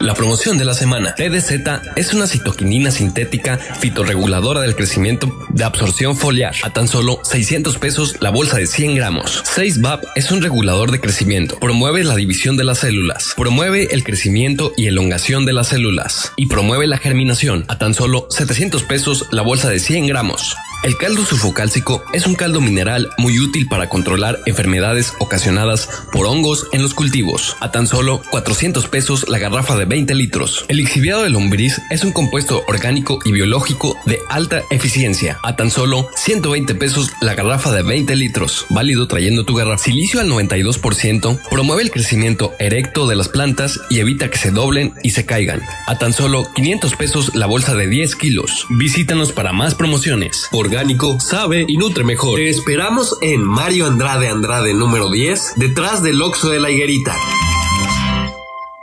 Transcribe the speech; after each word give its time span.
La 0.00 0.14
promoción 0.14 0.58
de 0.58 0.64
la 0.64 0.74
semana. 0.74 1.16
TDZ 1.16 1.54
es 1.96 2.14
una 2.14 2.28
citoquinina 2.28 2.92
sintética 2.92 3.58
fitorreguladora 3.58 4.60
del 4.60 4.76
crecimiento 4.76 5.36
de 5.48 5.64
absorción 5.64 6.16
foliar 6.16 6.54
a 6.62 6.70
tan 6.70 6.86
solo 6.86 7.18
600 7.24 7.78
pesos 7.78 8.14
la 8.20 8.30
bolsa 8.30 8.58
de 8.58 8.68
100 8.68 8.94
gramos. 8.94 9.42
6-BAP 9.42 10.04
es 10.14 10.30
un 10.30 10.40
regulador 10.40 10.92
de 10.92 11.00
crecimiento. 11.00 11.58
Promueve 11.58 12.04
la 12.04 12.14
división 12.14 12.56
de 12.56 12.62
las 12.62 12.78
células. 12.78 13.34
Promueve 13.36 13.88
el 13.90 14.04
crecimiento 14.04 14.72
y 14.76 14.86
elongación 14.86 15.44
de 15.46 15.52
las 15.52 15.66
células. 15.66 16.32
Y 16.36 16.46
promueve 16.46 16.86
la 16.86 16.98
germinación 16.98 17.64
a 17.66 17.78
tan 17.78 17.92
solo 17.92 18.28
700 18.30 18.84
pesos 18.84 19.26
la 19.32 19.42
bolsa 19.42 19.68
de 19.68 19.80
100 19.80 20.06
gramos. 20.06 20.56
El 20.84 20.96
caldo 20.96 21.24
sulfocálcico 21.24 22.04
es 22.12 22.24
un 22.24 22.36
caldo 22.36 22.60
mineral 22.60 23.10
muy 23.18 23.40
útil 23.40 23.66
para 23.66 23.88
controlar 23.88 24.38
enfermedades 24.46 25.12
ocasionadas 25.18 25.88
por 26.12 26.26
hongos 26.26 26.68
en 26.72 26.82
los 26.82 26.94
cultivos, 26.94 27.56
a 27.58 27.72
tan 27.72 27.88
solo 27.88 28.22
400 28.30 28.86
pesos 28.86 29.28
la 29.28 29.38
garrafa 29.38 29.76
de 29.76 29.86
20 29.86 30.14
litros. 30.14 30.64
El 30.68 30.78
exhibiado 30.78 31.24
de 31.24 31.30
lombriz 31.30 31.80
es 31.90 32.04
un 32.04 32.12
compuesto 32.12 32.62
orgánico 32.68 33.18
y 33.24 33.32
biológico 33.32 33.96
de 34.06 34.20
alta 34.28 34.62
eficiencia, 34.70 35.38
a 35.42 35.56
tan 35.56 35.72
solo 35.72 36.10
120 36.14 36.76
pesos 36.76 37.10
la 37.20 37.34
garrafa 37.34 37.72
de 37.72 37.82
20 37.82 38.14
litros, 38.14 38.64
válido 38.70 39.08
trayendo 39.08 39.44
tu 39.44 39.56
garrafa. 39.56 39.82
Silicio 39.82 40.20
al 40.20 40.30
92% 40.30 41.40
promueve 41.50 41.82
el 41.82 41.90
crecimiento 41.90 42.54
erecto 42.60 43.08
de 43.08 43.16
las 43.16 43.28
plantas 43.28 43.80
y 43.90 43.98
evita 43.98 44.30
que 44.30 44.38
se 44.38 44.52
doblen 44.52 44.94
y 45.02 45.10
se 45.10 45.26
caigan, 45.26 45.60
a 45.88 45.98
tan 45.98 46.12
solo 46.12 46.52
500 46.54 46.94
pesos 46.94 47.34
la 47.34 47.46
bolsa 47.46 47.74
de 47.74 47.88
10 47.88 48.14
kilos. 48.14 48.66
Visítanos 48.70 49.32
para 49.32 49.52
más 49.52 49.74
promociones. 49.74 50.46
Orgánico, 50.68 51.18
sabe 51.18 51.64
y 51.66 51.78
nutre 51.78 52.04
mejor. 52.04 52.36
Te 52.36 52.50
esperamos 52.50 53.16
en 53.22 53.42
Mario 53.42 53.86
Andrade 53.86 54.28
Andrade 54.28 54.74
número 54.74 55.10
10, 55.10 55.54
detrás 55.56 56.02
del 56.02 56.20
Oxo 56.20 56.50
de 56.50 56.60
la 56.60 56.70
Higuerita. 56.70 57.14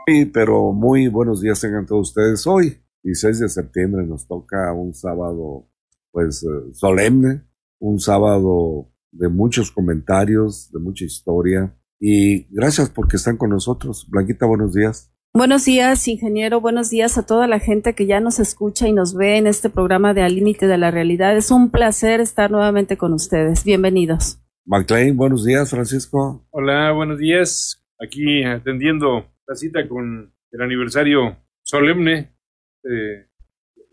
Sí, 0.07 0.25
pero 0.25 0.71
muy 0.71 1.09
buenos 1.09 1.41
días 1.41 1.61
tengan 1.61 1.85
todos 1.85 2.09
ustedes. 2.09 2.47
Hoy, 2.47 2.79
16 3.03 3.39
de 3.39 3.49
septiembre, 3.49 4.03
nos 4.03 4.27
toca 4.27 4.73
un 4.73 4.95
sábado, 4.95 5.69
pues, 6.11 6.41
eh, 6.41 6.73
solemne, 6.73 7.43
un 7.77 7.99
sábado 7.99 8.91
de 9.11 9.29
muchos 9.29 9.71
comentarios, 9.71 10.71
de 10.71 10.79
mucha 10.79 11.05
historia. 11.05 11.77
Y 11.99 12.47
gracias 12.49 12.89
porque 12.89 13.17
están 13.17 13.37
con 13.37 13.51
nosotros. 13.51 14.07
Blanquita, 14.09 14.47
buenos 14.47 14.73
días. 14.73 15.14
Buenos 15.37 15.65
días, 15.65 16.07
ingeniero. 16.07 16.61
Buenos 16.61 16.89
días 16.89 17.17
a 17.17 17.25
toda 17.25 17.45
la 17.45 17.59
gente 17.59 17.93
que 17.93 18.05
ya 18.05 18.21
nos 18.21 18.39
escucha 18.39 18.87
y 18.87 18.93
nos 18.93 19.13
ve 19.13 19.35
en 19.35 19.47
este 19.47 19.69
programa 19.69 20.13
de 20.13 20.21
Al 20.21 20.33
Límite 20.33 20.65
de 20.65 20.77
la 20.77 20.91
Realidad. 20.91 21.35
Es 21.35 21.51
un 21.51 21.71
placer 21.71 22.21
estar 22.21 22.51
nuevamente 22.51 22.95
con 22.95 23.11
ustedes. 23.11 23.65
Bienvenidos. 23.65 24.39
McLean, 24.65 25.17
buenos 25.17 25.43
días, 25.43 25.69
Francisco. 25.69 26.47
Hola, 26.51 26.93
buenos 26.93 27.19
días. 27.19 27.85
Aquí 27.99 28.45
atendiendo 28.45 29.29
la 29.45 29.55
cita 29.55 29.85
con 29.89 30.33
el 30.51 30.61
aniversario 30.61 31.35
solemne 31.63 32.33
de 32.81 33.27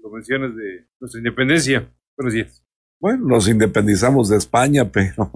los 0.01 0.13
menciones 0.13 0.55
de 0.55 0.87
nuestra 1.01 1.19
independencia. 1.19 1.93
Buenos 2.17 2.35
días. 2.35 2.65
Bueno, 3.01 3.27
nos 3.27 3.49
independizamos 3.49 4.29
de 4.29 4.37
España, 4.37 4.85
pero 4.93 5.29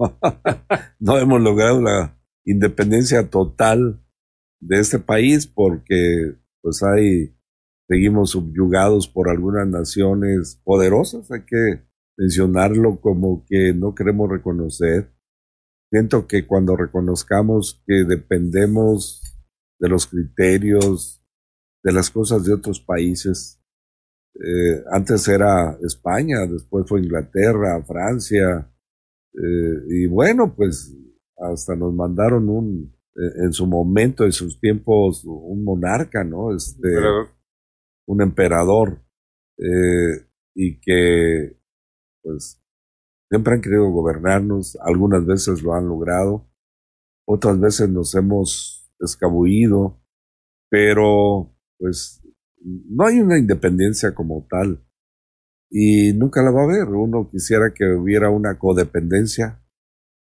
no 0.99 1.17
hemos 1.17 1.41
logrado 1.41 1.81
la 1.81 2.17
independencia 2.45 3.29
total 3.29 3.99
de 4.59 4.79
este 4.79 4.99
país 4.99 5.47
porque 5.47 6.35
pues 6.61 6.83
hay 6.83 7.33
seguimos 7.87 8.31
subyugados 8.31 9.07
por 9.07 9.29
algunas 9.29 9.67
naciones 9.67 10.59
poderosas, 10.63 11.31
hay 11.31 11.43
que 11.43 11.87
mencionarlo 12.17 12.99
como 12.99 13.45
que 13.47 13.73
no 13.73 13.95
queremos 13.95 14.29
reconocer. 14.29 15.13
Siento 15.89 16.27
que 16.27 16.45
cuando 16.45 16.75
reconozcamos 16.75 17.81
que 17.87 18.03
dependemos 18.03 19.21
de 19.79 19.89
los 19.89 20.07
criterios, 20.07 21.23
de 21.83 21.93
las 21.93 22.09
cosas 22.09 22.43
de 22.43 22.53
otros 22.53 22.81
países. 22.81 23.61
Eh, 24.35 24.83
antes 24.91 25.27
era 25.27 25.77
España, 25.81 26.45
después 26.45 26.85
fue 26.87 27.01
Inglaterra, 27.01 27.81
Francia, 27.83 28.69
eh, 29.33 29.83
y 29.89 30.05
bueno, 30.07 30.53
pues 30.55 30.93
hasta 31.37 31.75
nos 31.75 31.93
mandaron 31.93 32.49
un, 32.49 32.96
en 33.17 33.51
su 33.53 33.65
momento, 33.65 34.23
en 34.25 34.31
sus 34.31 34.59
tiempos, 34.59 35.23
un 35.25 35.63
monarca, 35.63 36.23
¿no? 36.23 36.55
Este, 36.55 36.87
Emperador. 36.87 37.29
un 38.07 38.21
emperador, 38.21 39.03
eh, 39.57 40.27
y 40.55 40.79
que, 40.79 41.59
pues, 42.23 42.61
siempre 43.29 43.53
han 43.53 43.61
querido 43.61 43.89
gobernarnos, 43.89 44.77
algunas 44.81 45.25
veces 45.25 45.61
lo 45.63 45.73
han 45.73 45.87
logrado, 45.87 46.47
otras 47.27 47.59
veces 47.59 47.89
nos 47.89 48.15
hemos 48.15 48.89
escabullido, 48.99 50.01
pero 50.69 51.55
pues 51.77 52.23
no 52.63 53.05
hay 53.05 53.19
una 53.19 53.37
independencia 53.37 54.13
como 54.15 54.47
tal 54.49 54.83
y 55.69 56.13
nunca 56.13 56.41
la 56.41 56.51
va 56.51 56.61
a 56.61 56.63
haber. 56.63 56.87
Uno 56.89 57.29
quisiera 57.29 57.73
que 57.73 57.85
hubiera 57.93 58.29
una 58.29 58.57
codependencia, 58.57 59.63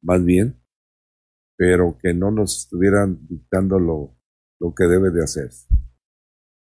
más 0.02 0.24
bien, 0.24 0.61
pero 1.56 1.96
que 2.00 2.14
no 2.14 2.30
nos 2.30 2.64
estuvieran 2.64 3.26
dictando 3.28 3.78
lo, 3.78 4.16
lo 4.60 4.74
que 4.74 4.84
debe 4.84 5.10
de 5.10 5.22
hacer. 5.22 5.50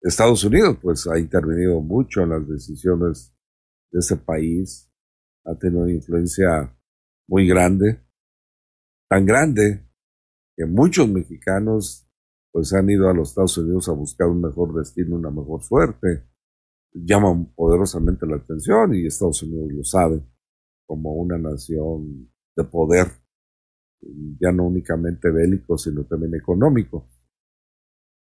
Estados 0.02 0.44
Unidos 0.44 0.78
pues 0.82 1.08
ha 1.08 1.18
intervenido 1.18 1.82
mucho 1.82 2.22
en 2.22 2.30
las 2.30 2.48
decisiones 2.48 3.34
de 3.92 4.00
ese 4.00 4.18
país, 4.18 4.92
ha 5.46 5.56
tenido 5.58 5.84
una 5.84 5.94
influencia 5.94 6.78
muy 7.28 7.48
grande, 7.48 8.02
tan 9.10 9.26
grande 9.26 9.88
que 10.56 10.66
muchos 10.66 11.08
mexicanos 11.10 12.08
pues 12.52 12.72
han 12.74 12.90
ido 12.90 13.10
a 13.10 13.14
los 13.14 13.30
Estados 13.30 13.58
Unidos 13.58 13.90
a 13.90 13.92
buscar 13.92 14.28
un 14.28 14.42
mejor 14.42 14.74
destino, 14.74 15.18
una 15.18 15.30
mejor 15.30 15.62
suerte. 15.62 16.24
Llaman 16.94 17.54
poderosamente 17.54 18.26
la 18.26 18.38
atención 18.38 18.96
y 18.96 19.06
Estados 19.06 19.44
Unidos 19.44 19.74
lo 19.74 19.84
sabe 19.84 20.24
como 20.88 21.14
una 21.16 21.38
nación 21.38 22.32
de 22.56 22.64
poder, 22.64 23.08
ya 24.40 24.52
no 24.52 24.68
únicamente 24.68 25.30
bélico, 25.32 25.78
sino 25.78 26.04
también 26.06 26.36
económico. 26.36 27.08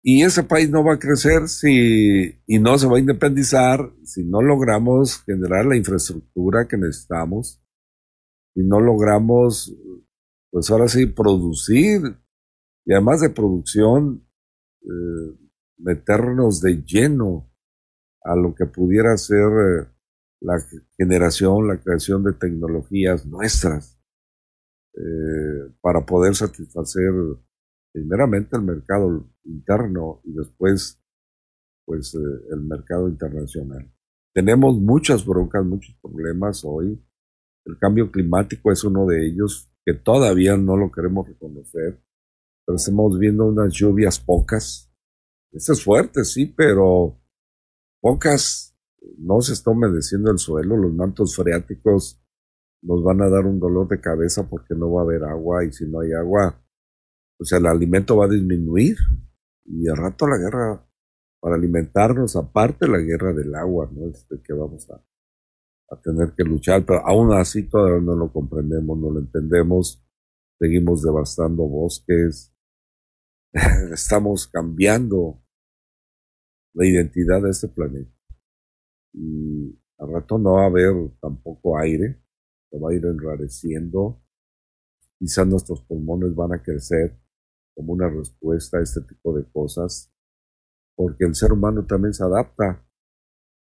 Y 0.04 0.22
ese 0.22 0.42
país 0.42 0.68
no 0.68 0.84
va 0.84 0.94
a 0.94 0.98
crecer 0.98 1.48
si, 1.48 2.34
y 2.46 2.58
no 2.58 2.76
se 2.76 2.88
va 2.88 2.96
a 2.96 3.00
independizar 3.00 3.92
si 4.02 4.24
no 4.24 4.42
logramos 4.42 5.22
generar 5.22 5.64
la 5.64 5.76
infraestructura 5.76 6.66
que 6.66 6.76
necesitamos, 6.76 7.62
si 8.54 8.64
no 8.64 8.80
logramos, 8.80 9.72
pues 10.50 10.70
ahora 10.70 10.88
sí, 10.88 11.06
producir 11.06 12.16
y 12.84 12.92
además 12.92 13.20
de 13.20 13.30
producción, 13.30 14.26
eh, 14.82 15.38
meternos 15.78 16.60
de 16.60 16.82
lleno 16.82 17.48
a 18.24 18.34
lo 18.34 18.54
que 18.54 18.66
pudiera 18.66 19.16
ser 19.16 19.38
eh, 19.38 19.86
la 20.40 20.60
generación, 20.96 21.68
la 21.68 21.80
creación 21.80 22.24
de 22.24 22.32
tecnologías 22.32 23.24
nuestras 23.24 24.01
eh, 24.94 25.72
para 25.80 26.04
poder 26.04 26.34
satisfacer 26.34 27.12
primeramente 27.92 28.56
el 28.56 28.62
mercado 28.62 29.28
interno 29.44 30.20
y 30.24 30.32
después 30.32 30.98
pues 31.84 32.14
eh, 32.14 32.18
el 32.52 32.60
mercado 32.60 33.08
internacional. 33.08 33.92
Tenemos 34.34 34.78
muchas 34.78 35.26
broncas, 35.26 35.64
muchos 35.64 35.94
problemas 36.00 36.62
hoy. 36.64 37.02
El 37.64 37.78
cambio 37.78 38.10
climático 38.10 38.72
es 38.72 38.82
uno 38.84 39.06
de 39.06 39.26
ellos 39.26 39.70
que 39.84 39.94
todavía 39.94 40.56
no 40.56 40.76
lo 40.76 40.90
queremos 40.90 41.28
reconocer 41.28 42.00
pero 42.64 42.76
estamos 42.76 43.18
viendo 43.18 43.46
unas 43.46 43.72
lluvias 43.72 44.20
pocas. 44.20 44.90
Esto 45.52 45.72
es 45.72 45.82
fuerte, 45.82 46.24
sí, 46.24 46.46
pero 46.46 47.20
pocas. 48.00 48.76
No 49.18 49.40
se 49.40 49.52
está 49.52 49.70
humedeciendo 49.70 50.30
el 50.30 50.38
suelo, 50.38 50.76
los 50.76 50.92
mantos 50.94 51.34
freáticos 51.34 52.21
nos 52.82 53.02
van 53.02 53.22
a 53.22 53.28
dar 53.28 53.46
un 53.46 53.60
dolor 53.60 53.88
de 53.88 54.00
cabeza 54.00 54.48
porque 54.48 54.74
no 54.74 54.92
va 54.92 55.02
a 55.02 55.04
haber 55.04 55.24
agua 55.24 55.64
y 55.64 55.72
si 55.72 55.86
no 55.86 56.00
hay 56.00 56.12
agua, 56.12 56.60
pues 57.38 57.52
el 57.52 57.66
alimento 57.66 58.16
va 58.16 58.26
a 58.26 58.28
disminuir 58.28 58.96
y 59.64 59.88
al 59.88 59.96
rato 59.96 60.26
la 60.26 60.38
guerra 60.38 60.86
para 61.40 61.56
alimentarnos, 61.56 62.36
aparte 62.36 62.86
la 62.88 62.98
guerra 62.98 63.32
del 63.32 63.54
agua, 63.54 63.90
¿no? 63.92 64.08
Este, 64.08 64.40
que 64.42 64.52
vamos 64.52 64.88
a, 64.90 65.04
a 65.90 66.00
tener 66.00 66.32
que 66.36 66.44
luchar, 66.44 66.84
pero 66.84 67.06
aún 67.06 67.32
así 67.32 67.68
todavía 67.68 68.00
no 68.00 68.14
lo 68.14 68.32
comprendemos, 68.32 68.98
no 68.98 69.10
lo 69.10 69.20
entendemos, 69.20 70.04
seguimos 70.58 71.02
devastando 71.02 71.64
bosques, 71.64 72.54
estamos 73.92 74.46
cambiando 74.46 75.42
la 76.74 76.86
identidad 76.86 77.42
de 77.42 77.50
este 77.50 77.68
planeta. 77.68 78.10
Y 79.12 79.78
al 79.98 80.12
rato 80.12 80.38
no 80.38 80.54
va 80.54 80.64
a 80.64 80.66
haber 80.66 80.94
tampoco 81.20 81.78
aire, 81.78 82.22
se 82.72 82.78
va 82.78 82.90
a 82.90 82.94
ir 82.94 83.04
enrareciendo. 83.04 84.24
Quizás 85.18 85.46
nuestros 85.46 85.82
pulmones 85.82 86.34
van 86.34 86.54
a 86.54 86.62
crecer 86.62 87.20
como 87.74 87.92
una 87.92 88.08
respuesta 88.08 88.78
a 88.78 88.82
este 88.82 89.02
tipo 89.02 89.36
de 89.36 89.44
cosas, 89.52 90.10
porque 90.96 91.24
el 91.24 91.34
ser 91.34 91.52
humano 91.52 91.86
también 91.86 92.14
se 92.14 92.24
adapta, 92.24 92.84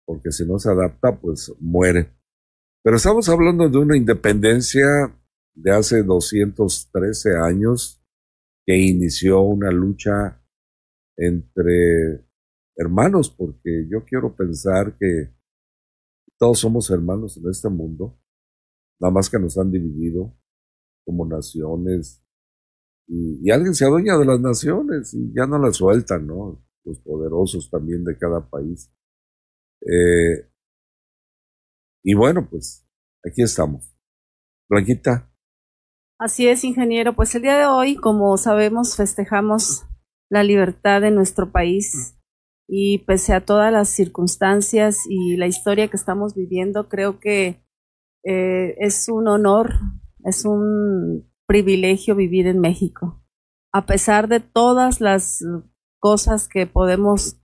porque 0.04 0.32
si 0.32 0.44
no 0.44 0.58
se 0.58 0.70
adapta, 0.70 1.18
pues 1.18 1.52
muere. 1.60 2.12
Pero 2.82 2.96
estamos 2.96 3.28
hablando 3.28 3.68
de 3.68 3.78
una 3.78 3.96
independencia 3.96 4.86
de 5.54 5.70
hace 5.70 6.02
213 6.02 7.36
años 7.36 8.02
que 8.66 8.76
inició 8.76 9.40
una 9.42 9.70
lucha 9.70 10.42
entre 11.16 12.24
hermanos, 12.76 13.30
porque 13.30 13.86
yo 13.90 14.04
quiero 14.04 14.36
pensar 14.36 14.96
que 14.96 15.34
todos 16.38 16.60
somos 16.60 16.90
hermanos 16.90 17.36
en 17.36 17.50
este 17.50 17.68
mundo, 17.68 18.20
nada 19.00 19.12
más 19.12 19.30
que 19.30 19.38
nos 19.38 19.56
han 19.58 19.70
dividido 19.70 20.34
como 21.04 21.26
naciones, 21.26 22.22
y, 23.08 23.50
alguien 23.50 23.74
se 23.74 23.86
adueña 23.86 24.18
de 24.18 24.26
las 24.26 24.38
naciones 24.38 25.14
y 25.14 25.32
ya 25.34 25.46
no 25.46 25.58
las 25.58 25.76
sueltan, 25.76 26.26
¿no? 26.26 26.62
Los 26.84 26.98
poderosos 27.00 27.70
también 27.70 28.04
de 28.04 28.18
cada 28.18 28.48
país. 28.48 28.92
Eh, 29.80 30.46
y 32.04 32.14
bueno, 32.14 32.46
pues 32.48 32.86
aquí 33.24 33.42
estamos. 33.42 33.96
Blanquita. 34.68 35.32
Así 36.20 36.48
es, 36.48 36.64
ingeniero. 36.64 37.16
Pues 37.16 37.34
el 37.34 37.42
día 37.42 37.56
de 37.56 37.66
hoy, 37.66 37.96
como 37.96 38.36
sabemos, 38.36 38.96
festejamos 38.96 39.86
la 40.30 40.42
libertad 40.42 41.00
de 41.00 41.10
nuestro 41.10 41.50
país 41.50 42.18
y 42.68 42.98
pese 43.06 43.32
a 43.32 43.46
todas 43.46 43.72
las 43.72 43.88
circunstancias 43.88 45.06
y 45.08 45.36
la 45.36 45.46
historia 45.46 45.88
que 45.88 45.96
estamos 45.96 46.34
viviendo, 46.34 46.90
creo 46.90 47.18
que 47.18 47.64
eh, 48.24 48.76
es 48.78 49.08
un 49.08 49.28
honor, 49.28 49.74
es 50.24 50.44
un 50.44 51.30
privilegio 51.46 52.14
vivir 52.14 52.46
en 52.46 52.60
México. 52.60 53.22
A 53.72 53.86
pesar 53.86 54.28
de 54.28 54.40
todas 54.40 55.00
las 55.00 55.44
cosas 56.00 56.48
que 56.48 56.66
podemos 56.66 57.40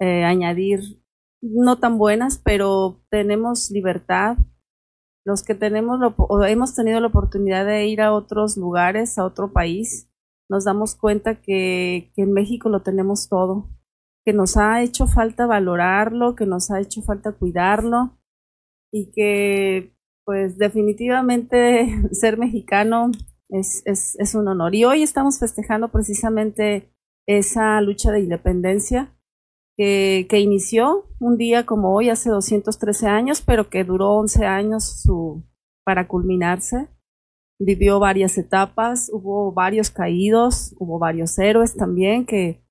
eh, 0.00 0.24
añadir, 0.24 1.02
no 1.40 1.78
tan 1.78 1.98
buenas, 1.98 2.38
pero 2.38 3.02
tenemos 3.10 3.70
libertad. 3.70 4.38
Los 5.24 5.42
que 5.42 5.54
tenemos 5.54 6.00
hemos 6.46 6.74
tenido 6.74 7.00
la 7.00 7.08
oportunidad 7.08 7.66
de 7.66 7.86
ir 7.86 8.00
a 8.00 8.12
otros 8.12 8.56
lugares, 8.56 9.18
a 9.18 9.24
otro 9.24 9.52
país, 9.52 10.10
nos 10.48 10.64
damos 10.64 10.94
cuenta 10.94 11.40
que 11.40 12.12
en 12.16 12.32
México 12.32 12.68
lo 12.70 12.82
tenemos 12.82 13.28
todo 13.28 13.68
que 14.28 14.34
nos 14.34 14.58
ha 14.58 14.82
hecho 14.82 15.06
falta 15.06 15.46
valorarlo, 15.46 16.34
que 16.34 16.44
nos 16.44 16.70
ha 16.70 16.80
hecho 16.80 17.00
falta 17.00 17.32
cuidarlo 17.32 18.18
y 18.92 19.10
que 19.10 19.96
pues 20.28 20.58
definitivamente 20.58 21.88
ser 22.12 22.36
mexicano 22.36 23.10
es, 23.48 23.82
es, 23.86 24.34
un 24.34 24.46
honor. 24.46 24.74
Y 24.74 24.84
hoy 24.84 25.02
estamos 25.02 25.38
festejando 25.38 25.88
precisamente 25.88 26.92
esa 27.26 27.80
lucha 27.80 28.12
de 28.12 28.20
independencia 28.20 29.16
que, 29.74 30.26
que, 30.28 30.38
inició 30.40 31.06
un 31.18 31.38
día 31.38 31.64
como 31.64 31.94
hoy, 31.94 32.10
hace 32.10 32.28
213 32.28 33.06
años, 33.06 33.40
pero 33.40 33.70
que 33.70 33.84
duró 33.84 34.18
11 34.18 34.44
años 34.44 35.02
para 35.82 36.06
culminarse. 36.06 36.88
Vivió 37.58 37.98
varias 37.98 38.36
etapas, 38.36 39.08
hubo 39.10 39.52
varios 39.52 39.90
caídos, 39.90 40.74
hubo 40.78 40.98
varios 40.98 41.38
héroes 41.38 41.74
también 41.74 42.26
que, 42.26 42.62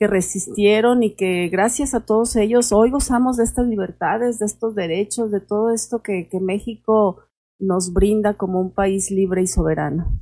que 0.00 0.06
resistieron 0.06 1.02
y 1.02 1.14
que 1.14 1.50
gracias 1.50 1.92
a 1.92 2.06
todos 2.06 2.34
ellos 2.34 2.72
hoy 2.72 2.90
gozamos 2.90 3.36
de 3.36 3.44
estas 3.44 3.66
libertades, 3.68 4.38
de 4.38 4.46
estos 4.46 4.74
derechos, 4.74 5.30
de 5.30 5.40
todo 5.40 5.74
esto 5.74 6.02
que, 6.02 6.26
México 6.40 7.22
nos 7.58 7.92
brinda 7.92 8.32
como 8.32 8.62
un 8.62 8.72
país 8.72 9.10
libre 9.10 9.42
y 9.42 9.46
soberano. 9.46 10.18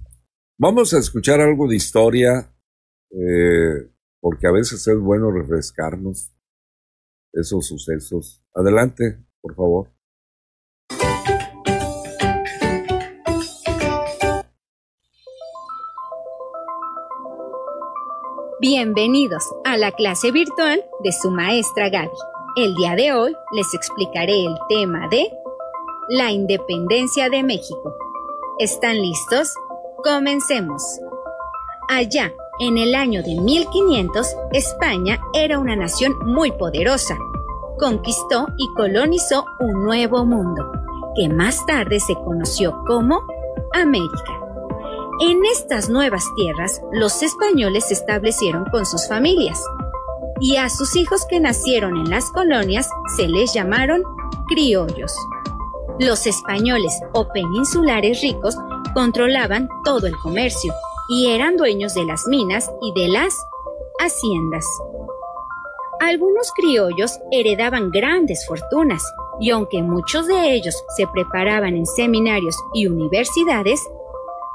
Vamos 0.59 0.93
a 0.93 0.99
escuchar 0.99 1.41
algo 1.41 1.69
de 1.69 1.77
historia, 1.77 2.53
eh, 3.13 3.89
porque 4.21 4.49
a 4.49 4.51
veces 4.51 4.85
es 4.89 4.99
bueno 4.99 5.31
refrescarnos 5.31 6.35
esos 7.33 7.69
sucesos. 7.69 8.45
Adelante, 8.53 9.25
por 9.41 9.55
favor. 9.55 9.93
Bienvenidos 18.61 19.45
a 19.65 19.77
la 19.77 19.93
clase 19.93 20.33
virtual 20.33 20.85
de 21.05 21.13
su 21.13 21.31
maestra 21.31 21.91
Gaby. 21.91 22.11
El 22.57 22.75
día 22.75 22.97
de 22.97 23.13
hoy 23.13 23.33
les 23.53 23.73
explicaré 23.73 24.47
el 24.47 24.57
tema 24.69 25.07
de 25.09 25.31
la 26.09 26.33
independencia 26.33 27.31
de 27.31 27.45
México. 27.45 27.95
¿Están 28.59 29.01
listos? 29.01 29.55
Comencemos. 30.03 30.83
Allá, 31.89 32.33
en 32.59 32.79
el 32.79 32.97
año 32.97 33.23
de 33.23 33.37
1500, 33.37 34.27
España 34.51 35.21
era 35.35 35.61
una 35.61 35.77
nación 35.77 36.19
muy 36.25 36.51
poderosa. 36.51 37.17
Conquistó 37.79 38.49
y 38.57 38.67
colonizó 38.75 39.45
un 39.61 39.85
nuevo 39.85 40.25
mundo, 40.25 40.73
que 41.15 41.29
más 41.29 41.65
tarde 41.65 42.01
se 42.01 42.17
conoció 42.17 42.77
como 42.89 43.23
América. 43.73 44.38
En 45.21 45.45
estas 45.45 45.89
nuevas 45.89 46.25
tierras, 46.37 46.81
los 46.93 47.25
españoles 47.25 47.87
se 47.89 47.95
establecieron 47.95 48.65
con 48.67 48.87
sus 48.87 49.09
familias 49.09 49.61
y 50.41 50.57
a 50.57 50.69
sus 50.69 50.95
hijos 50.95 51.27
que 51.29 51.41
nacieron 51.41 51.97
en 51.97 52.09
las 52.09 52.31
colonias 52.31 52.89
se 53.17 53.27
les 53.27 53.53
llamaron 53.53 54.05
criollos. 54.47 55.13
Los 55.99 56.29
españoles 56.29 56.93
o 57.15 57.33
peninsulares 57.33 58.23
ricos 58.23 58.57
controlaban 58.95 59.69
todo 59.85 60.07
el 60.07 60.17
comercio 60.19 60.73
y 61.09 61.33
eran 61.33 61.57
dueños 61.57 61.95
de 61.95 62.05
las 62.05 62.29
minas 62.29 62.71
y 62.81 62.93
de 62.93 63.09
las 63.09 63.35
haciendas. 63.99 64.65
Algunos 65.99 66.53
criollos 66.53 67.19
heredaban 67.33 67.91
grandes 67.91 68.47
fortunas 68.47 69.03
y 69.41 69.51
aunque 69.51 69.83
muchos 69.83 70.29
de 70.29 70.53
ellos 70.55 70.81
se 70.97 71.09
preparaban 71.09 71.75
en 71.75 71.87
seminarios 71.87 72.57
y 72.73 72.87
universidades, 72.87 73.81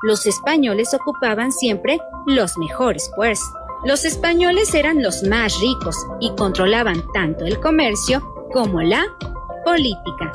los 0.03 0.25
españoles 0.25 0.93
ocupaban 0.93 1.51
siempre 1.51 1.99
los 2.25 2.57
mejores 2.57 3.09
puestos. 3.15 3.49
Los 3.85 4.05
españoles 4.05 4.73
eran 4.75 5.01
los 5.01 5.23
más 5.23 5.59
ricos 5.59 5.95
y 6.19 6.33
controlaban 6.35 7.03
tanto 7.13 7.45
el 7.45 7.59
comercio 7.59 8.21
como 8.51 8.81
la 8.81 9.03
política. 9.65 10.31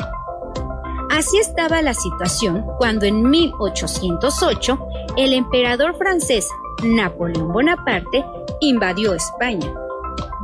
Así 1.11 1.39
estaba 1.39 1.83
la 1.83 1.95
situación 1.95 2.65
cuando 2.79 3.07
en 3.07 3.29
1808 3.29 4.79
el 5.17 5.33
emperador 5.33 5.97
francés 5.97 6.49
Napoleón 6.83 7.53
Bonaparte 7.53 8.25
invadió 8.61 9.15
España, 9.15 9.73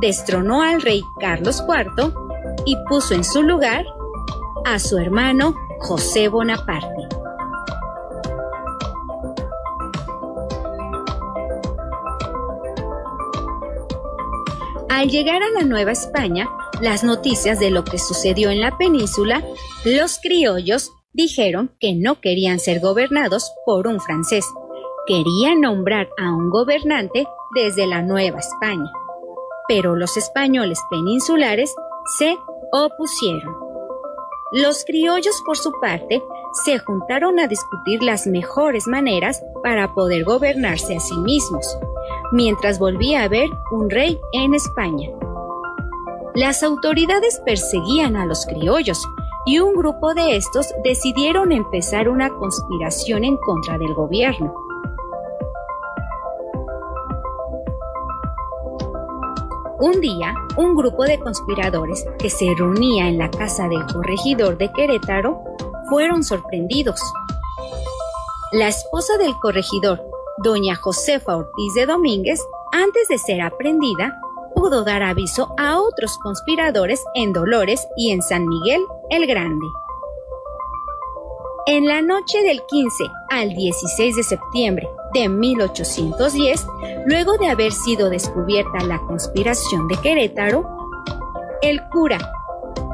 destronó 0.01 0.61
al 0.61 0.81
rey 0.81 1.03
Carlos 1.19 1.63
IV 1.67 2.13
y 2.65 2.75
puso 2.89 3.13
en 3.13 3.23
su 3.23 3.41
lugar 3.41 3.85
a 4.65 4.79
su 4.79 4.97
hermano 4.97 5.55
José 5.79 6.27
Bonaparte. 6.27 7.14
Al 14.95 15.09
llegar 15.09 15.43
a 15.43 15.49
la 15.49 15.65
Nueva 15.65 15.91
España, 15.91 16.47
las 16.79 17.03
noticias 17.03 17.59
de 17.59 17.69
lo 17.69 17.83
que 17.83 17.99
sucedió 17.99 18.49
en 18.49 18.61
la 18.61 18.77
península, 18.77 19.43
los 19.83 20.19
criollos 20.19 20.93
dijeron 21.11 21.75
que 21.81 21.95
no 21.95 22.21
querían 22.21 22.59
ser 22.59 22.79
gobernados 22.79 23.51
por 23.65 23.87
un 23.87 23.99
francés, 23.99 24.45
querían 25.05 25.59
nombrar 25.59 26.07
a 26.17 26.33
un 26.33 26.49
gobernante 26.49 27.27
desde 27.53 27.87
la 27.87 28.03
Nueva 28.03 28.39
España. 28.39 28.89
Pero 29.67 29.97
los 29.97 30.15
españoles 30.15 30.79
peninsulares 30.89 31.75
se 32.17 32.37
opusieron. 32.71 33.53
Los 34.53 34.85
criollos, 34.85 35.41
por 35.45 35.57
su 35.57 35.73
parte, 35.81 36.23
se 36.63 36.79
juntaron 36.79 37.37
a 37.41 37.47
discutir 37.47 38.01
las 38.01 38.27
mejores 38.27 38.87
maneras 38.87 39.43
para 39.61 39.93
poder 39.93 40.23
gobernarse 40.23 40.95
a 40.95 41.01
sí 41.01 41.17
mismos 41.17 41.77
mientras 42.31 42.79
volvía 42.79 43.21
a 43.21 43.25
haber 43.25 43.49
un 43.71 43.89
rey 43.89 44.19
en 44.33 44.53
España. 44.53 45.09
Las 46.33 46.63
autoridades 46.63 47.41
perseguían 47.45 48.15
a 48.15 48.25
los 48.25 48.45
criollos, 48.45 49.07
y 49.45 49.59
un 49.59 49.75
grupo 49.75 50.13
de 50.13 50.35
estos 50.35 50.73
decidieron 50.83 51.51
empezar 51.51 52.09
una 52.09 52.29
conspiración 52.29 53.23
en 53.23 53.37
contra 53.37 53.77
del 53.77 53.93
gobierno. 53.93 54.53
Un 59.77 60.01
día, 60.01 60.33
un 60.57 60.75
grupo 60.75 61.03
de 61.03 61.19
conspiradores 61.19 62.07
que 62.17 62.29
se 62.29 62.47
reunía 62.57 63.07
en 63.07 63.19
la 63.19 63.29
casa 63.29 63.67
del 63.67 63.85
corregidor 63.85 64.57
de 64.57 64.71
Querétaro 64.71 65.43
fueron 65.89 66.23
sorprendidos. 66.23 66.99
La 68.51 68.67
esposa 68.67 69.17
del 69.17 69.37
corregidor, 69.39 70.01
doña 70.37 70.75
Josefa 70.75 71.37
Ortiz 71.37 71.73
de 71.75 71.85
Domínguez, 71.85 72.39
antes 72.71 73.07
de 73.07 73.17
ser 73.17 73.41
aprendida, 73.41 74.19
pudo 74.55 74.83
dar 74.83 75.03
aviso 75.03 75.53
a 75.57 75.79
otros 75.79 76.17
conspiradores 76.17 77.03
en 77.13 77.33
Dolores 77.33 77.87
y 77.97 78.11
en 78.11 78.21
San 78.21 78.47
Miguel 78.47 78.81
el 79.09 79.27
Grande. 79.27 79.65
En 81.67 81.87
la 81.87 82.01
noche 82.01 82.43
del 82.43 82.61
15 82.65 83.03
al 83.29 83.49
16 83.55 84.15
de 84.15 84.23
septiembre 84.23 84.87
de 85.13 85.29
1810, 85.29 86.67
luego 87.05 87.37
de 87.37 87.49
haber 87.49 87.71
sido 87.71 88.09
descubierta 88.09 88.83
la 88.83 88.99
conspiración 88.99 89.87
de 89.87 89.97
Querétaro, 89.97 90.67
el 91.61 91.81
cura 91.89 92.19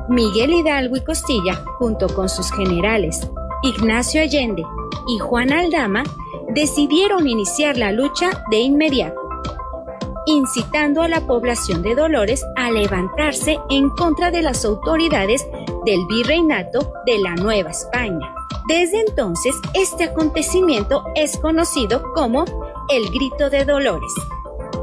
Miguel 0.07 0.53
Hidalgo 0.53 0.95
y 0.95 1.03
Costilla, 1.03 1.63
junto 1.79 2.07
con 2.13 2.29
sus 2.29 2.51
generales 2.51 3.27
Ignacio 3.63 4.21
Allende 4.21 4.63
y 5.07 5.19
Juan 5.19 5.51
Aldama, 5.51 6.03
decidieron 6.53 7.27
iniciar 7.27 7.77
la 7.77 7.91
lucha 7.91 8.43
de 8.49 8.59
inmediato, 8.59 9.19
incitando 10.25 11.01
a 11.01 11.07
la 11.07 11.25
población 11.25 11.81
de 11.81 11.95
Dolores 11.95 12.43
a 12.55 12.71
levantarse 12.71 13.59
en 13.69 13.89
contra 13.89 14.31
de 14.31 14.41
las 14.41 14.65
autoridades 14.65 15.47
del 15.85 15.99
virreinato 16.07 16.93
de 17.05 17.19
la 17.19 17.35
Nueva 17.35 17.71
España. 17.71 18.33
Desde 18.67 19.01
entonces, 19.01 19.55
este 19.73 20.05
acontecimiento 20.05 21.03
es 21.15 21.37
conocido 21.37 22.03
como 22.13 22.45
el 22.89 23.09
Grito 23.09 23.49
de 23.49 23.65
Dolores 23.65 24.13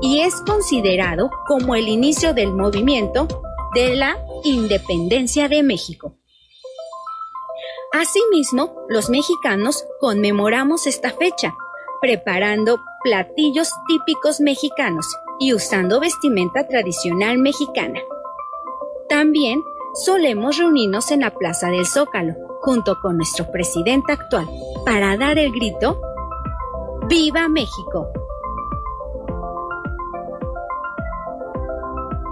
y 0.00 0.20
es 0.20 0.34
considerado 0.46 1.30
como 1.46 1.74
el 1.74 1.88
inicio 1.88 2.34
del 2.34 2.52
movimiento 2.52 3.28
de 3.74 3.94
la 3.96 4.16
independencia 4.44 5.48
de 5.48 5.62
México. 5.62 6.14
Asimismo, 7.92 8.74
los 8.88 9.08
mexicanos 9.08 9.86
conmemoramos 9.98 10.86
esta 10.86 11.10
fecha, 11.10 11.56
preparando 12.02 12.80
platillos 13.02 13.72
típicos 13.86 14.40
mexicanos 14.40 15.06
y 15.38 15.54
usando 15.54 15.98
vestimenta 15.98 16.68
tradicional 16.68 17.38
mexicana. 17.38 18.00
También 19.08 19.62
solemos 19.94 20.58
reunirnos 20.58 21.10
en 21.10 21.20
la 21.20 21.30
Plaza 21.30 21.70
del 21.70 21.86
Zócalo, 21.86 22.34
junto 22.60 23.00
con 23.00 23.16
nuestro 23.16 23.50
presidente 23.50 24.12
actual, 24.12 24.46
para 24.84 25.16
dar 25.16 25.38
el 25.38 25.50
grito 25.50 26.00
¡Viva 27.08 27.48
México! 27.48 28.10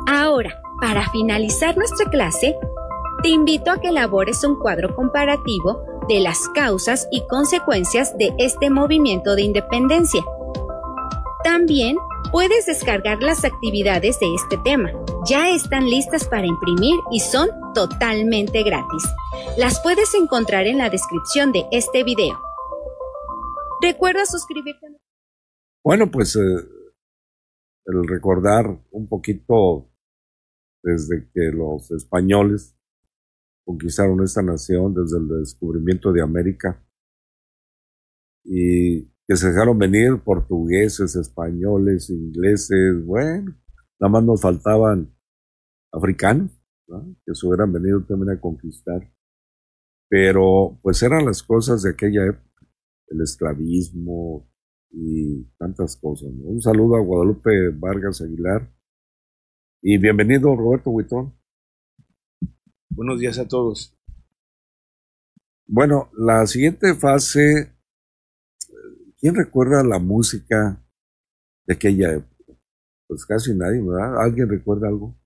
Ahora, 0.06 0.60
para 0.80 1.08
finalizar 1.10 1.76
nuestra 1.78 2.10
clase, 2.10 2.58
te 3.22 3.28
invito 3.28 3.70
a 3.70 3.80
que 3.80 3.88
elabores 3.88 4.44
un 4.44 4.58
cuadro 4.58 4.94
comparativo 4.94 5.82
de 6.08 6.20
las 6.20 6.48
causas 6.54 7.08
y 7.10 7.26
consecuencias 7.26 8.16
de 8.18 8.32
este 8.38 8.70
movimiento 8.70 9.34
de 9.34 9.42
independencia. 9.42 10.22
También 11.42 11.96
puedes 12.30 12.66
descargar 12.66 13.22
las 13.22 13.44
actividades 13.44 14.20
de 14.20 14.34
este 14.34 14.58
tema. 14.58 14.90
Ya 15.28 15.50
están 15.50 15.88
listas 15.88 16.28
para 16.28 16.46
imprimir 16.46 16.98
y 17.10 17.20
son 17.20 17.48
totalmente 17.74 18.62
gratis. 18.62 19.04
Las 19.56 19.80
puedes 19.82 20.14
encontrar 20.14 20.66
en 20.66 20.78
la 20.78 20.90
descripción 20.90 21.52
de 21.52 21.66
este 21.72 22.04
video. 22.04 22.38
Recuerda 23.80 24.26
suscribirte. 24.26 24.86
Bueno, 25.84 26.10
pues 26.10 26.36
eh, 26.36 26.40
el 27.86 28.08
recordar 28.08 28.78
un 28.90 29.08
poquito 29.08 29.88
desde 30.82 31.28
que 31.32 31.50
los 31.52 31.90
españoles 31.90 32.75
conquistaron 33.66 34.22
esta 34.22 34.42
nación, 34.42 34.94
desde 34.94 35.18
el 35.18 35.28
descubrimiento 35.40 36.12
de 36.12 36.22
América, 36.22 36.80
y 38.44 39.06
que 39.26 39.36
se 39.36 39.48
dejaron 39.48 39.76
venir 39.76 40.22
portugueses, 40.24 41.16
españoles, 41.16 42.08
ingleses, 42.08 43.04
bueno, 43.04 43.56
nada 43.98 44.12
más 44.12 44.24
nos 44.24 44.40
faltaban 44.40 45.12
africanos, 45.92 46.52
que 47.24 47.34
se 47.34 47.46
hubieran 47.46 47.72
venido 47.72 48.04
también 48.04 48.36
a 48.36 48.40
conquistar. 48.40 49.12
Pero 50.08 50.78
pues 50.80 51.02
eran 51.02 51.24
las 51.24 51.42
cosas 51.42 51.82
de 51.82 51.90
aquella 51.90 52.24
época, 52.24 52.66
el 53.08 53.20
esclavismo 53.20 54.48
y 54.92 55.42
tantas 55.58 55.96
cosas. 55.96 56.28
Un 56.38 56.62
saludo 56.62 56.94
a 56.94 57.00
Guadalupe 57.00 57.70
Vargas 57.70 58.20
Aguilar 58.20 58.72
y 59.82 59.98
bienvenido 59.98 60.54
Roberto 60.54 60.90
Huitón. 60.90 61.34
Buenos 62.88 63.20
días 63.20 63.38
a 63.38 63.46
todos. 63.46 63.94
Bueno, 65.66 66.10
la 66.16 66.46
siguiente 66.46 66.94
fase 66.94 67.76
¿Quién 69.18 69.34
recuerda 69.34 69.82
la 69.82 69.98
música 69.98 70.80
de 71.66 71.74
aquella 71.74 72.12
época? 72.12 72.52
Pues 73.08 73.24
casi 73.24 73.54
nadie, 73.54 73.82
¿verdad? 73.82 74.22
¿Alguien 74.22 74.48
recuerda 74.48 74.88
algo? 74.88 75.18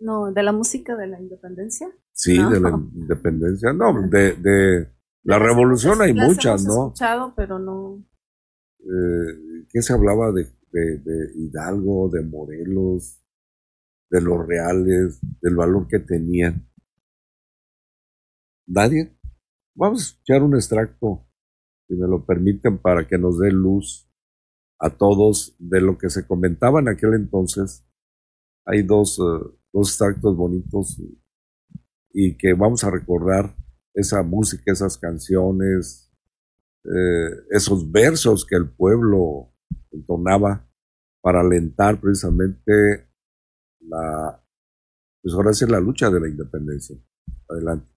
No, 0.00 0.32
de 0.32 0.42
la 0.42 0.52
música 0.52 0.96
de 0.96 1.06
la 1.06 1.20
independencia. 1.20 1.88
Sí, 2.12 2.36
de 2.36 2.60
la 2.60 2.70
independencia. 2.70 3.72
No, 3.72 4.08
de, 4.08 4.34
de 4.34 4.88
la 5.22 5.38
revolución 5.38 6.02
hay 6.02 6.12
muchas, 6.12 6.64
¿no? 6.64 6.88
escuchado, 6.88 7.32
pero 7.34 7.58
no. 7.58 8.04
Eh, 8.80 9.66
¿Qué 9.70 9.80
se 9.80 9.92
hablaba 9.92 10.32
de, 10.32 10.44
de, 10.70 11.32
Hidalgo, 11.36 12.10
de 12.10 12.22
Morelos, 12.22 13.22
de 14.10 14.20
los 14.20 14.46
reales, 14.46 15.20
del 15.40 15.56
valor 15.56 15.86
que 15.88 16.00
tenían? 16.00 16.68
¿Nadie? 18.66 19.16
Vamos 19.74 20.00
a 20.00 20.06
escuchar 20.06 20.42
un 20.42 20.54
extracto 20.54 21.26
si 21.92 21.96
me 21.96 22.08
lo 22.08 22.24
permiten, 22.24 22.78
para 22.78 23.06
que 23.06 23.18
nos 23.18 23.38
dé 23.38 23.50
luz 23.50 24.08
a 24.78 24.90
todos 24.90 25.54
de 25.58 25.80
lo 25.80 25.98
que 25.98 26.08
se 26.10 26.26
comentaba 26.26 26.80
en 26.80 26.88
aquel 26.88 27.14
entonces. 27.14 27.84
Hay 28.64 28.82
dos, 28.82 29.18
uh, 29.18 29.58
dos 29.72 30.00
actos 30.00 30.36
bonitos 30.36 31.00
y 32.14 32.36
que 32.36 32.54
vamos 32.54 32.84
a 32.84 32.90
recordar 32.90 33.54
esa 33.94 34.22
música, 34.22 34.72
esas 34.72 34.96
canciones, 34.96 36.10
eh, 36.84 37.30
esos 37.50 37.90
versos 37.90 38.46
que 38.46 38.56
el 38.56 38.70
pueblo 38.70 39.52
entonaba 39.90 40.68
para 41.20 41.40
alentar 41.40 42.00
precisamente 42.00 43.08
la, 43.80 44.42
pues 45.22 45.34
ahora 45.34 45.52
sí 45.52 45.66
la 45.66 45.80
lucha 45.80 46.10
de 46.10 46.20
la 46.20 46.28
independencia. 46.28 46.96
Adelante. 47.48 47.92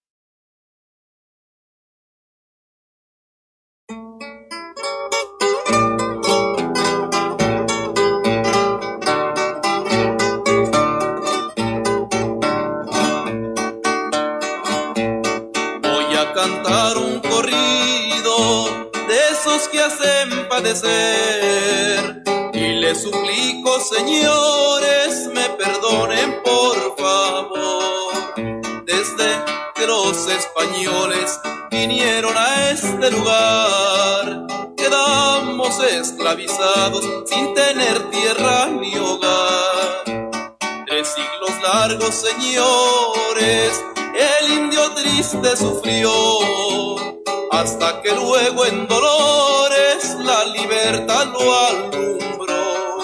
Esclavizados 35.79 37.03
sin 37.25 37.53
tener 37.53 38.09
tierra 38.09 38.67
ni 38.67 38.95
hogar. 38.97 40.03
Tres 40.87 41.07
siglos 41.07 41.51
largos, 41.61 42.15
señores, 42.15 43.83
el 44.15 44.53
indio 44.53 44.91
triste 44.91 45.57
sufrió, 45.57 46.11
hasta 47.51 48.01
que 48.01 48.11
luego 48.13 48.65
en 48.65 48.87
dolores 48.87 50.15
la 50.19 50.45
libertad 50.45 51.27
lo 51.33 51.67
alumbró. 51.67 53.03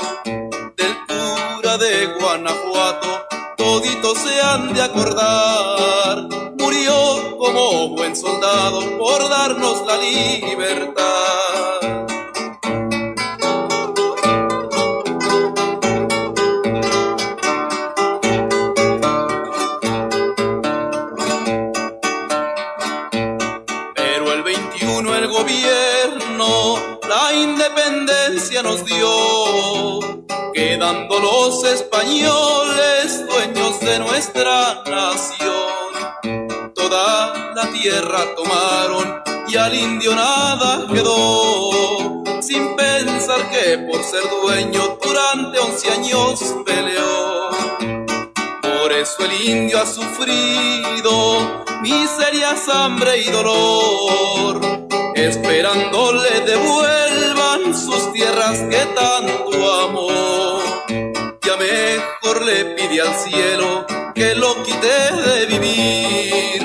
Del 0.78 0.96
cura 1.08 1.78
de 1.78 2.08
Guanajuato, 2.20 3.08
toditos 3.58 4.18
se 4.18 4.42
han 4.42 4.74
de 4.74 4.82
acordar, 4.82 6.28
murió 6.58 7.38
como 7.38 7.90
buen 7.90 8.16
soldado 8.16 8.98
por 8.98 9.30
darnos 9.30 9.86
la 9.86 9.98
libertad. 9.98 11.41
Españoles 31.82 33.26
dueños 33.28 33.80
de 33.80 34.00
nuestra 34.00 34.84
nación. 34.86 36.74
Toda 36.76 37.54
la 37.56 37.66
tierra 37.72 38.20
tomaron 38.36 39.22
y 39.48 39.58
al 39.58 39.74
indio 39.74 40.14
nada 40.16 40.86
quedó, 40.94 42.24
sin 42.42 42.76
pensar 42.76 43.50
que 43.50 43.80
por 43.90 44.04
ser 44.04 44.24
dueño 44.30 44.98
durante 45.04 45.60
once 45.60 45.92
años 45.92 46.40
peleó. 46.66 47.50
Por 48.62 48.92
eso 48.92 49.26
el 49.26 49.50
indio 49.50 49.82
ha 49.82 49.86
sufrido 49.86 51.66
miserias, 51.82 52.70
hambre 52.70 53.18
y 53.18 53.30
dolor, 53.32 54.62
esperando 55.16 56.14
le 56.14 56.42
devuelvan 56.42 57.74
sus 57.74 58.14
tierras 58.14 58.60
que 58.70 58.86
tanto 58.96 59.74
amó. 59.86 60.11
Le 62.40 62.76
pide 62.76 63.02
al 63.02 63.14
cielo 63.16 63.86
que 64.16 64.34
lo 64.36 64.64
quite 64.64 64.88
de 64.88 65.46
vivir, 65.46 66.62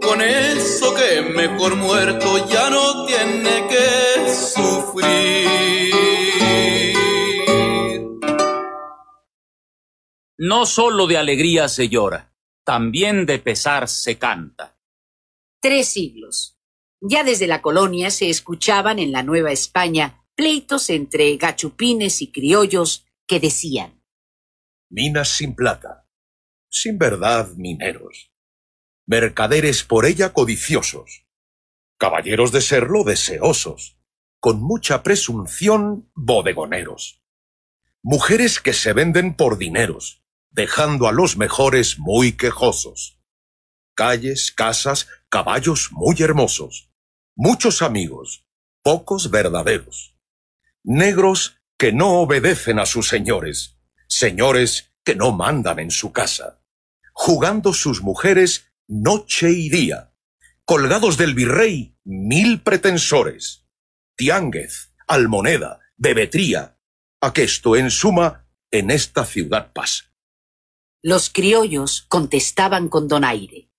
con 0.00 0.22
eso 0.22 0.94
que 0.94 1.20
mejor 1.22 1.74
muerto 1.74 2.48
ya 2.48 2.70
no 2.70 3.04
tiene 3.04 3.66
que 3.68 4.32
sufrir. 4.32 5.52
No 10.38 10.64
solo 10.64 11.06
de 11.06 11.18
alegría 11.18 11.68
se 11.68 11.88
llora, 11.88 12.32
también 12.64 13.26
de 13.26 13.38
pesar 13.38 13.88
se 13.88 14.18
canta. 14.18 14.78
Tres 15.60 15.88
siglos. 15.88 16.56
Ya 17.00 17.24
desde 17.24 17.48
la 17.48 17.60
colonia 17.60 18.10
se 18.10 18.30
escuchaban 18.30 18.98
en 18.98 19.12
la 19.12 19.24
Nueva 19.24 19.50
España 19.50 20.24
pleitos 20.34 20.88
entre 20.90 21.36
gachupines 21.36 22.22
y 22.22 22.30
criollos 22.30 23.04
que 23.26 23.40
decían 23.40 23.97
Minas 24.90 25.28
sin 25.28 25.54
plata, 25.54 26.08
sin 26.70 26.96
verdad 26.96 27.48
mineros, 27.56 28.32
mercaderes 29.06 29.84
por 29.84 30.06
ella 30.06 30.32
codiciosos, 30.32 31.26
caballeros 31.98 32.52
de 32.52 32.62
serlo 32.62 33.04
deseosos, 33.04 33.98
con 34.40 34.62
mucha 34.62 35.02
presunción 35.02 36.10
bodegoneros, 36.14 37.22
mujeres 38.02 38.60
que 38.60 38.72
se 38.72 38.94
venden 38.94 39.34
por 39.34 39.58
dineros, 39.58 40.22
dejando 40.50 41.06
a 41.06 41.12
los 41.12 41.36
mejores 41.36 41.98
muy 41.98 42.32
quejosos. 42.32 43.20
Calles, 43.94 44.52
casas, 44.52 45.08
caballos 45.28 45.90
muy 45.92 46.16
hermosos, 46.20 46.90
muchos 47.34 47.82
amigos, 47.82 48.46
pocos 48.82 49.30
verdaderos. 49.30 50.16
Negros 50.82 51.60
que 51.76 51.92
no 51.92 52.20
obedecen 52.20 52.78
a 52.78 52.86
sus 52.86 53.08
señores, 53.08 53.77
señores 54.08 54.92
que 55.04 55.14
no 55.14 55.32
mandan 55.32 55.78
en 55.78 55.90
su 55.90 56.12
casa, 56.12 56.60
jugando 57.12 57.72
sus 57.72 58.02
mujeres 58.02 58.72
noche 58.88 59.50
y 59.52 59.68
día, 59.68 60.14
colgados 60.64 61.16
del 61.16 61.34
virrey 61.34 61.96
mil 62.04 62.62
pretensores, 62.62 63.66
tiánguez, 64.16 64.94
almoneda, 65.06 65.78
bebetría, 65.96 66.78
aquesto 67.20 67.76
en 67.76 67.90
suma 67.90 68.48
en 68.70 68.90
esta 68.90 69.24
ciudad 69.24 69.72
pasa. 69.72 70.04
Los 71.02 71.30
criollos 71.30 72.06
contestaban 72.08 72.88
con 72.88 73.08
donaire. 73.08 73.70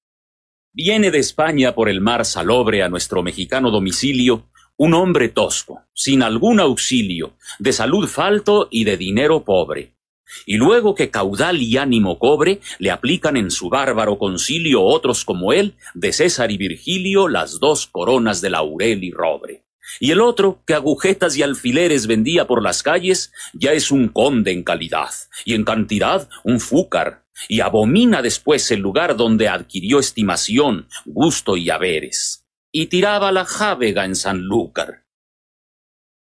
Viene 0.71 1.11
de 1.11 1.19
España 1.19 1.75
por 1.75 1.89
el 1.89 2.01
mar 2.01 2.25
salobre 2.25 2.83
a 2.83 2.89
nuestro 2.89 3.23
mexicano 3.23 3.71
domicilio 3.71 4.49
un 4.77 4.93
hombre 4.93 5.27
tosco, 5.27 5.83
sin 5.93 6.23
algún 6.23 6.61
auxilio, 6.61 7.35
de 7.59 7.73
salud 7.73 8.07
falto 8.07 8.69
y 8.71 8.85
de 8.85 8.95
dinero 8.95 9.43
pobre. 9.43 9.98
Y 10.45 10.57
luego 10.57 10.95
que 10.95 11.09
caudal 11.09 11.61
y 11.61 11.77
ánimo 11.77 12.19
cobre, 12.19 12.61
le 12.77 12.91
aplican 12.91 13.37
en 13.37 13.51
su 13.51 13.69
bárbaro 13.69 14.17
concilio 14.17 14.83
otros 14.83 15.25
como 15.25 15.53
él, 15.53 15.75
de 15.93 16.13
César 16.13 16.51
y 16.51 16.57
Virgilio, 16.57 17.27
las 17.27 17.59
dos 17.59 17.87
coronas 17.87 18.41
de 18.41 18.49
laurel 18.49 19.03
y 19.03 19.11
robre. 19.11 19.63
Y 19.99 20.11
el 20.11 20.21
otro, 20.21 20.61
que 20.67 20.73
agujetas 20.73 21.35
y 21.35 21.43
alfileres 21.43 22.05
vendía 22.05 22.45
por 22.45 22.61
las 22.61 22.83
calles, 22.83 23.31
ya 23.53 23.73
es 23.73 23.91
un 23.91 24.09
conde 24.09 24.51
en 24.51 24.63
calidad, 24.63 25.09
y 25.45 25.55
en 25.55 25.63
cantidad 25.63 26.29
un 26.43 26.59
fúcar, 26.59 27.25
y 27.47 27.61
abomina 27.61 28.21
después 28.21 28.69
el 28.71 28.81
lugar 28.81 29.15
donde 29.15 29.47
adquirió 29.47 29.99
estimación, 29.99 30.87
gusto 31.05 31.57
y 31.57 31.69
haberes, 31.69 32.45
y 32.71 32.87
tiraba 32.87 33.31
la 33.31 33.45
jávega 33.45 34.05
en 34.05 34.15
Sanlúcar. 34.15 35.05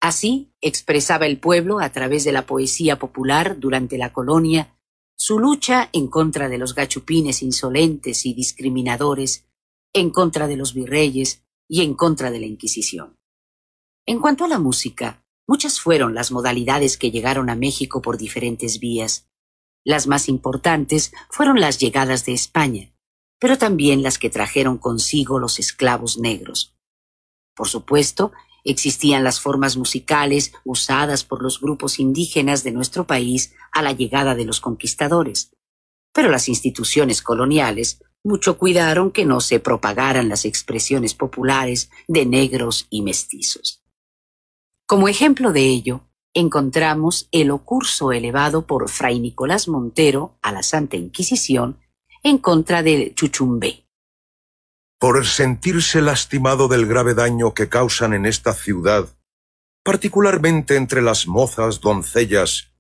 Así 0.00 0.52
expresaba 0.60 1.26
el 1.26 1.38
pueblo 1.38 1.80
a 1.80 1.90
través 1.90 2.24
de 2.24 2.32
la 2.32 2.46
poesía 2.46 2.98
popular 2.98 3.58
durante 3.58 3.98
la 3.98 4.12
colonia 4.12 4.74
su 5.20 5.40
lucha 5.40 5.90
en 5.92 6.06
contra 6.06 6.48
de 6.48 6.58
los 6.58 6.76
gachupines 6.76 7.42
insolentes 7.42 8.24
y 8.24 8.34
discriminadores, 8.34 9.46
en 9.92 10.10
contra 10.10 10.46
de 10.46 10.56
los 10.56 10.74
virreyes 10.74 11.42
y 11.68 11.82
en 11.82 11.94
contra 11.94 12.30
de 12.30 12.38
la 12.38 12.46
Inquisición. 12.46 13.18
En 14.06 14.20
cuanto 14.20 14.44
a 14.44 14.48
la 14.48 14.60
música, 14.60 15.24
muchas 15.48 15.80
fueron 15.80 16.14
las 16.14 16.30
modalidades 16.30 16.96
que 16.96 17.10
llegaron 17.10 17.50
a 17.50 17.56
México 17.56 18.00
por 18.00 18.16
diferentes 18.16 18.78
vías. 18.78 19.28
Las 19.84 20.06
más 20.06 20.28
importantes 20.28 21.12
fueron 21.30 21.58
las 21.60 21.78
llegadas 21.78 22.24
de 22.24 22.32
España, 22.32 22.94
pero 23.40 23.58
también 23.58 24.04
las 24.04 24.18
que 24.18 24.30
trajeron 24.30 24.78
consigo 24.78 25.40
los 25.40 25.58
esclavos 25.58 26.18
negros. 26.18 26.76
Por 27.56 27.68
supuesto, 27.68 28.30
existían 28.70 29.24
las 29.24 29.40
formas 29.40 29.76
musicales 29.76 30.52
usadas 30.64 31.24
por 31.24 31.42
los 31.42 31.60
grupos 31.60 31.98
indígenas 31.98 32.64
de 32.64 32.72
nuestro 32.72 33.06
país 33.06 33.54
a 33.72 33.82
la 33.82 33.92
llegada 33.92 34.34
de 34.34 34.44
los 34.44 34.60
conquistadores, 34.60 35.50
pero 36.12 36.30
las 36.30 36.48
instituciones 36.48 37.22
coloniales 37.22 38.00
mucho 38.24 38.58
cuidaron 38.58 39.10
que 39.10 39.24
no 39.24 39.40
se 39.40 39.60
propagaran 39.60 40.28
las 40.28 40.44
expresiones 40.44 41.14
populares 41.14 41.90
de 42.08 42.26
negros 42.26 42.86
y 42.90 43.02
mestizos. 43.02 43.82
Como 44.86 45.08
ejemplo 45.08 45.52
de 45.52 45.66
ello, 45.66 46.02
encontramos 46.34 47.28
el 47.32 47.50
ocurso 47.50 48.12
elevado 48.12 48.66
por 48.66 48.88
Fray 48.88 49.20
Nicolás 49.20 49.68
Montero 49.68 50.38
a 50.42 50.52
la 50.52 50.62
Santa 50.62 50.96
Inquisición 50.96 51.78
en 52.22 52.38
contra 52.38 52.82
de 52.82 53.12
Chuchumbé. 53.14 53.87
Por 55.00 55.24
sentirse 55.26 56.02
lastimado 56.02 56.66
del 56.66 56.86
grave 56.86 57.14
daño 57.14 57.54
que 57.54 57.68
causan 57.68 58.14
en 58.14 58.26
esta 58.26 58.52
ciudad, 58.52 59.08
particularmente 59.84 60.74
entre 60.74 61.02
las 61.02 61.28
mozas 61.28 61.80
doncellas, 61.80 62.72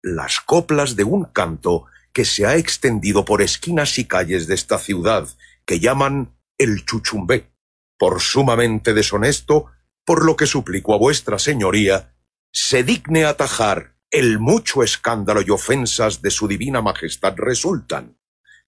las 0.00 0.40
coplas 0.40 0.94
de 0.94 1.02
un 1.02 1.24
canto 1.24 1.86
que 2.12 2.24
se 2.24 2.46
ha 2.46 2.56
extendido 2.56 3.24
por 3.24 3.42
esquinas 3.42 3.98
y 3.98 4.04
calles 4.04 4.46
de 4.46 4.54
esta 4.54 4.78
ciudad, 4.78 5.28
que 5.64 5.80
llaman 5.80 6.38
el 6.56 6.84
Chuchumbé, 6.84 7.52
por 7.98 8.20
sumamente 8.20 8.94
deshonesto 8.94 9.66
por 10.04 10.24
lo 10.24 10.36
que 10.36 10.46
suplico 10.46 10.94
a 10.94 10.98
vuestra 10.98 11.38
señoría 11.38 12.14
se 12.52 12.84
digne 12.84 13.24
atajar 13.24 13.96
el 14.10 14.38
mucho 14.38 14.82
escándalo 14.82 15.42
y 15.42 15.50
ofensas 15.50 16.22
de 16.22 16.30
su 16.30 16.46
divina 16.46 16.80
majestad 16.80 17.34
resultan, 17.36 18.18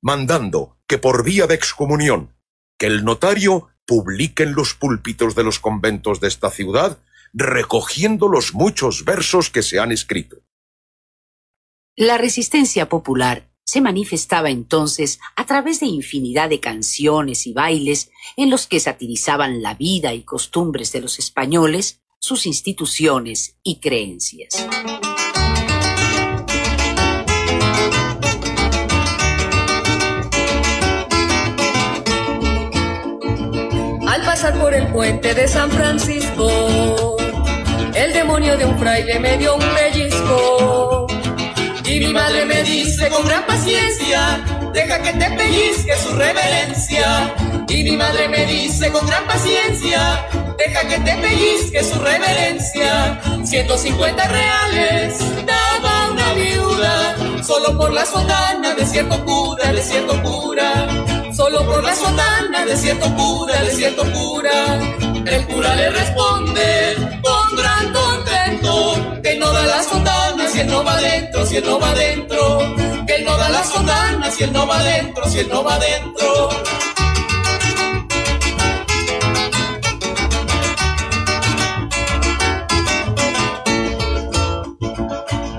mandando 0.02 0.78
que 0.88 0.98
por 0.98 1.24
vía 1.24 1.46
de 1.46 1.54
excomunión 1.54 2.36
que 2.78 2.86
el 2.86 3.04
notario 3.04 3.68
publique 3.86 4.42
en 4.42 4.54
los 4.54 4.74
púlpitos 4.74 5.34
de 5.34 5.44
los 5.44 5.58
conventos 5.58 6.20
de 6.20 6.28
esta 6.28 6.50
ciudad, 6.50 6.98
recogiendo 7.32 8.28
los 8.28 8.54
muchos 8.54 9.04
versos 9.04 9.50
que 9.50 9.62
se 9.62 9.80
han 9.80 9.92
escrito. 9.92 10.36
La 11.96 12.16
resistencia 12.16 12.88
popular 12.88 13.50
se 13.64 13.80
manifestaba 13.80 14.48
entonces 14.48 15.20
a 15.36 15.44
través 15.44 15.80
de 15.80 15.86
infinidad 15.86 16.48
de 16.48 16.60
canciones 16.60 17.46
y 17.46 17.52
bailes 17.52 18.10
en 18.36 18.50
los 18.50 18.66
que 18.66 18.80
satirizaban 18.80 19.62
la 19.62 19.74
vida 19.74 20.14
y 20.14 20.22
costumbres 20.22 20.92
de 20.92 21.00
los 21.00 21.18
españoles, 21.18 22.00
sus 22.18 22.46
instituciones 22.46 23.56
y 23.62 23.80
creencias. 23.80 24.66
Por 34.54 34.74
el 34.74 34.86
puente 34.88 35.34
de 35.34 35.46
San 35.46 35.70
Francisco, 35.70 37.16
el 37.94 38.12
demonio 38.12 38.56
de 38.56 38.64
un 38.64 38.78
fraile 38.78 39.18
me 39.18 39.36
dio 39.36 39.56
un 39.56 39.64
pellizco 39.74 41.06
y 41.84 42.00
mi 42.00 42.12
madre 42.12 42.44
me 42.46 42.62
dice 42.62 43.08
con 43.08 43.26
gran 43.26 43.44
paciencia, 43.46 44.40
deja 44.72 45.02
que 45.02 45.12
te 45.12 45.30
pellizque 45.30 45.96
su 45.96 46.14
reverencia. 46.14 47.34
Y 47.68 47.84
mi 47.84 47.96
madre 47.96 48.28
me 48.28 48.46
dice 48.46 48.90
con 48.90 49.06
gran 49.06 49.26
paciencia, 49.26 50.26
deja 50.56 50.88
que 50.88 50.98
te 50.98 51.16
pellizque 51.16 51.84
su 51.84 51.98
reverencia. 51.98 53.20
150 53.44 54.28
reales 54.28 55.18
daba 55.46 56.10
una 56.12 56.32
viuda, 56.34 57.42
solo 57.42 57.76
por 57.76 57.92
la 57.92 58.06
sotana 58.06 58.74
de 58.74 58.86
cierto 58.86 59.24
cura, 59.24 59.72
de 59.72 59.82
cierto 59.82 60.22
cura. 60.22 60.86
Solo 61.38 61.64
por 61.66 61.84
la 61.84 61.94
sotana 61.94 62.64
le 62.64 62.76
siento 62.76 63.06
cura, 63.14 63.62
le 63.62 63.70
siento 63.70 64.02
cura. 64.10 64.74
El 65.24 65.46
cura 65.46 65.76
le 65.76 65.88
responde 65.90 66.96
con 67.22 67.56
gran 67.56 67.92
contento 67.92 69.20
que 69.22 69.36
no 69.36 69.52
da 69.52 69.62
la 69.62 69.80
sotana 69.84 70.48
si 70.48 70.58
él 70.58 70.66
no 70.66 70.82
va 70.82 70.94
adentro, 70.94 71.46
si 71.46 71.58
él 71.58 71.64
no 71.64 71.78
va 71.78 71.90
adentro. 71.90 72.58
Que 73.06 73.14
él 73.14 73.24
no 73.24 73.36
da 73.38 73.50
la 73.50 73.62
sotana 73.62 74.32
si 74.32 74.42
él 74.42 74.52
no 74.52 74.66
va 74.66 74.80
adentro, 74.80 75.28
si 75.28 75.38
él 75.38 75.48
no 75.48 75.62
va 75.62 75.76
adentro. 75.76 76.48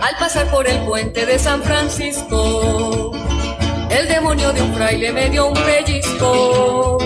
Al 0.02 0.18
pasar 0.20 0.52
por 0.52 0.68
el 0.68 0.80
puente 0.80 1.26
de 1.26 1.39
San 1.39 1.63
Francisco 1.63 3.13
el 3.89 4.08
demonio 4.08 4.54
de 4.54 4.62
un 4.62 4.73
fraile 4.73 5.12
me 5.12 5.30
dio 5.30 5.47
un 5.47 5.54
pellizco. 5.54 6.97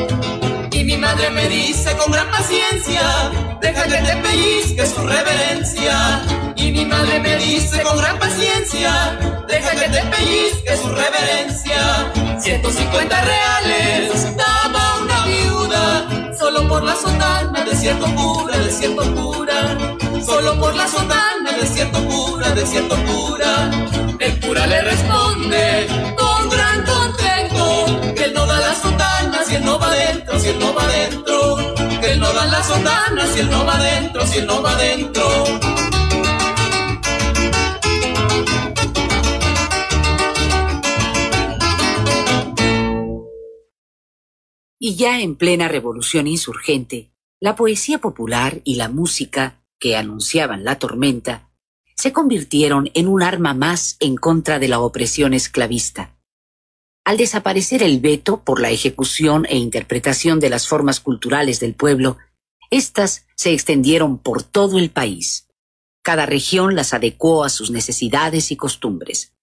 Y 0.71 0.83
mi 0.83 0.97
madre 0.97 1.29
me 1.29 1.47
dice 1.47 1.95
con 1.97 2.11
gran 2.11 2.29
paciencia, 2.29 3.31
deja 3.61 3.83
que 3.83 3.97
te 3.97 4.15
pellizque 4.17 4.85
su 4.85 5.01
reverencia. 5.05 6.21
Y 6.55 6.71
mi 6.71 6.85
madre 6.85 7.19
me 7.19 7.37
dice 7.37 7.81
con 7.83 7.97
gran 7.97 8.17
paciencia, 8.19 9.17
deja 9.47 9.71
que 9.71 9.89
te 9.89 10.01
pellizque 10.03 10.77
su 10.77 10.89
reverencia. 10.89 12.11
150 12.39 13.21
reales 13.21 14.35
daba 14.35 14.97
una 15.01 15.25
viuda, 15.25 16.35
solo 16.37 16.67
por 16.67 16.83
la 16.83 16.95
sotana 16.95 17.63
de 17.63 17.75
cierto 17.75 18.05
cura, 18.15 18.57
de 18.57 18.71
cierto 18.71 19.03
cura. 19.15 19.77
Solo 20.25 20.59
por 20.59 20.75
la 20.75 20.87
sotana 20.87 21.51
de 21.59 21.67
cierto 21.67 22.03
cura, 22.05 22.49
de 22.51 22.65
cierto 22.65 22.95
cura. 23.05 23.71
El 24.19 24.39
cura 24.39 24.67
le 24.67 24.81
responde 24.81 25.87
no 29.63 29.79
va 29.79 29.93
si 30.39 30.49
él 30.49 30.59
no 30.59 30.73
va 30.73 30.83
la 32.45 32.63
si 33.33 33.39
él 33.39 33.49
no 33.49 33.65
va 33.65 33.75
adentro, 33.75 34.27
si 34.27 34.39
él 34.39 34.47
no 34.47 34.61
va. 34.61 34.73
Y 44.85 44.95
ya 44.95 45.21
en 45.21 45.37
plena 45.37 45.69
revolución 45.69 46.27
insurgente, 46.27 47.13
la 47.39 47.55
poesía 47.55 47.99
popular 47.99 48.59
y 48.65 48.75
la 48.75 48.89
música, 48.89 49.63
que 49.79 49.95
anunciaban 49.95 50.65
la 50.65 50.77
tormenta, 50.77 51.51
se 51.95 52.11
convirtieron 52.11 52.91
en 52.93 53.07
un 53.07 53.23
arma 53.23 53.53
más 53.53 53.95
en 54.01 54.17
contra 54.17 54.59
de 54.59 54.67
la 54.67 54.81
opresión 54.81 55.33
esclavista. 55.33 56.12
Al 57.05 57.17
desaparecer 57.17 57.83
el 57.83 57.99
veto 57.99 58.43
por 58.43 58.61
la 58.61 58.69
ejecución 58.69 59.45
e 59.49 59.57
interpretación 59.57 60.39
de 60.39 60.49
las 60.49 60.67
formas 60.67 61.01
culturales 61.01 61.59
del 61.59 61.73
pueblo, 61.73 62.17
éstas 62.71 63.27
se 63.35 63.53
extendieron 63.53 64.17
por 64.17 64.41
todo 64.43 64.79
el 64.79 64.89
país. 64.89 65.49
Cada 66.01 66.25
región 66.25 66.75
las 66.75 66.93
adecuó 66.93 67.43
a 67.43 67.49
sus 67.49 67.71
necesidades 67.71 68.51
y 68.51 68.55
costumbres. 68.55 69.35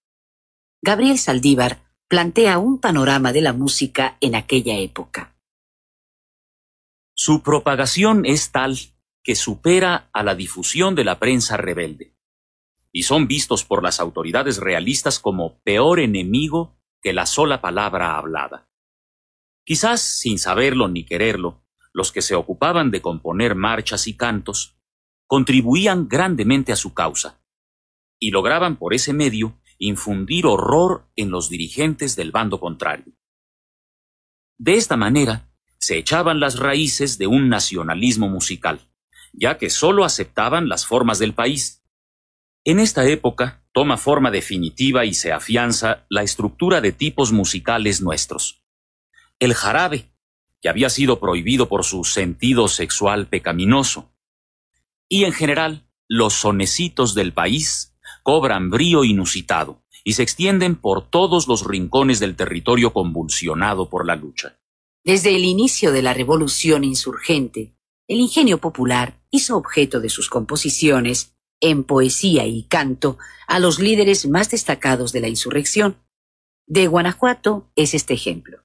Gabriel 0.81 1.19
Saldívar 1.19 1.83
plantea 2.07 2.57
un 2.57 2.79
panorama 2.79 3.31
de 3.31 3.41
la 3.41 3.53
música 3.53 4.17
en 4.21 4.35
aquella 4.35 4.77
época. 4.77 5.35
Su 7.13 7.43
propagación 7.43 8.25
es 8.25 8.51
tal 8.51 8.77
que 9.23 9.35
supera 9.35 10.09
a 10.11 10.23
la 10.23 10.33
difusión 10.33 10.95
de 10.95 11.03
la 11.03 11.19
prensa 11.19 11.57
rebelde, 11.57 12.15
y 12.91 13.03
son 13.03 13.27
vistos 13.27 13.63
por 13.63 13.83
las 13.83 13.99
autoridades 13.99 14.57
realistas 14.57 15.19
como 15.19 15.59
peor 15.61 15.99
enemigo 15.99 16.80
que 17.01 17.13
la 17.13 17.25
sola 17.25 17.61
palabra 17.61 18.17
hablada. 18.17 18.69
Quizás 19.65 20.01
sin 20.01 20.39
saberlo 20.39 20.87
ni 20.87 21.03
quererlo, 21.03 21.65
los 21.93 22.11
que 22.11 22.21
se 22.21 22.35
ocupaban 22.35 22.91
de 22.91 23.01
componer 23.01 23.55
marchas 23.55 24.07
y 24.07 24.15
cantos 24.15 24.77
contribuían 25.27 26.07
grandemente 26.07 26.71
a 26.71 26.75
su 26.75 26.93
causa, 26.93 27.41
y 28.19 28.31
lograban 28.31 28.77
por 28.77 28.93
ese 28.93 29.13
medio 29.13 29.59
infundir 29.77 30.45
horror 30.45 31.09
en 31.15 31.31
los 31.31 31.49
dirigentes 31.49 32.15
del 32.15 32.31
bando 32.31 32.59
contrario. 32.59 33.13
De 34.57 34.75
esta 34.75 34.95
manera, 34.95 35.49
se 35.79 35.97
echaban 35.97 36.39
las 36.39 36.59
raíces 36.59 37.17
de 37.17 37.25
un 37.25 37.49
nacionalismo 37.49 38.29
musical, 38.29 38.91
ya 39.33 39.57
que 39.57 39.69
sólo 39.69 40.05
aceptaban 40.05 40.69
las 40.69 40.85
formas 40.85 41.17
del 41.17 41.33
país. 41.33 41.83
En 42.63 42.79
esta 42.79 43.07
época 43.07 43.60
toma 43.73 43.97
forma 43.97 44.31
definitiva 44.31 45.05
y 45.05 45.13
se 45.13 45.31
afianza 45.31 46.05
la 46.09 46.23
estructura 46.23 46.81
de 46.81 46.91
tipos 46.91 47.31
musicales 47.31 48.01
nuestros. 48.01 48.63
El 49.39 49.53
jarabe, 49.53 50.11
que 50.61 50.69
había 50.69 50.89
sido 50.89 51.19
prohibido 51.19 51.67
por 51.67 51.83
su 51.83 52.03
sentido 52.03 52.67
sexual 52.67 53.27
pecaminoso, 53.27 54.13
y 55.09 55.23
en 55.25 55.33
general 55.33 55.87
los 56.07 56.33
sonecitos 56.33 57.15
del 57.15 57.33
país 57.33 57.95
cobran 58.23 58.69
brío 58.69 59.03
inusitado 59.03 59.83
y 60.03 60.13
se 60.13 60.23
extienden 60.23 60.75
por 60.75 61.09
todos 61.09 61.47
los 61.47 61.65
rincones 61.65 62.19
del 62.19 62.35
territorio 62.35 62.93
convulsionado 62.93 63.89
por 63.89 64.05
la 64.05 64.15
lucha. 64.15 64.59
Desde 65.03 65.35
el 65.35 65.45
inicio 65.45 65.91
de 65.91 66.01
la 66.01 66.13
revolución 66.13 66.83
insurgente, 66.83 67.75
el 68.07 68.19
ingenio 68.19 68.59
popular 68.59 69.23
hizo 69.31 69.57
objeto 69.57 69.99
de 69.99 70.09
sus 70.09 70.29
composiciones, 70.29 71.35
en 71.61 71.83
poesía 71.83 72.45
y 72.45 72.63
canto, 72.63 73.17
a 73.47 73.59
los 73.59 73.79
líderes 73.79 74.27
más 74.27 74.49
destacados 74.49 75.13
de 75.13 75.21
la 75.21 75.29
insurrección. 75.29 75.97
De 76.67 76.87
Guanajuato 76.87 77.71
es 77.75 77.93
este 77.93 78.13
ejemplo. 78.13 78.63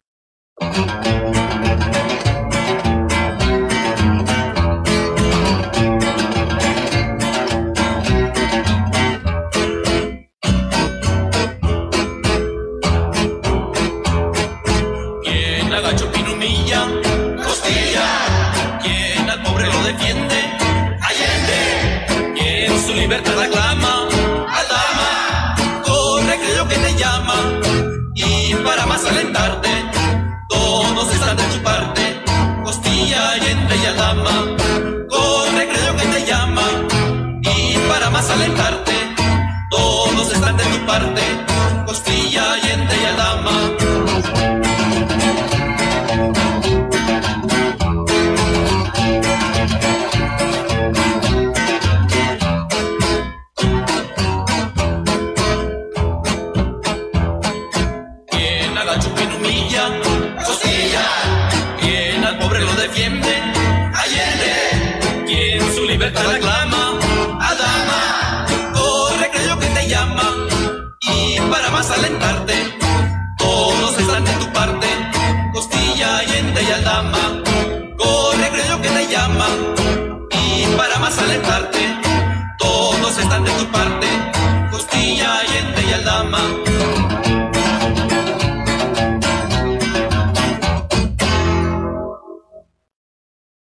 Están 40.87 41.15
de 41.15 41.21
tu 41.21 41.46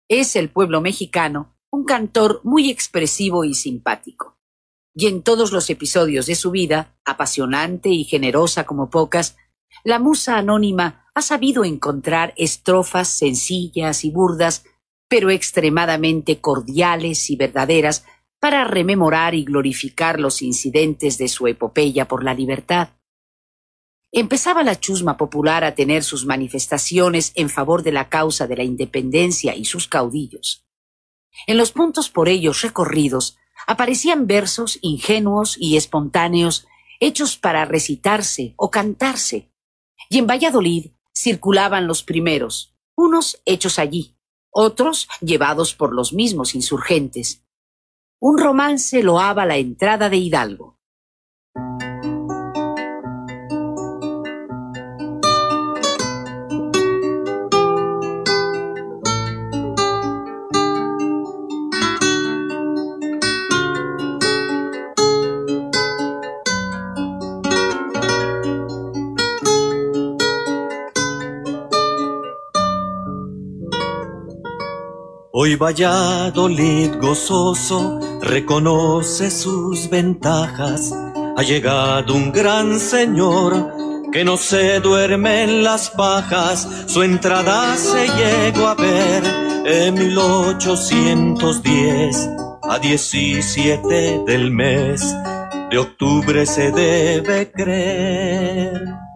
Es 0.09 0.37
el 0.37 0.49
pueblo 0.49 0.81
mexicano 0.81 1.55
un 1.71 1.85
cantor 1.85 2.41
muy 2.43 2.71
expresivo 2.71 3.45
y 3.45 3.53
simpático. 3.53 4.39
Y 4.95 5.07
en 5.07 5.23
todos 5.23 5.53
los 5.53 5.69
episodios 5.69 6.25
de 6.25 6.35
su 6.35 6.51
vida, 6.51 6.99
apasionante 7.05 7.91
y 7.91 8.05
generosa 8.05 8.65
como 8.65 8.89
pocas, 8.89 9.37
la 9.85 9.99
musa 9.99 10.39
anónima 10.39 11.05
ha 11.15 11.21
sabido 11.21 11.63
encontrar 11.63 12.33
estrofas 12.39 13.09
sencillas 13.09 14.03
y 14.03 14.11
burdas, 14.11 14.65
pero 15.09 15.29
extremadamente 15.29 16.41
cordiales 16.41 17.29
y 17.29 17.37
verdaderas 17.37 18.07
para 18.41 18.65
rememorar 18.65 19.35
y 19.35 19.45
glorificar 19.45 20.21
los 20.21 20.41
incidentes 20.41 21.19
de 21.19 21.29
su 21.29 21.47
epopeya 21.49 22.09
por 22.09 22.25
la 22.25 22.33
libertad. 22.33 22.98
Empezaba 24.11 24.63
la 24.63 24.81
chusma 24.81 25.17
popular 25.17 25.65
a 25.65 25.75
tener 25.75 26.03
sus 26.03 26.25
manifestaciones 26.25 27.33
en 27.35 27.51
favor 27.51 27.83
de 27.83 27.93
la 27.93 28.09
causa 28.09 28.47
de 28.47 28.57
la 28.57 28.65
independencia 28.65 29.55
y 29.55 29.67
sus 29.67 29.87
caudillos. 29.87 30.67
En 31.47 31.59
los 31.59 31.73
puntos 31.73 32.09
por 32.09 32.29
ellos 32.29 32.63
recorridos 32.63 33.37
aparecían 33.67 34.27
versos 34.27 34.79
ingenuos 34.81 35.57
y 35.61 35.77
espontáneos 35.77 36.67
hechos 37.01 37.37
para 37.37 37.65
recitarse 37.65 38.55
o 38.57 38.71
cantarse. 38.71 39.53
Y 40.09 40.19
en 40.19 40.27
Valladolid 40.27 40.93
circulaban 41.15 41.87
los 41.87 42.03
primeros, 42.03 42.75
unos 42.97 43.43
hechos 43.45 43.79
allí, 43.79 44.17
otros 44.51 45.09
llevados 45.21 45.75
por 45.75 45.93
los 45.93 46.13
mismos 46.13 46.55
insurgentes. 46.55 47.45
Un 48.21 48.39
romance 48.39 49.03
loaba 49.03 49.45
la 49.45 49.59
entrada 49.59 50.09
de 50.09 50.17
Hidalgo. 50.17 50.78
Hoy 75.49 75.57
Valladolid 75.57 76.97
gozoso 77.01 78.21
reconoce 78.21 79.31
sus 79.31 79.89
ventajas. 79.89 80.93
Ha 81.39 81.43
llegado 81.43 82.13
un 82.13 82.33
gran 82.33 82.79
señor 82.79 83.73
que 84.13 84.25
no 84.25 84.37
se 84.37 84.79
duerme 84.81 85.45
en 85.45 85.65
las 85.65 85.89
pajas. 85.89 86.69
Su 86.85 87.03
entrada 87.03 87.79
se 87.79 88.09
llegó 88.09 88.67
a 88.67 88.75
ver 88.75 89.25
en 89.65 89.95
1810 89.95 92.29
a 92.65 92.79
17 92.79 94.25
del 94.27 94.51
mes 94.51 95.17
de 95.71 95.79
octubre 95.79 96.45
se 96.45 96.73
debe 96.73 97.51
creer. 97.53 99.08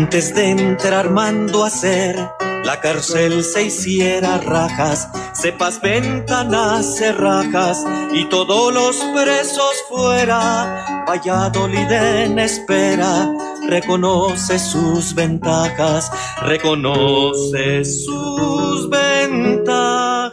Antes 0.00 0.34
de 0.34 0.48
entrar 0.48 1.10
mando 1.10 1.62
a 1.62 1.66
hacer 1.66 2.16
la 2.64 2.80
cárcel 2.80 3.44
se 3.44 3.64
hiciera 3.64 4.38
rajas, 4.38 5.10
cepas, 5.34 5.78
ventanas, 5.82 6.96
cerrajas 6.96 7.84
y 8.10 8.24
todos 8.24 8.72
los 8.72 8.96
presos 9.14 9.74
fuera. 9.90 11.04
Valladolid 11.06 11.92
en 11.92 12.38
espera, 12.38 13.30
reconoce 13.68 14.58
sus 14.58 15.14
ventajas, 15.14 16.10
reconoce 16.40 17.84
sus 17.84 18.88
ventajas. 18.88 20.32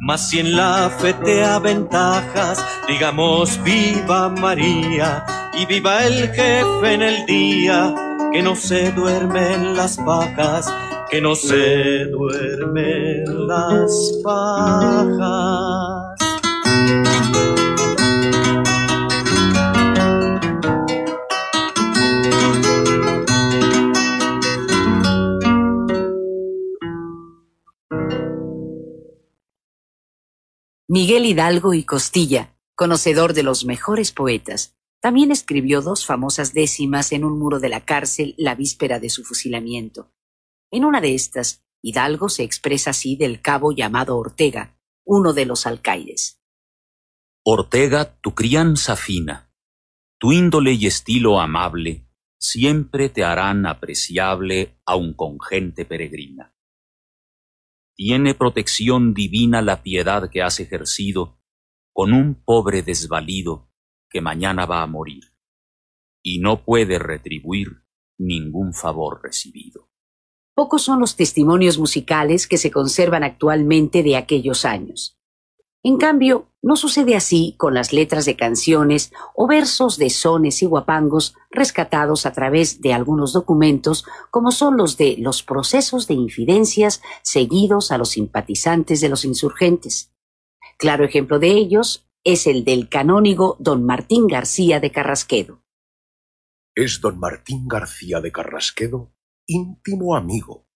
Mas 0.00 0.28
si 0.28 0.38
en 0.38 0.54
la 0.54 0.92
fe 0.96 1.12
te 1.14 1.44
aventajas, 1.44 2.64
digamos 2.86 3.60
viva 3.64 4.28
María 4.28 5.24
y 5.56 5.66
viva 5.66 6.04
el 6.06 6.28
jefe 6.30 6.94
en 6.94 7.02
el 7.02 7.26
día, 7.26 7.94
que 8.32 8.42
no 8.42 8.56
se 8.56 8.92
duerme 8.92 9.54
en 9.54 9.76
las 9.76 9.96
pajas, 9.96 10.72
que 11.10 11.20
no 11.20 11.34
se 11.34 12.06
duerme 12.06 13.22
en 13.22 13.46
las 13.46 14.20
pajas. 14.22 16.14
Miguel 30.86 31.26
Hidalgo 31.26 31.74
y 31.74 31.82
Costilla, 31.82 32.54
conocedor 32.76 33.32
de 33.32 33.42
los 33.42 33.64
mejores 33.64 34.12
poetas, 34.12 34.76
también 35.04 35.30
escribió 35.30 35.82
dos 35.82 36.06
famosas 36.06 36.54
décimas 36.54 37.12
en 37.12 37.26
un 37.26 37.38
muro 37.38 37.60
de 37.60 37.68
la 37.68 37.84
cárcel 37.84 38.34
la 38.38 38.54
víspera 38.54 39.00
de 39.00 39.10
su 39.10 39.22
fusilamiento. 39.22 40.10
En 40.70 40.86
una 40.86 41.02
de 41.02 41.14
estas, 41.14 41.62
Hidalgo 41.82 42.30
se 42.30 42.42
expresa 42.42 42.88
así 42.88 43.14
del 43.14 43.42
cabo 43.42 43.72
llamado 43.72 44.16
Ortega, 44.16 44.80
uno 45.04 45.34
de 45.34 45.44
los 45.44 45.66
alcaides. 45.66 46.40
Ortega, 47.44 48.18
tu 48.22 48.34
crianza 48.34 48.96
fina, 48.96 49.52
tu 50.18 50.32
índole 50.32 50.72
y 50.72 50.86
estilo 50.86 51.38
amable, 51.38 52.08
siempre 52.38 53.10
te 53.10 53.24
harán 53.24 53.66
apreciable 53.66 54.80
aun 54.86 55.12
con 55.12 55.38
gente 55.38 55.84
peregrina. 55.84 56.56
Tiene 57.94 58.32
protección 58.34 59.12
divina 59.12 59.60
la 59.60 59.82
piedad 59.82 60.30
que 60.30 60.40
has 60.40 60.60
ejercido 60.60 61.38
con 61.92 62.14
un 62.14 62.42
pobre 62.42 62.82
desvalido 62.82 63.68
que 64.14 64.20
mañana 64.20 64.64
va 64.64 64.80
a 64.80 64.86
morir, 64.86 65.34
y 66.22 66.38
no 66.38 66.64
puede 66.64 67.00
retribuir 67.00 67.82
ningún 68.16 68.72
favor 68.72 69.20
recibido. 69.20 69.90
Pocos 70.54 70.82
son 70.82 71.00
los 71.00 71.16
testimonios 71.16 71.80
musicales 71.80 72.46
que 72.46 72.56
se 72.56 72.70
conservan 72.70 73.24
actualmente 73.24 74.04
de 74.04 74.14
aquellos 74.16 74.64
años. 74.64 75.18
En 75.82 75.96
cambio, 75.96 76.46
no 76.62 76.76
sucede 76.76 77.16
así 77.16 77.56
con 77.58 77.74
las 77.74 77.92
letras 77.92 78.24
de 78.24 78.36
canciones 78.36 79.12
o 79.34 79.48
versos 79.48 79.98
de 79.98 80.10
sones 80.10 80.62
y 80.62 80.66
guapangos 80.66 81.34
rescatados 81.50 82.24
a 82.24 82.32
través 82.32 82.80
de 82.82 82.92
algunos 82.92 83.32
documentos, 83.32 84.06
como 84.30 84.52
son 84.52 84.76
los 84.76 84.96
de 84.96 85.16
los 85.18 85.42
procesos 85.42 86.06
de 86.06 86.14
infidencias 86.14 87.02
seguidos 87.22 87.90
a 87.90 87.98
los 87.98 88.10
simpatizantes 88.10 89.00
de 89.00 89.08
los 89.08 89.24
insurgentes. 89.24 90.14
Claro 90.78 91.04
ejemplo 91.04 91.40
de 91.40 91.48
ellos 91.48 92.06
es 92.24 92.46
el 92.46 92.64
del 92.64 92.88
canónigo 92.88 93.56
don 93.60 93.84
Martín 93.84 94.26
García 94.26 94.80
de 94.80 94.90
Carrasquedo. 94.90 95.62
Es 96.74 97.02
don 97.02 97.20
Martín 97.20 97.68
García 97.68 98.20
de 98.22 98.32
Carrasquedo 98.32 99.14
íntimo 99.46 100.16
amigo, 100.16 100.66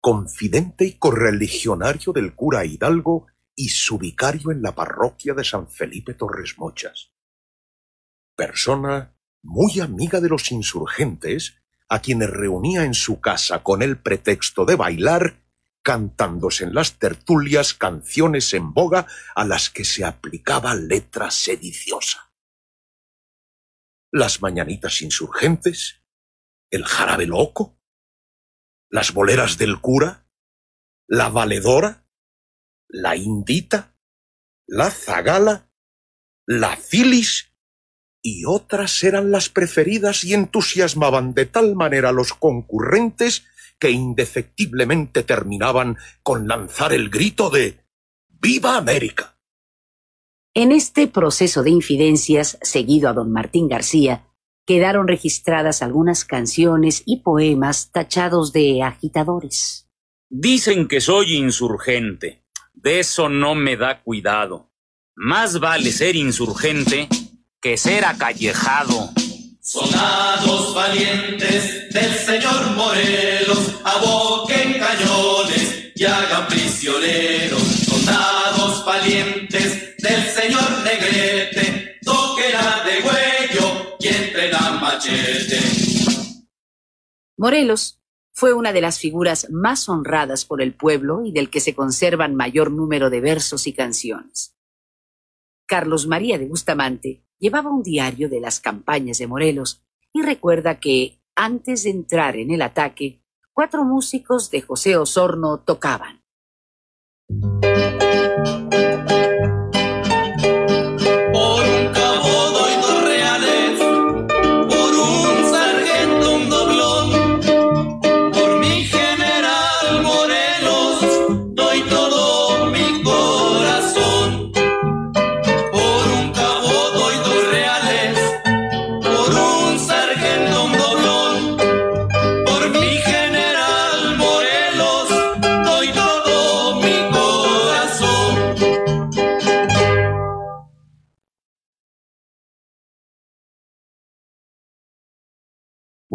confidente 0.00 0.84
y 0.84 0.92
correligionario 0.92 2.12
del 2.12 2.36
cura 2.36 2.64
Hidalgo 2.64 3.26
y 3.56 3.70
su 3.70 3.98
vicario 3.98 4.52
en 4.52 4.62
la 4.62 4.76
parroquia 4.76 5.34
de 5.34 5.42
San 5.42 5.68
Felipe 5.68 6.14
Torres 6.14 6.54
Mochas. 6.56 7.10
Persona 8.36 9.16
muy 9.42 9.80
amiga 9.80 10.20
de 10.20 10.28
los 10.28 10.52
insurgentes, 10.52 11.56
a 11.88 12.00
quienes 12.00 12.30
reunía 12.30 12.84
en 12.84 12.94
su 12.94 13.20
casa 13.20 13.64
con 13.64 13.82
el 13.82 13.98
pretexto 13.98 14.64
de 14.64 14.76
bailar, 14.76 15.41
cantándose 15.82 16.64
en 16.64 16.74
las 16.74 16.98
tertulias 16.98 17.74
canciones 17.74 18.54
en 18.54 18.72
boga 18.72 19.06
a 19.34 19.44
las 19.44 19.70
que 19.70 19.84
se 19.84 20.04
aplicaba 20.04 20.74
letra 20.74 21.30
sediciosa. 21.30 22.32
Las 24.12 24.42
mañanitas 24.42 25.02
insurgentes, 25.02 26.02
el 26.70 26.84
jarabe 26.84 27.26
loco, 27.26 27.78
las 28.90 29.12
boleras 29.12 29.58
del 29.58 29.80
cura, 29.80 30.28
la 31.08 31.28
valedora, 31.28 32.06
la 32.88 33.16
indita, 33.16 33.96
la 34.66 34.90
zagala, 34.90 35.70
la 36.46 36.76
filis 36.76 37.52
y 38.22 38.44
otras 38.44 39.02
eran 39.02 39.30
las 39.30 39.48
preferidas 39.48 40.24
y 40.24 40.34
entusiasmaban 40.34 41.34
de 41.34 41.46
tal 41.46 41.74
manera 41.74 42.10
a 42.10 42.12
los 42.12 42.34
concurrentes 42.34 43.44
que 43.82 43.90
indefectiblemente 43.90 45.24
terminaban 45.24 45.96
con 46.22 46.46
lanzar 46.46 46.92
el 46.92 47.10
grito 47.10 47.50
de 47.50 47.80
¡Viva 48.28 48.76
América! 48.76 49.36
En 50.54 50.70
este 50.70 51.08
proceso 51.08 51.64
de 51.64 51.70
infidencias, 51.70 52.58
seguido 52.62 53.08
a 53.08 53.12
don 53.12 53.32
Martín 53.32 53.66
García, 53.66 54.28
quedaron 54.64 55.08
registradas 55.08 55.82
algunas 55.82 56.24
canciones 56.24 57.02
y 57.06 57.22
poemas 57.22 57.90
tachados 57.90 58.52
de 58.52 58.84
agitadores. 58.84 59.88
Dicen 60.30 60.86
que 60.86 61.00
soy 61.00 61.34
insurgente, 61.34 62.44
de 62.74 63.00
eso 63.00 63.28
no 63.28 63.56
me 63.56 63.76
da 63.76 64.00
cuidado. 64.00 64.70
Más 65.16 65.58
vale 65.58 65.90
ser 65.90 66.14
insurgente 66.14 67.08
que 67.60 67.76
ser 67.76 68.04
acallejado. 68.04 69.10
Sonados 69.64 70.74
valientes 70.74 71.88
del 71.94 72.12
señor 72.14 72.74
Morelos, 72.74 73.80
aboquen 73.84 74.72
cañones 74.72 75.92
y 75.94 76.04
hagan 76.04 76.48
prisioneros. 76.48 77.62
Soldados 77.62 78.84
valientes 78.84 79.96
del 79.98 80.22
señor 80.24 80.64
Negrete, 80.82 82.00
toquen 82.04 82.56
a 82.56 82.82
de 82.82 83.06
huello 83.06 83.96
y 84.00 84.08
entren 84.08 84.52
a 84.52 84.80
machete. 84.80 85.60
Morelos 87.36 88.00
fue 88.32 88.54
una 88.54 88.72
de 88.72 88.80
las 88.80 88.98
figuras 88.98 89.48
más 89.48 89.88
honradas 89.88 90.44
por 90.44 90.60
el 90.60 90.74
pueblo 90.74 91.24
y 91.24 91.30
del 91.30 91.50
que 91.50 91.60
se 91.60 91.76
conservan 91.76 92.34
mayor 92.34 92.72
número 92.72 93.10
de 93.10 93.20
versos 93.20 93.68
y 93.68 93.72
canciones. 93.74 94.56
Carlos 95.66 96.08
María 96.08 96.36
de 96.36 96.46
Bustamante 96.46 97.22
llevaba 97.42 97.70
un 97.70 97.82
diario 97.82 98.28
de 98.28 98.40
las 98.40 98.60
campañas 98.60 99.18
de 99.18 99.26
Morelos 99.26 99.82
y 100.12 100.22
recuerda 100.22 100.78
que, 100.78 101.18
antes 101.34 101.82
de 101.82 101.90
entrar 101.90 102.36
en 102.36 102.52
el 102.52 102.62
ataque, 102.62 103.20
cuatro 103.52 103.84
músicos 103.84 104.48
de 104.50 104.62
José 104.62 104.96
Osorno 104.96 105.58
tocaban. 105.58 106.22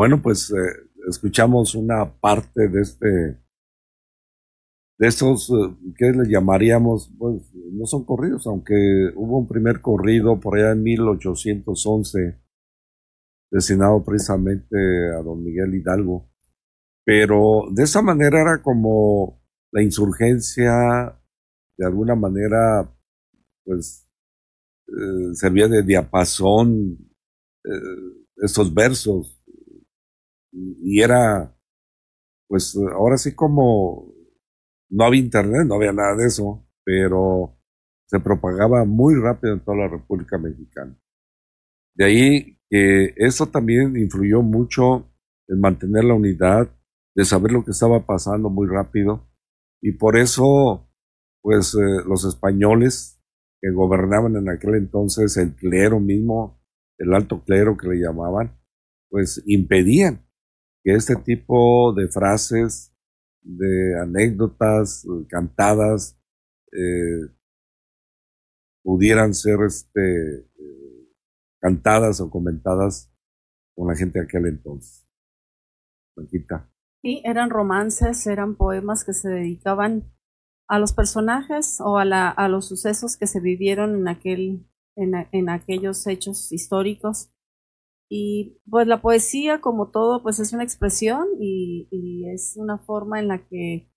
Bueno, 0.07 0.23
pues 0.23 0.49
eh, 0.51 0.89
escuchamos 1.09 1.75
una 1.75 2.09
parte 2.21 2.69
de 2.69 2.81
este, 2.81 3.07
de 4.97 5.05
estos, 5.05 5.49
eh, 5.49 5.75
¿qué 5.97 6.11
le 6.13 6.29
llamaríamos? 6.31 7.13
Pues 7.19 7.41
no 7.73 7.85
son 7.85 8.05
corridos, 8.05 8.47
aunque 8.47 8.73
hubo 9.15 9.39
un 9.39 9.49
primer 9.49 9.81
corrido 9.81 10.39
por 10.39 10.57
allá 10.57 10.71
en 10.71 10.83
1811, 10.83 12.39
destinado 13.51 14.01
precisamente 14.05 14.77
a 15.13 15.21
don 15.21 15.43
Miguel 15.43 15.75
Hidalgo. 15.75 16.31
Pero 17.03 17.63
de 17.73 17.83
esa 17.83 18.01
manera 18.01 18.39
era 18.39 18.61
como 18.61 19.43
la 19.73 19.83
insurgencia, 19.83 21.19
de 21.77 21.85
alguna 21.85 22.15
manera, 22.15 22.89
pues, 23.65 24.07
eh, 24.87 25.33
servía 25.33 25.67
de 25.67 25.83
diapasón 25.83 26.97
estos 28.37 28.73
versos 28.73 29.36
y 30.51 31.01
era, 31.01 31.55
pues 32.47 32.77
ahora 32.93 33.17
sí 33.17 33.35
como 33.35 34.13
no 34.89 35.03
había 35.03 35.21
internet, 35.21 35.65
no 35.67 35.75
había 35.75 35.91
nada 35.91 36.15
de 36.15 36.27
eso, 36.27 36.65
pero 36.83 37.57
se 38.07 38.19
propagaba 38.19 38.85
muy 38.85 39.15
rápido 39.15 39.53
en 39.53 39.59
toda 39.59 39.77
la 39.77 39.87
República 39.89 40.37
Mexicana. 40.37 40.97
De 41.95 42.05
ahí 42.05 42.59
que 42.69 43.13
eso 43.17 43.47
también 43.47 43.97
influyó 43.97 44.41
mucho 44.41 45.11
en 45.47 45.59
mantener 45.59 46.03
la 46.03 46.13
unidad, 46.13 46.69
de 47.15 47.25
saber 47.25 47.51
lo 47.51 47.63
que 47.65 47.71
estaba 47.71 48.05
pasando 48.05 48.49
muy 48.49 48.67
rápido, 48.67 49.27
y 49.81 49.93
por 49.93 50.17
eso, 50.17 50.87
pues 51.41 51.73
eh, 51.73 52.03
los 52.05 52.25
españoles 52.25 53.19
que 53.61 53.71
gobernaban 53.71 54.35
en 54.35 54.49
aquel 54.49 54.75
entonces, 54.75 55.35
el 55.37 55.55
clero 55.55 55.99
mismo, 55.99 56.61
el 56.99 57.13
alto 57.13 57.43
clero 57.43 57.77
que 57.77 57.87
le 57.87 58.01
llamaban, 58.01 58.57
pues 59.09 59.41
impedían 59.45 60.26
que 60.87 60.93
este 60.93 61.17
tipo 61.17 61.91
de 61.91 62.07
frases, 62.07 62.95
de 63.41 63.99
anécdotas 63.99 65.05
cantadas, 65.27 66.17
eh, 66.71 67.29
pudieran 68.85 69.33
ser 69.33 69.59
este, 69.65 70.37
eh, 70.37 71.13
cantadas 71.59 72.21
o 72.21 72.29
comentadas 72.29 73.13
con 73.75 73.89
la 73.89 73.97
gente 73.97 74.19
de 74.19 74.23
aquel 74.23 74.45
entonces. 74.45 75.05
Blanquita. 76.15 76.71
Sí, 77.01 77.21
eran 77.25 77.49
romances, 77.49 78.25
eran 78.25 78.55
poemas 78.55 79.03
que 79.03 79.11
se 79.11 79.27
dedicaban 79.27 80.09
a 80.69 80.79
los 80.79 80.93
personajes 80.93 81.81
o 81.81 81.97
a, 81.97 82.05
la, 82.05 82.29
a 82.29 82.47
los 82.47 82.65
sucesos 82.65 83.17
que 83.17 83.27
se 83.27 83.41
vivieron 83.41 83.93
en, 83.93 84.07
aquel, 84.07 84.65
en, 84.95 85.27
en 85.33 85.49
aquellos 85.49 86.07
hechos 86.07 86.53
históricos 86.53 87.33
y 88.09 88.61
pues 88.69 88.87
la 88.87 89.01
poesía, 89.01 89.59
como 89.59 89.89
todo, 89.89 90.23
pues 90.23 90.39
es 90.39 90.53
una 90.53 90.63
expresión 90.63 91.27
y, 91.39 91.89
es 92.33 92.55
una 92.57 92.77
forma 92.77 93.19
en 93.19 93.27
la 93.27 93.45
que 93.47 93.91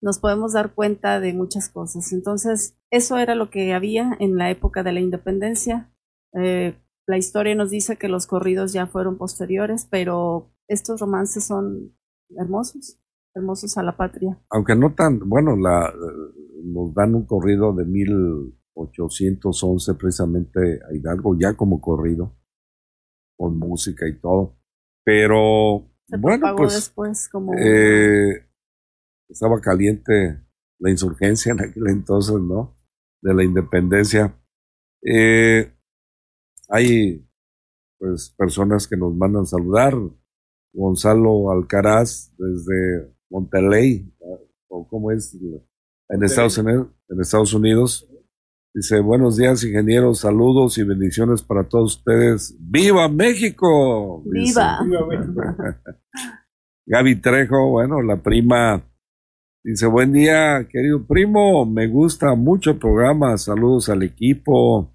nos 0.00 0.18
podemos 0.18 0.54
dar 0.54 0.74
cuenta 0.74 1.20
de 1.20 1.34
muchas 1.34 1.68
cosas. 1.68 2.10
Entonces, 2.12 2.78
eso 2.90 3.18
era 3.18 3.34
lo 3.34 3.50
que 3.50 3.74
había 3.74 4.16
en 4.18 4.38
la 4.38 4.50
época 4.50 4.82
de 4.82 4.92
la 4.92 5.00
independencia. 5.00 5.92
Eh, 6.34 6.74
la 7.06 7.18
historia 7.18 7.54
nos 7.54 7.68
dice 7.70 7.96
que 7.96 8.08
los 8.08 8.26
corridos 8.26 8.72
ya 8.72 8.86
fueron 8.86 9.18
posteriores, 9.18 9.86
pero 9.90 10.54
estos 10.68 11.00
romances 11.00 11.44
son 11.44 11.94
hermosos, 12.36 12.98
hermosos 13.34 13.76
a 13.76 13.82
la 13.82 13.96
patria. 13.96 14.40
Aunque 14.50 14.76
no 14.76 14.94
tan, 14.94 15.28
bueno, 15.28 15.56
la, 15.56 15.92
nos 16.64 16.94
dan 16.94 17.14
un 17.14 17.26
corrido 17.26 17.74
de 17.74 17.84
1811 17.84 19.94
precisamente 19.94 20.80
a 20.88 20.94
Hidalgo, 20.94 21.36
ya 21.38 21.54
como 21.54 21.80
corrido 21.80 22.39
con 23.40 23.58
música 23.58 24.06
y 24.06 24.20
todo. 24.20 24.54
Pero 25.02 25.90
bueno, 26.18 26.54
pues 26.56 26.74
después 26.74 27.26
como 27.30 27.54
eh, 27.54 28.46
estaba 29.30 29.58
caliente 29.62 30.44
la 30.78 30.90
insurgencia 30.90 31.52
en 31.52 31.60
aquel 31.62 31.88
entonces, 31.88 32.36
¿no? 32.38 32.76
De 33.22 33.32
la 33.32 33.42
independencia. 33.42 34.38
Eh, 35.02 35.74
hay 36.68 37.26
pues 37.98 38.34
personas 38.36 38.86
que 38.86 38.98
nos 38.98 39.14
mandan 39.14 39.46
saludar. 39.46 39.94
Gonzalo 40.74 41.50
Alcaraz 41.50 42.32
desde 42.36 43.10
Monterrey, 43.30 44.14
o 44.68 44.86
cómo 44.86 45.10
es 45.12 45.34
en 46.10 46.22
Estados 46.22 46.58
Unidos, 46.58 46.88
en 47.08 47.20
Estados 47.20 47.54
Unidos. 47.54 48.06
Dice, 48.72 49.00
buenos 49.00 49.36
días 49.36 49.64
ingenieros, 49.64 50.20
saludos 50.20 50.78
y 50.78 50.84
bendiciones 50.84 51.42
para 51.42 51.64
todos 51.64 51.96
ustedes. 51.96 52.56
¡Viva 52.60 53.08
México! 53.08 54.22
¡Viva! 54.24 54.78
Gaby 56.86 57.16
Trejo, 57.16 57.70
bueno, 57.70 58.00
la 58.00 58.22
prima, 58.22 58.80
dice, 59.64 59.86
buen 59.86 60.12
día 60.12 60.68
querido 60.70 61.04
primo, 61.04 61.66
me 61.66 61.88
gusta 61.88 62.36
mucho 62.36 62.70
el 62.70 62.78
programa, 62.78 63.36
saludos 63.38 63.88
al 63.88 64.04
equipo. 64.04 64.94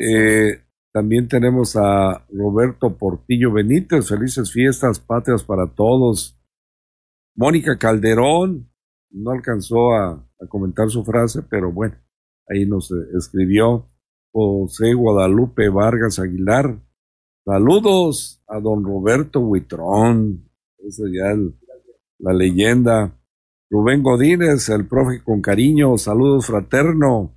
Eh, 0.00 0.58
también 0.90 1.28
tenemos 1.28 1.76
a 1.76 2.24
Roberto 2.32 2.96
Portillo 2.96 3.52
Benítez, 3.52 4.08
felices 4.08 4.50
fiestas 4.50 4.98
patrias 4.98 5.44
para 5.44 5.66
todos. 5.66 6.40
Mónica 7.36 7.76
Calderón, 7.76 8.72
no 9.10 9.30
alcanzó 9.30 9.92
a 9.92 10.26
comentar 10.48 10.88
su 10.88 11.04
frase, 11.04 11.42
pero 11.42 11.70
bueno 11.70 11.94
ahí 12.48 12.66
nos 12.66 12.90
escribió 13.16 13.88
José 14.32 14.94
Guadalupe 14.94 15.68
Vargas 15.68 16.18
Aguilar. 16.18 16.80
Saludos 17.44 18.42
a 18.46 18.60
don 18.60 18.84
Roberto 18.84 19.40
Huitrón, 19.40 20.48
esa 20.78 21.04
ya 21.12 21.34
la 22.18 22.32
leyenda. 22.32 23.14
Rubén 23.70 24.02
Godínez, 24.02 24.68
el 24.70 24.86
profe 24.86 25.22
con 25.22 25.42
cariño, 25.42 25.98
saludos 25.98 26.46
fraterno. 26.46 27.34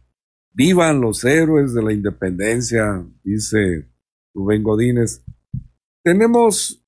Vivan 0.53 1.01
los 1.01 1.23
héroes 1.23 1.73
de 1.73 1.83
la 1.83 1.93
independencia, 1.93 3.05
dice 3.23 3.89
Rubén 4.33 4.63
Godínez. 4.63 5.23
Tenemos, 6.03 6.85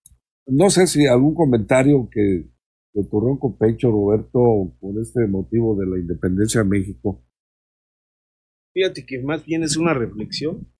no 0.47 0.69
sé 0.69 0.88
si 0.88 1.07
algún 1.07 1.36
comentario 1.36 2.09
que 2.09 2.49
de 2.93 3.03
tu 3.05 3.19
ronco 3.19 3.57
pecho, 3.57 3.89
Roberto, 3.89 4.71
por 4.79 4.99
este 5.01 5.25
motivo 5.27 5.75
de 5.75 5.88
la 5.88 6.00
independencia 6.00 6.62
de 6.62 6.69
México. 6.69 7.23
Fíjate 8.74 9.06
que 9.06 9.19
más 9.21 9.46
bien 9.46 9.63
es 9.63 9.78
una 9.78 9.94
reflexión. 9.94 10.71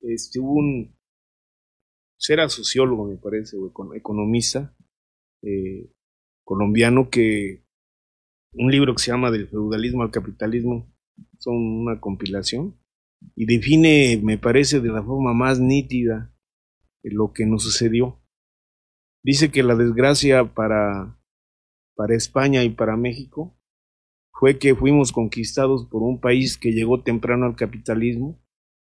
Este, 0.00 0.40
hubo 0.40 0.54
un. 0.54 0.96
Era 2.28 2.48
sociólogo, 2.48 3.06
me 3.06 3.16
parece, 3.16 3.56
o 3.56 3.72
economista 3.94 4.76
eh, 5.42 5.90
colombiano 6.44 7.08
que. 7.10 7.64
Un 8.52 8.70
libro 8.70 8.94
que 8.94 9.02
se 9.02 9.12
llama 9.12 9.30
Del 9.30 9.48
feudalismo 9.48 10.02
al 10.02 10.10
capitalismo 10.10 10.92
son 11.38 11.54
una 11.54 12.00
compilación 12.00 12.76
y 13.36 13.46
define, 13.46 14.20
me 14.22 14.38
parece, 14.38 14.80
de 14.80 14.88
la 14.88 15.02
forma 15.02 15.32
más 15.32 15.60
nítida 15.60 16.34
lo 17.02 17.32
que 17.32 17.46
nos 17.46 17.62
sucedió. 17.62 18.20
Dice 19.22 19.50
que 19.50 19.62
la 19.62 19.74
desgracia 19.74 20.52
para, 20.52 21.18
para 21.94 22.16
España 22.16 22.64
y 22.64 22.70
para 22.70 22.96
México 22.96 23.59
fue 24.40 24.58
que 24.58 24.74
fuimos 24.74 25.12
conquistados 25.12 25.84
por 25.84 26.02
un 26.02 26.18
país 26.18 26.56
que 26.56 26.72
llegó 26.72 27.02
temprano 27.02 27.44
al 27.44 27.56
capitalismo 27.56 28.42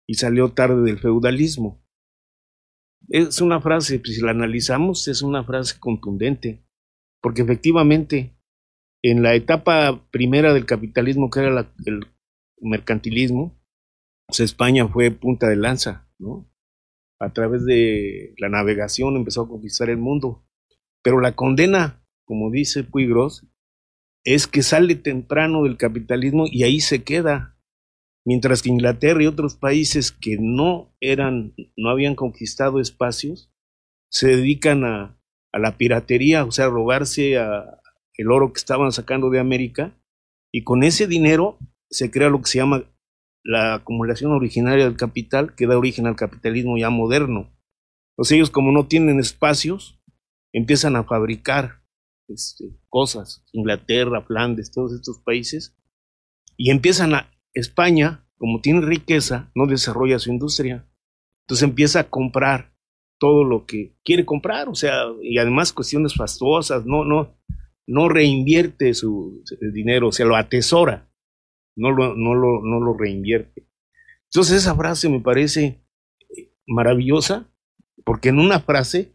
y 0.08 0.14
salió 0.14 0.52
tarde 0.52 0.82
del 0.82 0.98
feudalismo. 0.98 1.84
Es 3.10 3.42
una 3.42 3.60
frase, 3.60 3.98
pues, 3.98 4.16
si 4.16 4.22
la 4.22 4.30
analizamos, 4.30 5.06
es 5.06 5.20
una 5.20 5.44
frase 5.44 5.78
contundente, 5.78 6.64
porque 7.20 7.42
efectivamente 7.42 8.34
en 9.02 9.22
la 9.22 9.34
etapa 9.34 10.08
primera 10.10 10.54
del 10.54 10.64
capitalismo, 10.64 11.28
que 11.28 11.40
era 11.40 11.70
el 11.84 12.06
mercantilismo, 12.62 13.60
pues, 14.26 14.40
España 14.40 14.88
fue 14.88 15.10
punta 15.10 15.46
de 15.46 15.56
lanza, 15.56 16.08
¿no? 16.18 16.50
A 17.20 17.34
través 17.34 17.66
de 17.66 18.34
la 18.38 18.48
navegación 18.48 19.14
empezó 19.16 19.42
a 19.42 19.48
conquistar 19.48 19.90
el 19.90 19.98
mundo. 19.98 20.42
Pero 21.02 21.20
la 21.20 21.36
condena, 21.36 22.02
como 22.24 22.50
dice 22.50 22.82
Puy 22.82 23.06
Gross, 23.06 23.46
es 24.24 24.46
que 24.46 24.62
sale 24.62 24.94
temprano 24.94 25.64
del 25.64 25.76
capitalismo 25.76 26.46
y 26.50 26.64
ahí 26.64 26.80
se 26.80 27.04
queda. 27.04 27.56
Mientras 28.26 28.62
que 28.62 28.70
Inglaterra 28.70 29.22
y 29.22 29.26
otros 29.26 29.54
países 29.54 30.10
que 30.10 30.38
no 30.40 30.96
eran, 31.00 31.54
no 31.76 31.90
habían 31.90 32.14
conquistado 32.14 32.80
espacios, 32.80 33.52
se 34.10 34.28
dedican 34.28 34.84
a, 34.84 35.20
a 35.52 35.58
la 35.58 35.76
piratería, 35.76 36.44
o 36.44 36.50
sea, 36.50 36.66
a 36.66 36.70
robarse 36.70 37.34
el 37.34 38.30
oro 38.30 38.52
que 38.52 38.58
estaban 38.58 38.92
sacando 38.92 39.28
de 39.28 39.40
América, 39.40 39.94
y 40.52 40.64
con 40.64 40.84
ese 40.84 41.06
dinero 41.06 41.58
se 41.90 42.10
crea 42.10 42.30
lo 42.30 42.40
que 42.40 42.48
se 42.48 42.58
llama 42.58 42.84
la 43.44 43.74
acumulación 43.74 44.32
originaria 44.32 44.84
del 44.84 44.96
capital, 44.96 45.54
que 45.54 45.66
da 45.66 45.76
origen 45.76 46.06
al 46.06 46.16
capitalismo 46.16 46.78
ya 46.78 46.88
moderno. 46.88 47.52
Entonces 48.12 48.36
ellos 48.36 48.50
como 48.50 48.72
no 48.72 48.86
tienen 48.86 49.20
espacios, 49.20 50.00
empiezan 50.52 50.96
a 50.96 51.04
fabricar 51.04 51.83
este, 52.28 52.76
cosas, 52.88 53.44
Inglaterra, 53.52 54.22
Flandes, 54.22 54.70
todos 54.72 54.92
estos 54.92 55.18
países, 55.20 55.76
y 56.56 56.70
empiezan 56.70 57.14
a, 57.14 57.30
España, 57.54 58.28
como 58.36 58.60
tiene 58.60 58.80
riqueza, 58.80 59.50
no 59.54 59.66
desarrolla 59.66 60.18
su 60.18 60.30
industria, 60.30 60.88
entonces 61.44 61.62
empieza 61.62 62.00
a 62.00 62.10
comprar 62.10 62.74
todo 63.18 63.44
lo 63.44 63.64
que 63.64 63.96
quiere 64.04 64.26
comprar, 64.26 64.68
o 64.68 64.74
sea, 64.74 65.04
y 65.22 65.38
además 65.38 65.72
cuestiones 65.72 66.14
fastuosas, 66.14 66.84
no, 66.84 67.04
no, 67.04 67.38
no 67.86 68.08
reinvierte 68.08 68.92
su 68.92 69.44
dinero, 69.72 70.10
se 70.10 70.24
lo 70.24 70.36
atesora, 70.36 71.08
no 71.76 71.92
lo, 71.92 72.16
no 72.16 72.34
lo, 72.34 72.60
no 72.62 72.80
lo 72.80 72.96
reinvierte. 72.98 73.68
Entonces 74.24 74.58
esa 74.58 74.74
frase 74.74 75.08
me 75.08 75.20
parece 75.20 75.84
maravillosa, 76.66 77.48
porque 78.04 78.30
en 78.30 78.40
una 78.40 78.60
frase 78.60 79.14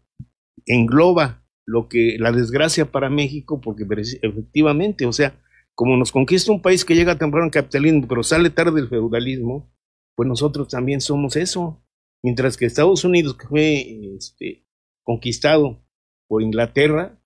engloba 0.66 1.39
lo 1.70 1.88
que 1.88 2.16
la 2.18 2.32
desgracia 2.32 2.90
para 2.90 3.08
México, 3.08 3.60
porque 3.60 3.84
efectivamente, 4.22 5.06
o 5.06 5.12
sea, 5.12 5.40
como 5.74 5.96
nos 5.96 6.10
conquista 6.10 6.50
un 6.50 6.60
país 6.60 6.84
que 6.84 6.96
llega 6.96 7.16
temprano 7.16 7.44
al 7.44 7.52
capitalismo, 7.52 8.06
pero 8.08 8.24
sale 8.24 8.50
tarde 8.50 8.80
el 8.80 8.88
feudalismo, 8.88 9.72
pues 10.16 10.28
nosotros 10.28 10.68
también 10.68 11.00
somos 11.00 11.36
eso. 11.36 11.82
Mientras 12.22 12.56
que 12.56 12.66
Estados 12.66 13.04
Unidos, 13.04 13.36
que 13.36 13.46
fue 13.46 14.16
este, 14.16 14.66
conquistado 15.04 15.80
por 16.28 16.42
Inglaterra, 16.42 17.18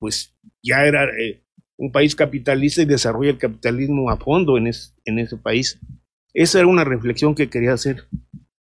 pues 0.00 0.36
ya 0.62 0.84
era 0.84 1.04
eh, 1.04 1.44
un 1.78 1.92
país 1.92 2.16
capitalista 2.16 2.82
y 2.82 2.86
desarrolla 2.86 3.30
el 3.30 3.38
capitalismo 3.38 4.10
a 4.10 4.16
fondo 4.16 4.58
en, 4.58 4.66
en 4.66 5.18
ese 5.18 5.36
país. 5.36 5.80
Esa 6.34 6.58
era 6.58 6.66
una 6.66 6.84
reflexión 6.84 7.34
que 7.34 7.48
quería 7.48 7.72
hacer. 7.72 8.08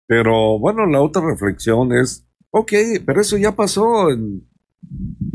Pero 0.08 0.58
bueno, 0.58 0.86
la 0.86 1.00
otra 1.00 1.22
reflexión 1.24 1.92
es, 1.92 2.28
ok, 2.50 2.72
pero 3.06 3.20
eso 3.20 3.38
ya 3.38 3.54
pasó 3.54 4.10
en 4.10 4.49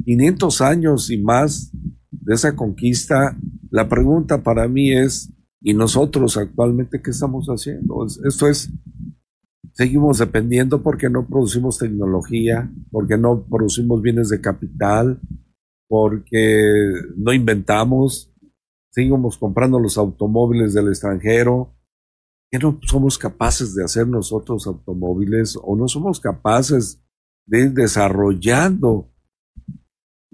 500 0.06 0.62
años 0.62 1.10
y 1.10 1.18
más 1.18 1.72
de 2.12 2.34
esa 2.34 2.56
conquista. 2.56 3.38
La 3.70 3.88
pregunta 3.89 4.43
para 4.43 4.68
mí 4.68 4.91
es, 4.91 5.32
¿y 5.62 5.74
nosotros 5.74 6.38
actualmente 6.38 7.02
qué 7.02 7.12
estamos 7.12 7.48
haciendo? 7.48 8.06
Esto 8.06 8.48
es, 8.48 8.72
seguimos 9.74 10.20
dependiendo 10.20 10.82
porque 10.82 11.10
no 11.10 11.28
producimos 11.28 11.78
tecnología, 11.78 12.72
porque 12.91 13.18
no 13.18 13.46
producimos 13.46 14.02
bienes 14.02 14.30
de 14.30 14.41
capital, 14.41 15.20
porque 15.88 16.62
no 17.18 17.34
inventamos, 17.34 18.34
seguimos 18.91 19.38
comprando 19.38 19.80
los 19.80 19.98
automóviles 19.98 20.74
del 20.74 20.88
extranjero, 20.88 21.76
que 22.52 22.60
no 22.60 22.80
somos 22.84 23.18
capaces 23.18 23.76
de 23.76 23.84
hacer 23.84 24.08
nosotros 24.08 24.68
automóviles 24.68 25.58
o 25.62 25.76
no 25.76 25.88
somos 25.88 26.20
capaces 26.20 27.04
de 27.48 27.66
ir 27.66 27.74
desarrollando 27.74 29.12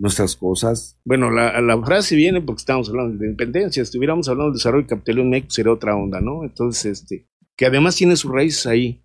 nuestras 0.02 0.36
cosas. 0.36 1.00
Bueno, 1.06 1.30
la, 1.32 1.62
la, 1.62 1.82
frase 1.84 2.16
viene 2.16 2.42
porque 2.42 2.62
estamos 2.62 2.90
hablando 2.90 3.18
de 3.18 3.28
independencia. 3.28 3.84
Si 3.84 3.88
estuviéramos 3.88 4.28
hablando 4.28 4.52
de 4.52 4.58
desarrollo 4.58 4.88
capitalismo 4.88 5.26
en 5.26 5.30
México, 5.30 5.52
sería 5.52 5.72
otra 5.72 5.96
onda, 5.96 6.20
¿no? 6.20 6.44
Entonces, 6.44 7.02
este, 7.02 7.28
que 7.56 7.66
además 7.66 7.96
tiene 7.96 8.16
sus 8.16 8.32
raíces 8.32 8.66
ahí. 8.66 9.04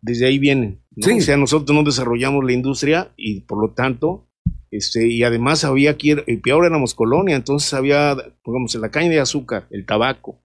Desde 0.00 0.26
ahí 0.26 0.38
vienen. 0.38 0.82
¿no? 0.96 1.16
O 1.16 1.20
sea, 1.20 1.36
nosotros 1.36 1.74
no 1.76 1.84
desarrollamos 1.84 2.44
la 2.44 2.52
industria 2.52 3.12
y 3.16 3.40
por 3.40 3.60
lo 3.60 3.72
tanto 3.72 4.28
este, 4.72 5.06
y 5.06 5.22
además 5.22 5.64
había 5.64 5.90
aquí, 5.90 6.14
y 6.26 6.36
peor 6.38 6.64
éramos 6.64 6.94
colonia, 6.94 7.36
entonces 7.36 7.74
había, 7.74 8.16
digamos, 8.44 8.74
la 8.76 8.90
caña 8.90 9.10
de 9.10 9.20
azúcar, 9.20 9.66
el 9.70 9.84
tabaco. 9.84 10.42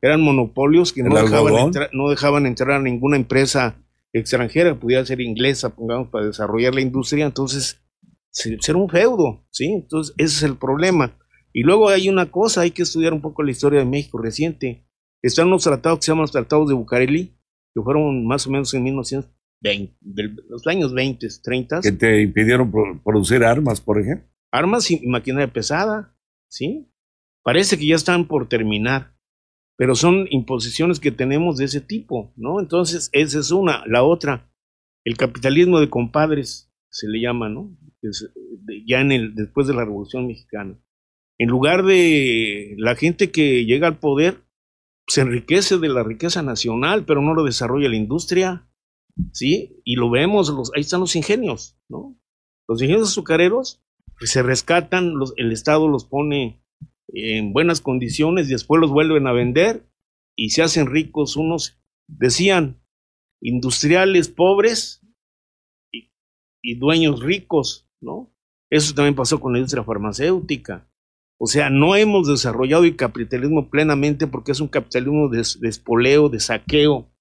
Eran 0.00 0.20
monopolios 0.20 0.92
que 0.92 1.02
no 1.02 1.14
dejaban, 1.16 1.56
entrar, 1.56 1.90
no 1.92 2.08
dejaban 2.08 2.46
entrar 2.46 2.70
a 2.70 2.82
ninguna 2.82 3.16
empresa 3.16 3.76
extranjera, 4.12 4.78
pudiera 4.78 5.04
ser 5.04 5.20
inglesa, 5.20 5.74
pongamos, 5.74 6.08
para 6.08 6.26
desarrollar 6.26 6.72
la 6.72 6.82
industria. 6.82 7.26
Entonces, 7.26 7.82
ser 8.34 8.76
un 8.76 8.88
feudo, 8.88 9.46
¿sí? 9.50 9.66
Entonces, 9.72 10.14
ese 10.18 10.36
es 10.36 10.42
el 10.42 10.56
problema. 10.56 11.16
Y 11.52 11.62
luego 11.62 11.88
hay 11.88 12.08
una 12.08 12.30
cosa, 12.30 12.62
hay 12.62 12.72
que 12.72 12.82
estudiar 12.82 13.12
un 13.12 13.20
poco 13.20 13.42
la 13.42 13.52
historia 13.52 13.78
de 13.78 13.86
México 13.86 14.18
reciente. 14.18 14.84
Están 15.22 15.46
unos 15.46 15.62
tratados 15.62 16.00
que 16.00 16.06
se 16.06 16.12
llaman 16.12 16.24
los 16.24 16.32
tratados 16.32 16.68
de 16.68 16.74
Bucareli, 16.74 17.38
que 17.74 17.82
fueron 17.82 18.26
más 18.26 18.46
o 18.46 18.50
menos 18.50 18.74
en 18.74 18.82
1900, 18.82 19.30
de 19.60 20.36
los 20.48 20.66
años 20.66 20.92
20, 20.92 21.26
30. 21.42 21.80
Que 21.80 21.92
te 21.92 22.22
impidieron 22.22 23.00
producir 23.02 23.44
armas, 23.44 23.80
por 23.80 24.00
ejemplo. 24.00 24.28
Armas 24.52 24.90
y 24.90 25.06
maquinaria 25.06 25.52
pesada, 25.52 26.16
¿sí? 26.50 26.90
Parece 27.42 27.78
que 27.78 27.86
ya 27.86 27.94
están 27.94 28.26
por 28.26 28.48
terminar, 28.48 29.16
pero 29.76 29.94
son 29.94 30.26
imposiciones 30.30 31.00
que 31.00 31.10
tenemos 31.10 31.56
de 31.56 31.66
ese 31.66 31.80
tipo, 31.80 32.32
¿no? 32.36 32.60
Entonces, 32.60 33.10
esa 33.12 33.38
es 33.38 33.50
una. 33.50 33.84
La 33.86 34.02
otra, 34.02 34.50
el 35.04 35.16
capitalismo 35.16 35.80
de 35.80 35.90
compadres, 35.90 36.72
se 36.94 37.08
le 37.08 37.20
llama, 37.20 37.48
¿no? 37.48 37.76
ya 38.86 39.00
en 39.00 39.10
el, 39.10 39.34
después 39.34 39.66
de 39.66 39.74
la 39.74 39.84
Revolución 39.84 40.26
Mexicana. 40.26 40.78
En 41.38 41.48
lugar 41.48 41.84
de 41.84 42.76
la 42.78 42.94
gente 42.94 43.32
que 43.32 43.64
llega 43.64 43.88
al 43.88 43.98
poder, 43.98 44.44
se 45.08 45.22
enriquece 45.22 45.78
de 45.78 45.88
la 45.88 46.04
riqueza 46.04 46.42
nacional, 46.42 47.04
pero 47.04 47.20
no 47.20 47.34
lo 47.34 47.42
desarrolla 47.42 47.88
la 47.88 47.96
industria, 47.96 48.68
¿sí? 49.32 49.80
Y 49.84 49.96
lo 49.96 50.08
vemos, 50.08 50.48
los, 50.50 50.70
ahí 50.74 50.82
están 50.82 51.00
los 51.00 51.16
ingenios, 51.16 51.76
¿no? 51.88 52.16
Los 52.68 52.80
ingenios 52.80 53.08
azucareros 53.08 53.82
pues, 54.18 54.30
se 54.30 54.42
rescatan, 54.42 55.16
los, 55.16 55.34
el 55.36 55.50
Estado 55.50 55.88
los 55.88 56.04
pone 56.04 56.62
en 57.08 57.52
buenas 57.52 57.80
condiciones 57.80 58.46
y 58.46 58.52
después 58.52 58.80
los 58.80 58.90
vuelven 58.90 59.26
a 59.26 59.32
vender 59.32 59.84
y 60.36 60.50
se 60.50 60.62
hacen 60.62 60.86
ricos 60.86 61.36
unos, 61.36 61.80
decían, 62.06 62.80
industriales 63.42 64.28
pobres 64.28 65.03
y 66.64 66.76
dueños 66.76 67.22
ricos, 67.22 67.86
¿no? 68.00 68.34
Eso 68.70 68.94
también 68.94 69.14
pasó 69.14 69.38
con 69.38 69.52
la 69.52 69.58
industria 69.58 69.84
farmacéutica. 69.84 70.88
O 71.38 71.46
sea, 71.46 71.68
no 71.68 71.94
hemos 71.94 72.26
desarrollado 72.26 72.84
el 72.84 72.96
capitalismo 72.96 73.68
plenamente 73.68 74.26
porque 74.26 74.52
es 74.52 74.60
un 74.60 74.68
capitalismo 74.68 75.28
de, 75.28 75.46
de 75.60 75.68
espoleo, 75.68 76.30
de 76.30 76.40
saqueo. 76.40 77.12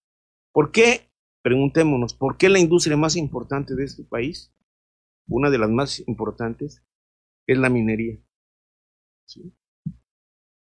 ¿Por 0.53 0.71
qué? 0.71 1.09
Preguntémonos, 1.43 2.13
¿por 2.13 2.37
qué 2.37 2.47
la 2.47 2.59
industria 2.59 2.95
más 2.95 3.17
importante 3.17 3.75
de 3.75 3.83
este 3.83 4.03
país, 4.05 4.55
una 5.27 5.49
de 5.49 5.57
las 5.57 5.69
más 5.69 6.07
importantes, 6.07 6.81
es 7.45 7.57
la 7.57 7.69
minería? 7.69 8.17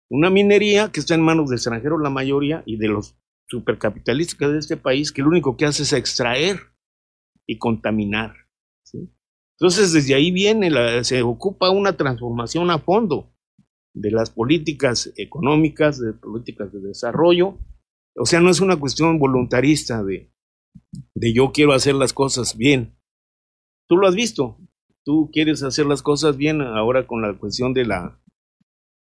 Una 0.10 0.30
minería 0.30 0.92
que 0.94 1.02
está 1.02 1.16
en 1.16 1.22
manos 1.24 1.50
de 1.50 1.58
extranjeros 1.58 2.02
la 2.02 2.10
mayoría 2.10 2.64
y 2.66 2.78
de 2.78 2.88
los 2.88 3.18
supercapitalistas 3.48 4.50
de 4.50 4.60
este 4.60 4.78
país, 4.78 5.12
que 5.12 5.24
lo 5.24 5.28
único 5.28 5.58
que 5.58 5.66
hace 5.66 5.84
es 5.84 5.92
extraer 5.92 6.58
y 7.46 7.58
contaminar. 7.58 8.42
Entonces, 8.94 9.94
desde 9.94 10.16
ahí 10.16 10.32
viene, 10.32 11.04
se 11.04 11.22
ocupa 11.22 11.70
una 11.70 11.96
transformación 11.96 12.72
a 12.72 12.80
fondo 12.80 13.32
de 13.94 14.12
las 14.12 14.32
políticas 14.32 15.14
económicas, 15.18 16.00
de 16.00 16.14
políticas 16.14 16.72
de 16.72 16.80
desarrollo. 16.80 17.58
O 18.16 18.26
sea, 18.26 18.40
no 18.40 18.50
es 18.50 18.60
una 18.60 18.80
cuestión 18.80 19.20
voluntarista 19.20 20.04
de, 20.04 20.32
de 21.14 21.34
yo 21.34 21.52
quiero 21.52 21.74
hacer 21.74 21.96
las 21.96 22.14
cosas 22.14 22.58
bien. 22.58 22.98
Tú 23.88 23.98
lo 23.98 24.08
has 24.08 24.16
visto, 24.16 24.58
tú 25.04 25.30
quieres 25.32 25.64
hacer 25.64 25.86
las 25.86 26.02
cosas 26.02 26.38
bien 26.38 26.62
ahora 26.62 27.06
con 27.06 27.22
la 27.22 27.38
cuestión 27.38 27.74
de 27.74 27.86
la, 27.86 28.20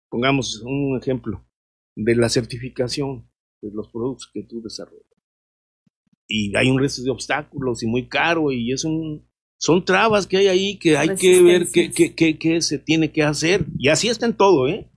pongamos 0.09 0.61
un 0.63 0.97
ejemplo, 0.97 1.45
de 1.95 2.15
la 2.15 2.29
certificación 2.29 3.29
de 3.61 3.71
los 3.73 3.89
productos 3.89 4.29
que 4.31 4.43
tú 4.43 4.61
desarrollas. 4.61 5.03
Y 6.27 6.55
hay 6.55 6.69
un 6.69 6.79
resto 6.79 7.01
de 7.03 7.09
obstáculos 7.09 7.83
y 7.83 7.87
muy 7.87 8.07
caro 8.07 8.51
y 8.51 8.71
es 8.71 8.83
un, 8.83 9.26
son 9.59 9.83
trabas 9.83 10.27
que 10.27 10.37
hay 10.37 10.47
ahí 10.47 10.77
que 10.77 10.97
hay 10.97 11.15
que 11.15 11.41
ver 11.41 11.67
qué, 11.71 11.91
qué, 11.91 12.37
qué, 12.37 12.61
se 12.61 12.77
tiene 12.77 13.11
que 13.11 13.23
hacer. 13.23 13.65
Y 13.77 13.89
así 13.89 14.07
está 14.07 14.25
en 14.25 14.35
todo, 14.35 14.67
¿eh? 14.67 14.89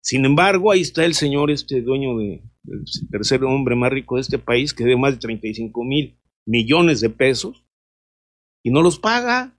Sin 0.00 0.24
embargo, 0.24 0.70
ahí 0.70 0.80
está 0.80 1.04
el 1.04 1.14
señor, 1.14 1.50
este 1.50 1.82
dueño 1.82 2.16
de, 2.18 2.42
el 2.68 2.84
tercer 3.10 3.42
hombre 3.44 3.74
más 3.74 3.90
rico 3.90 4.14
de 4.14 4.22
este 4.22 4.38
país, 4.38 4.72
que 4.72 4.84
debe 4.84 4.96
más 4.96 5.14
de 5.14 5.20
35 5.20 5.84
mil 5.84 6.18
millones 6.46 7.00
de 7.00 7.10
pesos, 7.10 7.64
y 8.62 8.70
no 8.70 8.82
los 8.82 8.98
paga. 8.98 9.58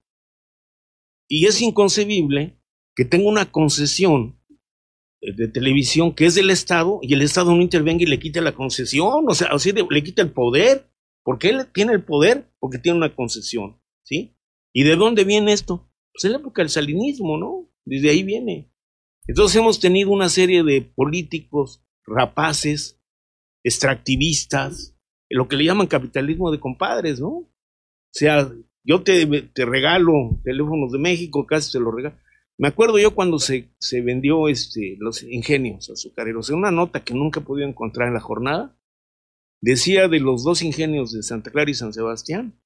Y 1.27 1.45
es 1.45 1.61
inconcebible 1.61 2.57
que 2.95 3.03
tenga 3.03 3.27
una 3.27 3.51
concesión 3.51 4.39
de 5.21 5.47
televisión 5.49 6.13
que 6.13 6.25
es 6.25 6.35
del 6.35 6.49
Estado 6.49 6.99
y 7.01 7.13
el 7.13 7.21
Estado 7.21 7.53
no 7.53 7.61
intervenga 7.61 8.03
y 8.03 8.07
le 8.07 8.19
quita 8.19 8.39
la 8.39 8.53
concesión, 8.53 9.25
o 9.27 9.33
sea, 9.33 9.53
o 9.53 9.59
sea, 9.59 9.73
le 9.73 10.03
quita 10.03 10.21
el 10.21 10.31
poder, 10.31 10.89
porque 11.23 11.49
él 11.49 11.67
tiene 11.73 11.93
el 11.93 12.03
poder 12.03 12.49
porque 12.59 12.77
tiene 12.77 12.97
una 12.97 13.13
concesión, 13.13 13.81
¿sí? 14.03 14.36
¿Y 14.77 14.83
de 14.83 14.95
dónde 14.95 15.23
viene 15.23 15.53
esto? 15.53 15.89
Pues 16.13 16.25
en 16.25 16.33
la 16.33 16.37
época 16.37 16.61
del 16.61 16.69
salinismo, 16.69 17.35
¿no? 17.39 17.67
Desde 17.83 18.11
ahí 18.11 18.21
viene. 18.21 18.71
Entonces 19.25 19.57
hemos 19.57 19.79
tenido 19.79 20.11
una 20.11 20.29
serie 20.29 20.61
de 20.61 20.83
políticos 20.83 21.83
rapaces, 22.05 23.01
extractivistas, 23.63 24.95
lo 25.31 25.47
que 25.47 25.55
le 25.55 25.63
llaman 25.63 25.87
capitalismo 25.87 26.51
de 26.51 26.59
compadres, 26.59 27.19
¿no? 27.19 27.27
O 27.29 27.49
sea, 28.11 28.53
yo 28.83 29.01
te, 29.01 29.25
te 29.51 29.65
regalo 29.65 30.39
teléfonos 30.43 30.91
de 30.91 30.99
México, 30.99 31.47
casi 31.47 31.71
te 31.71 31.79
lo 31.79 31.89
regalo. 31.89 32.15
Me 32.59 32.67
acuerdo 32.67 32.99
yo 32.99 33.15
cuando 33.15 33.39
se, 33.39 33.71
se 33.79 34.01
vendió 34.01 34.47
este, 34.47 34.95
los 34.99 35.23
ingenios 35.23 35.89
azucareros, 35.89 36.51
en 36.51 36.57
una 36.57 36.69
nota 36.69 37.03
que 37.03 37.15
nunca 37.15 37.41
podido 37.41 37.67
encontrar 37.67 38.09
en 38.09 38.13
la 38.13 38.19
jornada, 38.19 38.77
decía 39.59 40.07
de 40.07 40.19
los 40.19 40.43
dos 40.43 40.61
ingenios 40.61 41.13
de 41.13 41.23
Santa 41.23 41.49
Clara 41.49 41.71
y 41.71 41.73
San 41.73 41.93
Sebastián, 41.93 42.61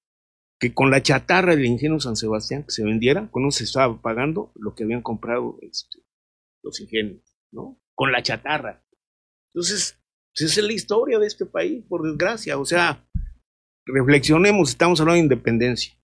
que 0.62 0.76
con 0.76 0.92
la 0.92 1.02
chatarra 1.02 1.56
del 1.56 1.66
ingenio 1.66 2.00
San 2.00 2.16
Sebastián 2.16 2.64
que 2.64 2.72
se 2.72 2.84
vendiera, 2.84 3.28
con 3.32 3.52
se 3.52 3.64
estaba 3.64 4.00
pagando 4.00 4.52
lo 4.54 4.76
que 4.76 4.84
habían 4.84 5.02
comprado 5.02 5.58
este, 5.64 6.04
los 6.64 6.80
ingenios, 6.80 7.36
¿no? 7.52 7.82
Con 7.96 8.12
la 8.12 8.22
chatarra. 8.22 8.86
Entonces, 9.48 10.00
pues, 10.32 10.52
esa 10.52 10.62
es 10.62 10.68
la 10.68 10.74
historia 10.74 11.18
de 11.18 11.26
este 11.26 11.48
país, 11.48 11.84
por 11.90 12.04
desgracia. 12.04 12.60
O 12.60 12.66
sea, 12.66 13.04
reflexionemos, 13.88 14.70
estamos 14.70 15.02
hablando 15.02 15.18
de 15.18 15.24
independencia. 15.24 16.00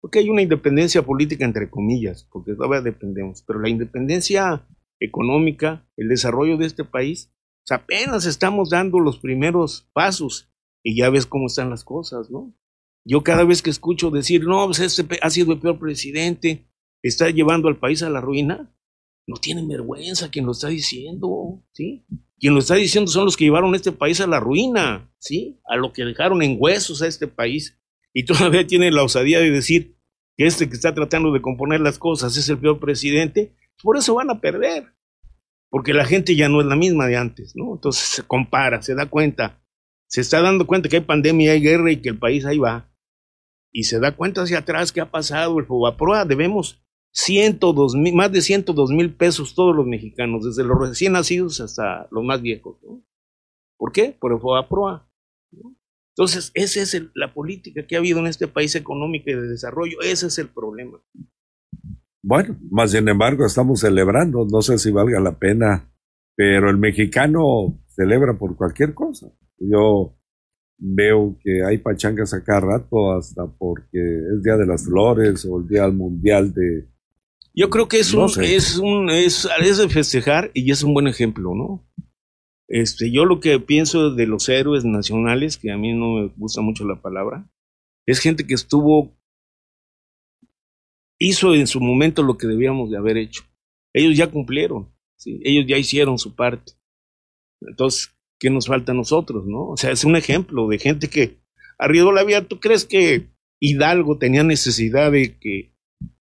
Porque 0.00 0.20
hay 0.20 0.30
una 0.30 0.42
independencia 0.42 1.02
política, 1.02 1.44
entre 1.44 1.68
comillas, 1.68 2.22
porque 2.30 2.54
todavía 2.54 2.80
dependemos, 2.82 3.42
pero 3.42 3.58
la 3.58 3.68
independencia 3.68 4.64
económica, 5.00 5.88
el 5.96 6.08
desarrollo 6.08 6.56
de 6.56 6.66
este 6.66 6.84
país, 6.84 7.32
pues, 7.66 7.80
apenas 7.80 8.26
estamos 8.26 8.70
dando 8.70 9.00
los 9.00 9.18
primeros 9.18 9.90
pasos 9.92 10.48
y 10.84 10.96
ya 10.96 11.10
ves 11.10 11.26
cómo 11.26 11.48
están 11.48 11.68
las 11.68 11.82
cosas, 11.82 12.30
¿no? 12.30 12.54
Yo 13.08 13.22
cada 13.22 13.44
vez 13.44 13.62
que 13.62 13.70
escucho 13.70 14.10
decir, 14.10 14.44
no, 14.44 14.66
pues 14.66 14.80
este 14.80 15.18
ha 15.22 15.30
sido 15.30 15.54
el 15.54 15.60
peor 15.60 15.78
presidente, 15.78 16.68
está 17.02 17.30
llevando 17.30 17.68
al 17.68 17.78
país 17.78 18.02
a 18.02 18.10
la 18.10 18.20
ruina, 18.20 18.70
no 19.26 19.36
tienen 19.36 19.66
vergüenza 19.66 20.30
quien 20.30 20.44
lo 20.44 20.52
está 20.52 20.68
diciendo, 20.68 21.64
¿sí? 21.72 22.04
Quien 22.38 22.52
lo 22.52 22.60
está 22.60 22.74
diciendo 22.74 23.10
son 23.10 23.24
los 23.24 23.38
que 23.38 23.44
llevaron 23.44 23.74
este 23.74 23.92
país 23.92 24.20
a 24.20 24.26
la 24.26 24.40
ruina, 24.40 25.10
¿sí? 25.16 25.58
A 25.70 25.76
lo 25.76 25.94
que 25.94 26.04
dejaron 26.04 26.42
en 26.42 26.58
huesos 26.60 27.00
a 27.00 27.06
este 27.06 27.26
país. 27.26 27.80
Y 28.12 28.26
todavía 28.26 28.66
tienen 28.66 28.94
la 28.94 29.04
osadía 29.04 29.40
de 29.40 29.50
decir 29.50 29.96
que 30.36 30.46
este 30.46 30.68
que 30.68 30.74
está 30.74 30.94
tratando 30.94 31.32
de 31.32 31.40
componer 31.40 31.80
las 31.80 31.98
cosas 31.98 32.36
es 32.36 32.46
el 32.50 32.58
peor 32.58 32.78
presidente. 32.78 33.54
Por 33.82 33.96
eso 33.96 34.16
van 34.16 34.30
a 34.30 34.40
perder. 34.40 34.84
Porque 35.70 35.94
la 35.94 36.04
gente 36.04 36.36
ya 36.36 36.50
no 36.50 36.60
es 36.60 36.66
la 36.66 36.76
misma 36.76 37.06
de 37.06 37.16
antes, 37.16 37.52
¿no? 37.56 37.72
Entonces 37.72 38.04
se 38.04 38.22
compara, 38.22 38.82
se 38.82 38.94
da 38.94 39.06
cuenta. 39.06 39.62
Se 40.08 40.20
está 40.20 40.42
dando 40.42 40.66
cuenta 40.66 40.90
que 40.90 40.96
hay 40.96 41.02
pandemia, 41.02 41.52
hay 41.52 41.60
guerra 41.62 41.90
y 41.90 42.02
que 42.02 42.10
el 42.10 42.18
país 42.18 42.44
ahí 42.44 42.58
va. 42.58 42.90
Y 43.72 43.84
se 43.84 44.00
da 44.00 44.16
cuenta 44.16 44.42
hacia 44.42 44.58
atrás 44.58 44.92
que 44.92 45.00
ha 45.00 45.10
pasado 45.10 45.58
el 45.58 45.66
Fobaproa. 45.66 46.24
Debemos 46.24 46.82
102 47.12 47.94
mil, 47.96 48.14
más 48.14 48.32
de 48.32 48.40
102 48.40 48.90
mil 48.90 49.14
pesos 49.14 49.54
todos 49.54 49.74
los 49.74 49.86
mexicanos, 49.86 50.44
desde 50.44 50.64
los 50.64 50.78
recién 50.78 51.12
nacidos 51.12 51.60
hasta 51.60 52.08
los 52.10 52.24
más 52.24 52.40
viejos. 52.40 52.76
¿no? 52.82 53.02
¿Por 53.78 53.92
qué? 53.92 54.16
Por 54.18 54.32
el 54.32 54.40
FOBAPROA. 54.40 55.08
Entonces, 56.16 56.50
esa 56.54 56.80
es 56.80 57.00
la 57.14 57.32
política 57.32 57.86
que 57.86 57.94
ha 57.94 58.00
habido 58.00 58.18
en 58.18 58.26
este 58.26 58.48
país 58.48 58.74
económico 58.74 59.30
y 59.30 59.34
de 59.34 59.48
desarrollo. 59.48 60.00
Ese 60.02 60.26
es 60.26 60.38
el 60.38 60.48
problema. 60.48 61.00
Bueno, 62.22 62.58
más 62.70 62.90
sin 62.90 63.08
embargo, 63.08 63.46
estamos 63.46 63.80
celebrando. 63.80 64.44
No 64.50 64.60
sé 64.60 64.78
si 64.78 64.90
valga 64.90 65.20
la 65.20 65.38
pena, 65.38 65.92
pero 66.34 66.70
el 66.70 66.76
mexicano 66.76 67.80
celebra 67.86 68.36
por 68.36 68.56
cualquier 68.56 68.94
cosa. 68.94 69.32
Yo 69.58 70.18
veo 70.78 71.36
que 71.42 71.62
hay 71.64 71.78
pachangas 71.78 72.32
a 72.32 72.42
cada 72.42 72.60
rato, 72.60 73.12
hasta 73.12 73.46
porque 73.46 73.98
es 73.98 74.42
Día 74.42 74.56
de 74.56 74.66
las 74.66 74.84
Flores 74.84 75.44
o 75.44 75.58
el 75.58 75.68
Día 75.68 75.88
Mundial 75.88 76.54
de, 76.54 76.86
yo 77.58 77.70
creo 77.70 77.88
que 77.88 77.98
es 77.98 78.14
un, 78.14 78.30
es 78.40 78.78
un, 78.78 79.10
es, 79.10 79.48
es 79.60 79.78
de 79.78 79.88
festejar 79.88 80.52
y 80.54 80.70
es 80.70 80.84
un 80.84 80.94
buen 80.94 81.08
ejemplo, 81.08 81.56
¿no? 81.56 81.84
Este, 82.68 83.10
yo 83.10 83.24
lo 83.24 83.40
que 83.40 83.58
pienso 83.58 84.14
de 84.14 84.28
los 84.28 84.48
héroes 84.48 84.84
nacionales, 84.84 85.56
que 85.56 85.72
a 85.72 85.76
mí 85.76 85.92
no 85.92 86.20
me 86.20 86.28
gusta 86.36 86.60
mucho 86.60 86.84
la 86.84 87.02
palabra, 87.02 87.50
es 88.06 88.20
gente 88.20 88.46
que 88.46 88.54
estuvo, 88.54 89.18
hizo 91.18 91.52
en 91.52 91.66
su 91.66 91.80
momento 91.80 92.22
lo 92.22 92.38
que 92.38 92.46
debíamos 92.46 92.92
de 92.92 92.98
haber 92.98 93.16
hecho. 93.16 93.42
Ellos 93.92 94.16
ya 94.16 94.30
cumplieron, 94.30 94.94
¿sí? 95.16 95.40
ellos 95.42 95.64
ya 95.66 95.78
hicieron 95.78 96.16
su 96.16 96.36
parte. 96.36 96.74
Entonces, 97.60 98.16
¿qué 98.38 98.50
nos 98.50 98.66
falta 98.66 98.92
a 98.92 98.94
nosotros, 98.94 99.46
no? 99.46 99.68
O 99.68 99.76
sea, 99.76 99.90
es 99.90 100.04
un 100.04 100.16
ejemplo 100.16 100.68
de 100.68 100.78
gente 100.78 101.08
que 101.08 101.38
arriesgó 101.78 102.12
la 102.12 102.24
vida. 102.24 102.46
¿Tú 102.46 102.60
crees 102.60 102.84
que 102.84 103.28
Hidalgo 103.60 104.18
tenía 104.18 104.44
necesidad 104.44 105.12
de 105.12 105.36
que 105.38 105.72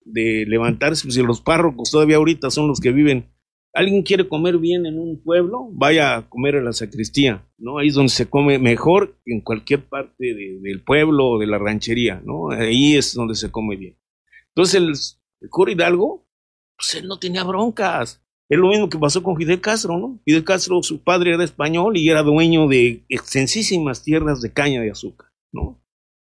de 0.07 0.45
levantarse, 0.47 1.03
pues, 1.03 1.15
si 1.15 1.21
los 1.21 1.41
párrocos 1.41 1.91
todavía 1.91 2.17
ahorita 2.17 2.49
son 2.49 2.67
los 2.67 2.79
que 2.79 2.91
viven. 2.91 3.25
Alguien 3.73 4.01
quiere 4.01 4.27
comer 4.27 4.57
bien 4.57 4.85
en 4.85 4.97
un 4.97 5.21
pueblo, 5.21 5.69
vaya 5.71 6.15
a 6.15 6.29
comer 6.29 6.55
a 6.55 6.63
la 6.63 6.73
sacristía, 6.73 7.45
¿no? 7.57 7.77
Ahí 7.77 7.89
es 7.89 7.93
donde 7.93 8.09
se 8.09 8.27
come 8.27 8.57
mejor 8.57 9.19
que 9.23 9.33
en 9.33 9.41
cualquier 9.41 9.83
parte 9.83 10.33
del 10.33 10.83
pueblo 10.83 11.31
o 11.31 11.39
de 11.39 11.45
la 11.45 11.59
ranchería, 11.59 12.21
¿no? 12.25 12.49
Ahí 12.49 12.95
es 12.95 13.13
donde 13.13 13.35
se 13.35 13.51
come 13.51 13.75
bien. 13.75 13.99
Entonces 14.55 15.19
el, 15.41 15.49
cura 15.49 15.71
Hidalgo, 15.71 16.25
pues 16.75 16.95
él 16.95 17.07
no 17.07 17.19
tenía 17.19 17.43
broncas. 17.43 18.23
Es 18.49 18.57
lo 18.57 18.69
mismo 18.69 18.87
que 18.87 18.97
pasó 18.97 19.21
con 19.21 19.35
Fidel 19.35 19.59
Castro, 19.59 19.97
¿no? 19.97 20.21
Fidel 20.23 20.45
Castro, 20.45 20.81
su 20.81 21.03
padre 21.03 21.33
era 21.33 21.43
español 21.43 21.97
y 21.97 22.09
era 22.09 22.23
dueño 22.23 22.67
de 22.67 23.03
extensísimas 23.09 24.03
tierras 24.03 24.41
de 24.41 24.53
caña 24.53 24.81
de 24.81 24.91
azúcar, 24.91 25.31
¿no? 25.51 25.83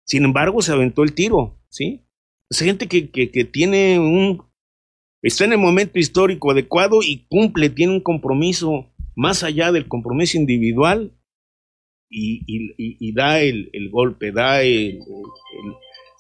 Sin 0.07 0.25
embargo, 0.25 0.63
se 0.63 0.73
aventó 0.73 1.03
el 1.03 1.13
tiro, 1.13 1.61
¿sí? 1.69 2.07
Es 2.51 2.61
gente 2.61 2.89
que, 2.89 3.11
que, 3.11 3.45
tiene 3.45 3.99
un, 3.99 4.43
está 5.23 5.45
en 5.45 5.53
el 5.53 5.59
momento 5.59 5.99
histórico 5.99 6.51
adecuado 6.51 7.01
y 7.03 7.27
cumple, 7.29 7.69
tiene 7.69 7.93
un 7.93 8.01
compromiso 8.01 8.87
más 9.15 9.43
allá 9.43 9.71
del 9.71 9.87
compromiso 9.87 10.39
individual 10.39 11.13
y, 12.09 13.13
da 13.13 13.41
el, 13.41 13.69
el, 13.75 13.91
golpe, 13.91 14.33
da 14.33 14.63
el, 14.63 15.01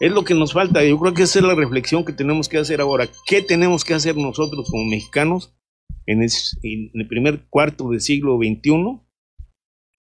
Es 0.01 0.13
lo 0.13 0.23
que 0.23 0.35
nos 0.35 0.53
falta. 0.53 0.85
Yo 0.85 0.99
creo 0.99 1.15
que 1.15 1.23
esa 1.23 1.39
es 1.39 1.45
la 1.47 1.55
reflexión 1.55 2.05
que 2.05 2.13
tenemos 2.13 2.47
que 2.47 2.59
hacer 2.59 2.83
ahora. 2.83 3.09
¿Qué 3.27 3.41
tenemos 3.41 3.85
que 3.87 3.95
hacer 3.95 4.15
nosotros 4.19 4.69
como 4.71 4.85
mexicanos 4.85 5.58
en, 6.07 6.23
en 6.23 6.91
el 6.95 7.09
primer 7.09 7.47
cuarto 7.49 7.91
del 7.91 8.01
siglo 8.01 8.39
XXI 8.39 9.01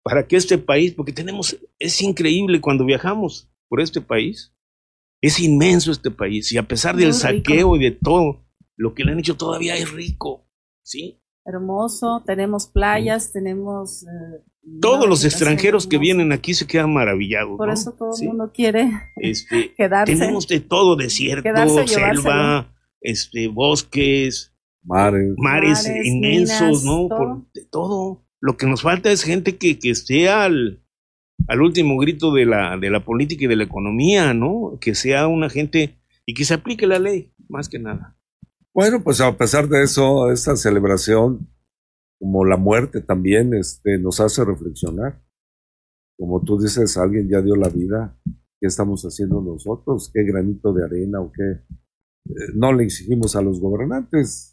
para 0.02 0.26
que 0.26 0.36
este 0.36 0.58
país, 0.58 0.92
porque 0.94 1.12
tenemos, 1.12 1.56
es 1.78 2.02
increíble 2.02 2.60
cuando 2.60 2.84
viajamos 2.84 3.48
por 3.68 3.80
este 3.80 4.00
país, 4.00 4.54
es 5.20 5.38
inmenso 5.38 5.92
este 5.92 6.10
país 6.10 6.52
y 6.52 6.58
a 6.58 6.64
pesar 6.64 6.96
del 6.96 7.14
saqueo 7.14 7.76
y 7.76 7.78
de 7.78 7.92
todo, 7.92 8.44
lo 8.76 8.94
que 8.94 9.04
le 9.04 9.12
han 9.12 9.20
hecho 9.20 9.36
todavía 9.36 9.76
es 9.76 9.90
rico, 9.92 10.48
¿sí? 10.82 11.20
Hermoso, 11.44 12.22
tenemos 12.26 12.66
playas, 12.66 13.32
tenemos... 13.32 14.02
Eh, 14.02 14.44
Todos 14.80 15.08
los 15.08 15.24
extranjeros 15.24 15.86
que 15.86 15.98
vienen 15.98 16.32
aquí 16.32 16.54
se 16.54 16.66
quedan 16.66 16.92
maravillados. 16.92 17.56
Por 17.56 17.70
eso 17.70 17.92
todo 17.92 18.10
el 18.20 18.28
mundo 18.28 18.50
quiere 18.52 18.90
este, 19.16 19.72
quedarse. 19.76 20.14
Tenemos 20.16 20.48
de 20.48 20.60
todo, 20.60 20.96
desierto, 20.96 21.86
selva, 21.86 22.74
este, 23.00 23.46
bosques, 23.48 24.51
mares, 24.82 25.34
mares, 25.36 25.90
inmensos, 26.04 26.84
¿no? 26.84 27.08
Por, 27.08 27.52
de 27.52 27.64
todo. 27.64 28.24
Lo 28.40 28.56
que 28.56 28.66
nos 28.66 28.82
falta 28.82 29.10
es 29.10 29.22
gente 29.22 29.56
que, 29.56 29.78
que 29.78 29.90
esté 29.90 30.28
al, 30.28 30.82
al 31.48 31.62
último 31.62 31.96
grito 31.98 32.32
de 32.32 32.46
la, 32.46 32.76
de 32.76 32.90
la 32.90 33.04
política 33.04 33.44
y 33.44 33.48
de 33.48 33.56
la 33.56 33.64
economía, 33.64 34.34
¿no? 34.34 34.78
Que 34.80 34.94
sea 34.94 35.26
una 35.28 35.48
gente 35.48 35.98
y 36.26 36.34
que 36.34 36.44
se 36.44 36.54
aplique 36.54 36.86
la 36.86 36.98
ley, 36.98 37.32
más 37.48 37.68
que 37.68 37.78
nada. 37.78 38.16
Bueno, 38.74 39.02
pues 39.02 39.20
a 39.20 39.36
pesar 39.36 39.68
de 39.68 39.82
eso, 39.82 40.30
esta 40.30 40.56
celebración, 40.56 41.48
como 42.18 42.44
la 42.44 42.56
muerte 42.56 43.00
también, 43.00 43.54
este, 43.54 43.98
nos 43.98 44.20
hace 44.20 44.44
reflexionar. 44.44 45.22
Como 46.18 46.42
tú 46.42 46.58
dices, 46.58 46.96
alguien 46.96 47.28
ya 47.28 47.42
dio 47.42 47.54
la 47.56 47.68
vida, 47.68 48.16
¿qué 48.24 48.66
estamos 48.66 49.02
haciendo 49.02 49.40
nosotros? 49.40 50.10
¿Qué 50.12 50.22
granito 50.22 50.72
de 50.72 50.84
arena 50.84 51.20
o 51.20 51.32
qué? 51.32 51.42
Eh, 52.30 52.52
no 52.54 52.72
le 52.72 52.84
exigimos 52.84 53.36
a 53.36 53.42
los 53.42 53.60
gobernantes, 53.60 54.51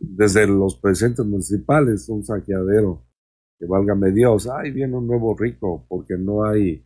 desde 0.00 0.46
los 0.46 0.76
presidentes 0.76 1.24
municipales, 1.26 2.08
un 2.08 2.24
saqueadero 2.24 3.04
que 3.58 3.66
válgame 3.66 4.10
Dios, 4.10 4.48
ay, 4.48 4.70
viene 4.70 4.96
un 4.96 5.06
nuevo 5.06 5.36
rico, 5.36 5.84
porque 5.88 6.16
no 6.16 6.44
hay 6.44 6.82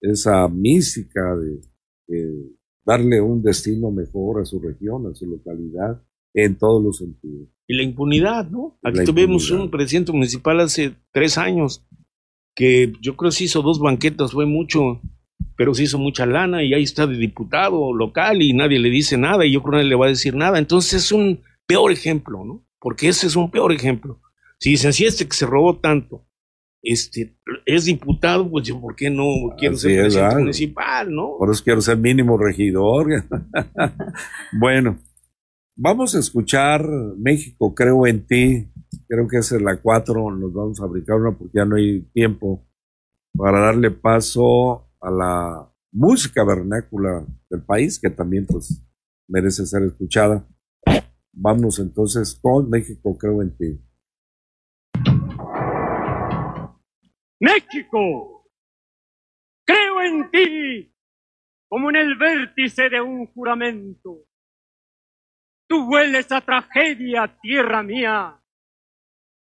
esa 0.00 0.46
mística 0.48 1.34
de, 1.36 1.60
darle 2.84 3.20
un 3.20 3.42
destino 3.42 3.90
mejor 3.90 4.40
a 4.40 4.44
su 4.44 4.60
región, 4.60 5.08
a 5.08 5.14
su 5.14 5.26
localidad, 5.26 6.00
en 6.32 6.56
todos 6.56 6.82
los 6.82 6.98
sentidos. 6.98 7.48
Y 7.66 7.74
la 7.74 7.82
impunidad, 7.82 8.48
¿no? 8.48 8.78
Aquí 8.84 9.04
tuvimos 9.04 9.50
un 9.50 9.68
presidente 9.68 10.12
municipal 10.12 10.60
hace 10.60 10.94
tres 11.10 11.36
años 11.36 11.84
que 12.54 12.92
yo 13.00 13.16
creo 13.16 13.30
que 13.30 13.36
se 13.36 13.44
hizo 13.44 13.62
dos 13.62 13.80
banquetas, 13.80 14.30
fue 14.30 14.46
mucho, 14.46 15.00
pero 15.56 15.74
se 15.74 15.82
hizo 15.82 15.98
mucha 15.98 16.24
lana 16.24 16.62
y 16.62 16.72
ahí 16.72 16.84
está 16.84 17.08
de 17.08 17.16
diputado 17.16 17.92
local 17.92 18.40
y 18.40 18.52
nadie 18.52 18.78
le 18.78 18.90
dice 18.90 19.18
nada 19.18 19.44
y 19.44 19.52
yo 19.52 19.62
creo 19.62 19.72
que 19.72 19.76
nadie 19.78 19.90
le 19.90 19.96
va 19.96 20.06
a 20.06 20.10
decir 20.10 20.36
nada. 20.36 20.60
Entonces 20.60 21.04
es 21.04 21.10
un 21.10 21.40
peor 21.66 21.92
ejemplo, 21.92 22.44
¿no? 22.44 22.66
porque 22.86 23.08
ese 23.08 23.26
es 23.26 23.34
un 23.34 23.50
peor 23.50 23.72
ejemplo. 23.72 24.20
Si 24.60 24.70
dicen, 24.70 24.92
si 24.92 25.04
este 25.04 25.26
que 25.26 25.34
se 25.34 25.44
robó 25.44 25.78
tanto, 25.80 26.24
este, 26.80 27.36
es 27.64 27.86
diputado, 27.86 28.48
pues 28.48 28.64
yo, 28.64 28.80
¿por 28.80 28.94
qué 28.94 29.10
no 29.10 29.24
quiero 29.58 29.74
Así 29.74 29.88
ser 29.88 29.98
es, 29.98 30.04
presidente 30.04 30.36
municipal, 30.36 31.12
no? 31.12 31.34
Por 31.36 31.50
eso 31.50 31.64
quiero 31.64 31.80
ser 31.80 31.98
mínimo 31.98 32.38
regidor. 32.38 33.08
bueno, 34.60 35.00
vamos 35.76 36.14
a 36.14 36.20
escuchar 36.20 36.88
México, 37.18 37.74
creo 37.74 38.06
en 38.06 38.24
ti. 38.24 38.68
Creo 39.08 39.26
que 39.26 39.38
esa 39.38 39.56
es 39.56 39.62
la 39.62 39.76
cuatro. 39.78 40.30
Nos 40.30 40.52
vamos 40.52 40.78
a 40.78 40.84
fabricar 40.84 41.16
una 41.16 41.36
porque 41.36 41.58
ya 41.58 41.64
no 41.64 41.74
hay 41.74 42.02
tiempo 42.12 42.64
para 43.36 43.60
darle 43.60 43.90
paso 43.90 44.88
a 45.00 45.10
la 45.10 45.72
música 45.90 46.44
vernácula 46.44 47.26
del 47.50 47.62
país, 47.62 47.98
que 47.98 48.10
también 48.10 48.46
pues 48.46 48.80
merece 49.26 49.66
ser 49.66 49.82
escuchada. 49.82 50.46
Vamos 51.38 51.78
entonces 51.78 52.40
con 52.40 52.70
México, 52.70 53.14
creo 53.18 53.42
en 53.42 53.54
ti. 53.58 53.78
México, 57.38 58.48
creo 59.66 60.00
en 60.00 60.30
ti 60.30 60.94
como 61.68 61.90
en 61.90 61.96
el 61.96 62.16
vértice 62.16 62.88
de 62.88 63.02
un 63.02 63.26
juramento. 63.26 64.24
Tú 65.68 65.90
hueles 65.90 66.32
a 66.32 66.40
tragedia, 66.40 67.36
tierra 67.42 67.82
mía. 67.82 68.40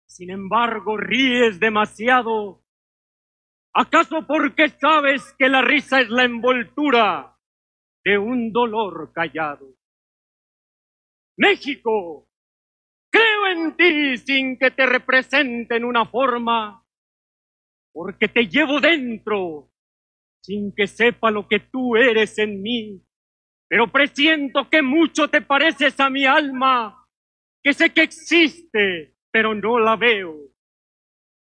Sin 0.07 0.31
embargo, 0.31 0.97
ríes 0.97 1.59
demasiado. 1.59 2.63
¿Acaso 3.75 4.25
porque 4.25 4.69
sabes 4.69 5.35
que 5.37 5.47
la 5.47 5.61
risa 5.61 6.01
es 6.01 6.09
la 6.09 6.23
envoltura 6.23 7.37
de 8.03 8.17
un 8.17 8.51
dolor 8.51 9.11
callado? 9.13 9.77
México, 11.37 12.27
creo 13.11 13.47
en 13.47 13.77
ti 13.77 14.17
sin 14.17 14.57
que 14.57 14.71
te 14.71 14.85
representen 14.85 15.85
una 15.85 16.05
forma 16.05 16.83
porque 17.93 18.27
te 18.27 18.47
llevo 18.47 18.79
dentro, 18.79 19.71
sin 20.43 20.73
que 20.75 20.87
sepa 20.87 21.31
lo 21.31 21.47
que 21.47 21.59
tú 21.59 21.95
eres 21.95 22.37
en 22.39 22.61
mí, 22.61 23.03
pero 23.69 23.91
presiento 23.91 24.69
que 24.69 24.81
mucho 24.81 25.27
te 25.27 25.41
pareces 25.41 25.99
a 25.99 26.09
mi 26.09 26.25
alma, 26.25 27.05
que 27.63 27.73
sé 27.73 27.91
que 27.91 28.03
existe, 28.03 29.15
pero 29.31 29.53
no 29.53 29.79
la 29.79 29.95
veo. 29.95 30.35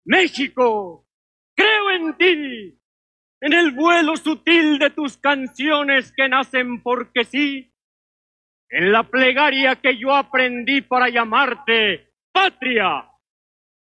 México, 0.04 1.06
creo 1.54 1.90
en 1.90 2.16
ti, 2.16 2.80
en 3.40 3.52
el 3.52 3.72
vuelo 3.72 4.16
sutil 4.16 4.78
de 4.78 4.90
tus 4.90 5.16
canciones 5.16 6.12
que 6.16 6.28
nacen 6.28 6.82
porque 6.82 7.24
sí, 7.24 7.72
en 8.70 8.92
la 8.92 9.02
plegaria 9.02 9.76
que 9.76 9.96
yo 9.96 10.14
aprendí 10.14 10.82
para 10.82 11.08
llamarte 11.08 12.12
patria, 12.32 13.10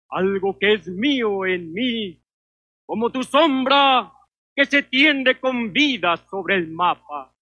algo 0.09 0.57
que 0.57 0.73
es 0.73 0.87
mío 0.87 1.45
en 1.45 1.71
mí 1.73 2.21
como 2.91 3.09
tu 3.09 3.23
sombra 3.23 4.11
que 4.53 4.65
se 4.65 4.83
tiende 4.83 5.39
con 5.39 5.71
vida 5.71 6.17
sobre 6.29 6.55
el 6.55 6.67
mapa. 6.67 7.33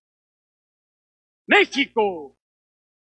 México, 1.47 2.37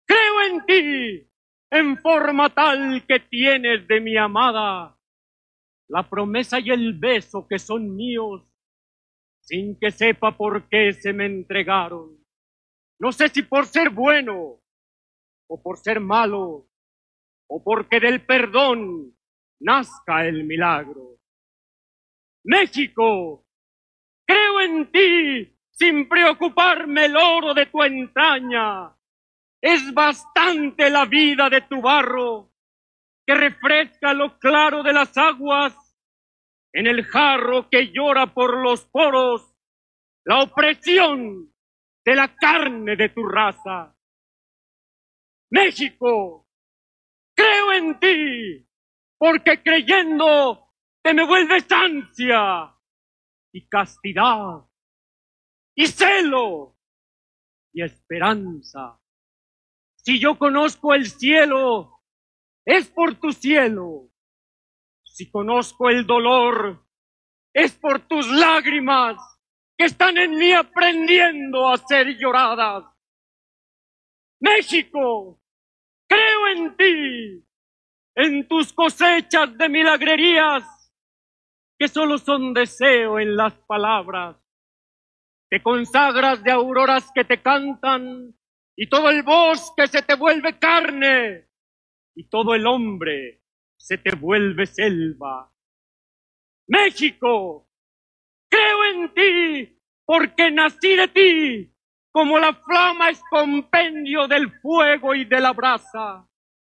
creo 0.07 0.43
en 0.43 0.65
ti, 0.65 1.29
en 1.73 1.99
forma 1.99 2.49
tal 2.51 3.05
que 3.05 3.19
tienes 3.19 3.89
de 3.89 4.01
mi 4.01 4.17
amada, 4.17 4.97
la 5.89 6.09
promesa 6.09 6.61
y 6.61 6.71
el 6.71 6.93
beso 6.93 7.49
que 7.49 7.59
son 7.59 7.97
míos, 7.97 8.43
sin 9.41 9.77
que 9.81 9.91
sepa 9.91 10.37
por 10.37 10.69
qué 10.69 10.93
se 10.93 11.13
me 11.13 11.27
entregaron. 11.27 12.17
No 12.99 13.13
sé 13.13 13.29
si 13.29 13.43
por 13.43 13.67
ser 13.67 13.91
bueno 13.91 14.61
o 15.49 15.63
por 15.63 15.79
ser 15.79 16.01
malo, 16.01 16.69
o 17.49 17.63
porque 17.63 18.01
del 18.01 18.25
perdón 18.25 19.17
nazca 19.61 20.27
el 20.27 20.45
milagro. 20.45 21.19
México, 22.45 23.47
creo 24.27 24.61
en 24.61 24.91
ti 24.91 25.57
sin 25.71 26.09
preocuparme 26.09 27.05
el 27.05 27.17
oro 27.17 27.55
de 27.55 27.67
tu 27.67 27.83
entraña. 27.83 28.97
Es 29.61 29.93
bastante 29.93 30.91
la 30.91 31.05
vida 31.05 31.51
de 31.51 31.63
tu 31.63 31.81
barro 31.81 32.53
que 33.27 33.35
refresca 33.35 34.15
lo 34.15 34.39
claro 34.39 34.83
de 34.83 34.93
las 34.93 35.17
aguas 35.17 35.75
en 36.73 36.87
el 36.87 37.05
jarro 37.05 37.69
que 37.69 37.91
llora 37.93 38.33
por 38.33 38.63
los 38.63 38.85
poros 38.87 39.55
la 40.25 40.43
opresión 40.43 41.53
de 42.07 42.15
la 42.15 42.35
carne 42.37 42.95
de 42.95 43.09
tu 43.09 43.27
raza. 43.27 43.93
México, 45.51 46.49
creo 47.35 47.73
en 47.73 47.99
ti 47.99 48.69
porque 49.19 49.61
creyendo 49.61 50.73
te 51.03 51.13
me 51.13 51.27
vuelves 51.27 51.67
ansia 51.73 52.73
y 53.53 53.69
castidad 53.69 54.65
y 55.75 55.87
celo 55.89 56.79
y 57.73 57.83
esperanza. 57.83 59.01
Si 59.97 60.21
yo 60.21 60.39
conozco 60.39 60.95
el 60.95 61.07
cielo, 61.07 62.05
es 62.65 62.89
por 62.89 63.17
tu 63.17 63.33
cielo. 63.33 64.13
Si 65.03 65.29
conozco 65.29 65.91
el 65.91 66.07
dolor, 66.07 66.87
es 67.53 67.73
por 67.75 67.99
tus 68.07 68.29
lágrimas 68.29 69.36
que 69.77 69.85
están 69.85 70.17
en 70.17 70.33
mí 70.33 70.53
aprendiendo 70.53 71.69
a 71.69 71.77
ser 71.77 72.17
lloradas. 72.17 72.85
México, 74.41 75.41
creo 76.09 76.49
en 76.49 76.77
ti, 76.77 77.47
en 78.15 78.49
tus 78.49 78.73
cosechas 78.73 79.57
de 79.57 79.69
milagrerías 79.69 80.65
que 81.79 81.89
solo 81.89 82.19
son 82.19 82.55
deseo 82.55 83.19
en 83.19 83.37
las 83.37 83.53
palabras. 83.67 84.37
Te 85.51 85.63
consagras 85.63 86.43
de 86.43 86.51
auroras 86.51 87.11
que 87.15 87.25
te 87.25 87.41
cantan 87.41 88.35
y 88.75 88.89
todo 88.89 89.11
el 89.11 89.23
bosque 89.23 89.87
se 89.87 90.03
te 90.03 90.17
vuelve 90.17 90.59
carne 90.59 91.49
y 92.15 92.29
todo 92.29 92.55
el 92.55 92.67
hombre 92.67 93.43
se 93.77 93.99
te 93.99 94.17
vuelve 94.17 94.67
selva. 94.67 95.53
México, 96.69 97.66
creo 98.49 98.85
en 98.93 99.15
ti 99.15 99.79
porque 100.05 100.51
nací 100.51 100.97
de 100.97 101.09
ti 101.09 101.73
como 102.13 102.39
la 102.39 102.55
flama 102.55 103.11
es 103.11 103.23
compendio 103.31 104.27
del 104.27 104.51
fuego 104.61 105.15
y 105.15 105.25
de 105.25 105.41
la 105.41 105.53
brasa 105.53 106.27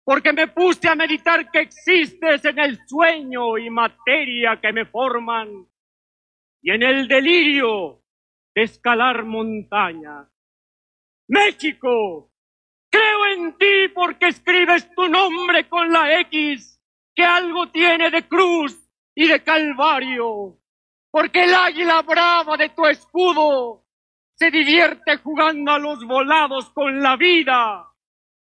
porque 0.07 0.31
me 0.31 0.47
puse 0.47 0.87
a 0.87 0.95
meditar 0.95 1.51
que 1.51 1.59
existes 1.59 2.45
en 2.45 2.57
el 2.59 2.79
sueño 2.87 3.57
y 3.57 3.69
materia 3.69 4.57
que 4.61 4.71
me 4.71 4.85
forman, 4.85 5.67
y 6.61 6.71
en 6.71 6.81
el 6.81 7.09
delirio 7.09 8.01
de 8.55 8.63
escalar 8.63 9.25
montañas. 9.25 10.29
México, 11.27 12.31
creo 12.89 13.25
en 13.33 13.57
ti 13.57 13.89
porque 13.93 14.29
escribes 14.29 14.89
tu 14.95 15.09
nombre 15.09 15.67
con 15.67 15.91
la 15.91 16.21
X, 16.21 16.81
que 17.13 17.25
algo 17.25 17.69
tiene 17.69 18.09
de 18.09 18.25
cruz 18.29 18.89
y 19.13 19.27
de 19.27 19.43
calvario, 19.43 20.57
porque 21.11 21.43
el 21.43 21.53
águila 21.53 22.01
brava 22.01 22.57
de 22.57 22.69
tu 22.69 22.85
escudo 22.85 23.85
se 24.35 24.51
divierte 24.51 25.17
jugando 25.17 25.71
a 25.71 25.79
los 25.79 26.05
volados 26.05 26.69
con 26.71 27.01
la 27.01 27.15
vida 27.15 27.91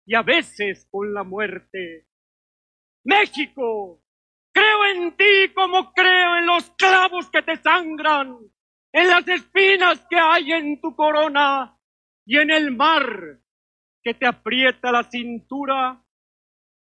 y 0.06 0.16
a 0.16 0.24
veces 0.24 0.88
con 0.90 1.14
la 1.14 1.24
muerte. 1.24 2.08
México, 3.04 4.02
creo 4.52 4.86
en 4.86 5.16
ti 5.16 5.54
como 5.54 5.94
creo 5.94 6.38
en 6.38 6.48
los 6.48 6.72
clavos 6.72 7.30
que 7.30 7.42
te 7.42 7.58
sangran, 7.58 8.40
en 8.92 9.08
las 9.08 9.28
espinas 9.28 10.06
que 10.10 10.18
hay 10.18 10.52
en 10.54 10.82
tu 10.82 10.96
corona 10.96 11.78
y 12.26 12.38
en 12.38 12.52
el 12.52 12.76
mar 12.76 13.40
que 14.04 14.14
te 14.14 14.26
aprieta 14.26 14.92
la 14.92 15.04
cintura 15.04 16.04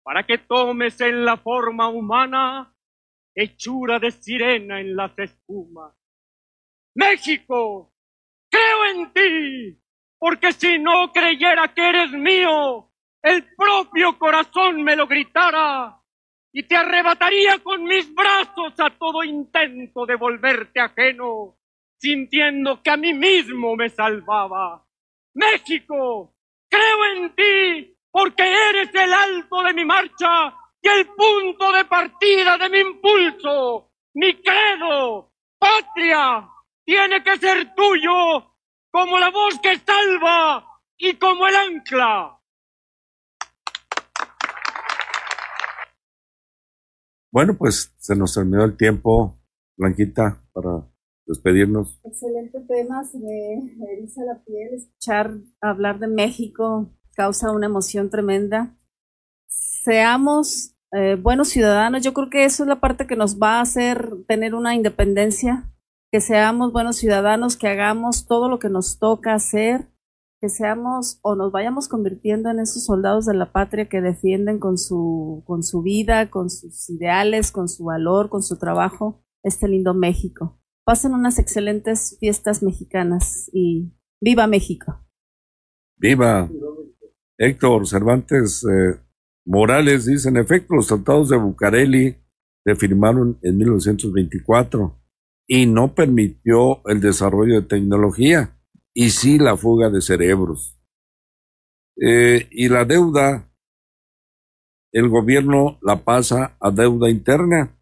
para 0.03 0.23
que 0.23 0.37
tomes 0.37 0.99
en 1.01 1.25
la 1.25 1.37
forma 1.37 1.87
humana 1.87 2.72
hechura 3.35 3.99
de 3.99 4.11
sirena 4.11 4.79
en 4.79 4.95
las 4.95 5.17
espumas. 5.17 5.93
México, 6.95 7.93
creo 8.49 8.85
en 8.85 9.13
ti, 9.13 9.81
porque 10.19 10.53
si 10.53 10.79
no 10.79 11.11
creyera 11.11 11.73
que 11.73 11.89
eres 11.89 12.11
mío, 12.11 12.91
el 13.21 13.43
propio 13.55 14.17
corazón 14.19 14.83
me 14.83 14.95
lo 14.95 15.07
gritara 15.07 15.99
y 16.51 16.63
te 16.63 16.75
arrebataría 16.75 17.59
con 17.59 17.83
mis 17.83 18.13
brazos 18.13 18.73
a 18.79 18.91
todo 18.91 19.23
intento 19.23 20.05
de 20.05 20.15
volverte 20.15 20.79
ajeno, 20.79 21.57
sintiendo 21.97 22.81
que 22.83 22.91
a 22.91 22.97
mí 22.97 23.13
mismo 23.13 23.75
me 23.75 23.89
salvaba. 23.89 24.85
México, 25.33 26.35
creo 26.69 27.05
en 27.15 27.35
ti 27.35 27.97
porque 28.11 28.43
eres 28.43 28.93
el 28.93 29.11
alto 29.11 29.63
de 29.63 29.73
mi 29.73 29.85
marcha 29.85 30.55
y 30.83 30.89
el 30.89 31.07
punto 31.07 31.71
de 31.71 31.85
partida 31.85 32.57
de 32.57 32.69
mi 32.69 32.79
impulso, 32.79 33.89
mi 34.15 34.33
credo, 34.41 35.31
patria, 35.57 36.49
tiene 36.83 37.23
que 37.23 37.37
ser 37.37 37.73
tuyo 37.73 38.11
como 38.91 39.17
la 39.17 39.31
voz 39.31 39.59
que 39.61 39.77
salva 39.79 40.67
y 40.97 41.15
como 41.15 41.47
el 41.47 41.55
ancla. 41.55 42.37
Bueno, 47.31 47.57
pues 47.57 47.95
se 47.97 48.15
nos 48.15 48.33
terminó 48.33 48.65
el 48.65 48.75
tiempo, 48.75 49.41
Blanquita, 49.77 50.43
para 50.51 50.85
despedirnos. 51.25 51.99
Excelente 52.03 52.59
tema, 52.67 53.05
se 53.05 53.17
me 53.17 53.93
eriza 53.93 54.21
la 54.25 54.43
piel. 54.43 54.73
Escuchar 54.73 55.31
hablar 55.61 55.97
de 55.99 56.07
México 56.09 56.93
causa 57.15 57.51
una 57.51 57.67
emoción 57.67 58.09
tremenda. 58.09 58.77
Seamos 59.47 60.72
eh, 60.95 61.15
buenos 61.15 61.49
ciudadanos, 61.49 62.03
yo 62.03 62.13
creo 62.13 62.29
que 62.29 62.45
eso 62.45 62.63
es 62.63 62.69
la 62.69 62.79
parte 62.79 63.07
que 63.07 63.15
nos 63.15 63.39
va 63.39 63.57
a 63.57 63.61
hacer 63.61 64.11
tener 64.27 64.53
una 64.53 64.75
independencia, 64.75 65.71
que 66.11 66.21
seamos 66.21 66.71
buenos 66.71 66.97
ciudadanos, 66.97 67.57
que 67.57 67.67
hagamos 67.67 68.27
todo 68.27 68.47
lo 68.47 68.59
que 68.59 68.69
nos 68.69 68.99
toca 68.99 69.33
hacer, 69.33 69.89
que 70.39 70.49
seamos 70.49 71.19
o 71.23 71.35
nos 71.35 71.51
vayamos 71.51 71.87
convirtiendo 71.87 72.51
en 72.51 72.59
esos 72.59 72.85
soldados 72.85 73.25
de 73.25 73.33
la 73.33 73.51
patria 73.51 73.89
que 73.89 74.01
defienden 74.01 74.59
con 74.59 74.77
su, 74.77 75.41
con 75.47 75.63
su 75.63 75.81
vida, 75.81 76.29
con 76.29 76.49
sus 76.49 76.89
ideales, 76.89 77.51
con 77.51 77.69
su 77.69 77.85
valor, 77.85 78.29
con 78.29 78.43
su 78.43 78.59
trabajo, 78.59 79.23
este 79.41 79.67
lindo 79.67 79.93
México. 79.93 80.59
Pasen 80.85 81.13
unas 81.13 81.39
excelentes 81.39 82.17
fiestas 82.19 82.61
mexicanas 82.61 83.49
y 83.53 83.93
viva 84.21 84.45
México. 84.45 85.03
Viva. 85.97 86.49
Héctor 87.37 87.87
Cervantes 87.87 88.63
eh, 88.65 88.99
Morales 89.45 90.05
dice, 90.05 90.29
en 90.29 90.37
efecto, 90.37 90.75
los 90.75 90.87
tratados 90.87 91.29
de 91.29 91.37
Bucareli 91.37 92.17
se 92.63 92.75
firmaron 92.75 93.37
en 93.41 93.57
1924 93.57 94.99
y 95.47 95.65
no 95.65 95.93
permitió 95.93 96.81
el 96.87 97.01
desarrollo 97.01 97.61
de 97.61 97.67
tecnología 97.67 98.57
y 98.93 99.09
sí 99.09 99.37
la 99.37 99.57
fuga 99.57 99.89
de 99.89 100.01
cerebros. 100.01 100.79
Eh, 101.99 102.47
y 102.51 102.69
la 102.69 102.85
deuda, 102.85 103.51
el 104.93 105.09
gobierno 105.09 105.77
la 105.81 106.03
pasa 106.03 106.55
a 106.59 106.71
deuda 106.71 107.09
interna 107.09 107.77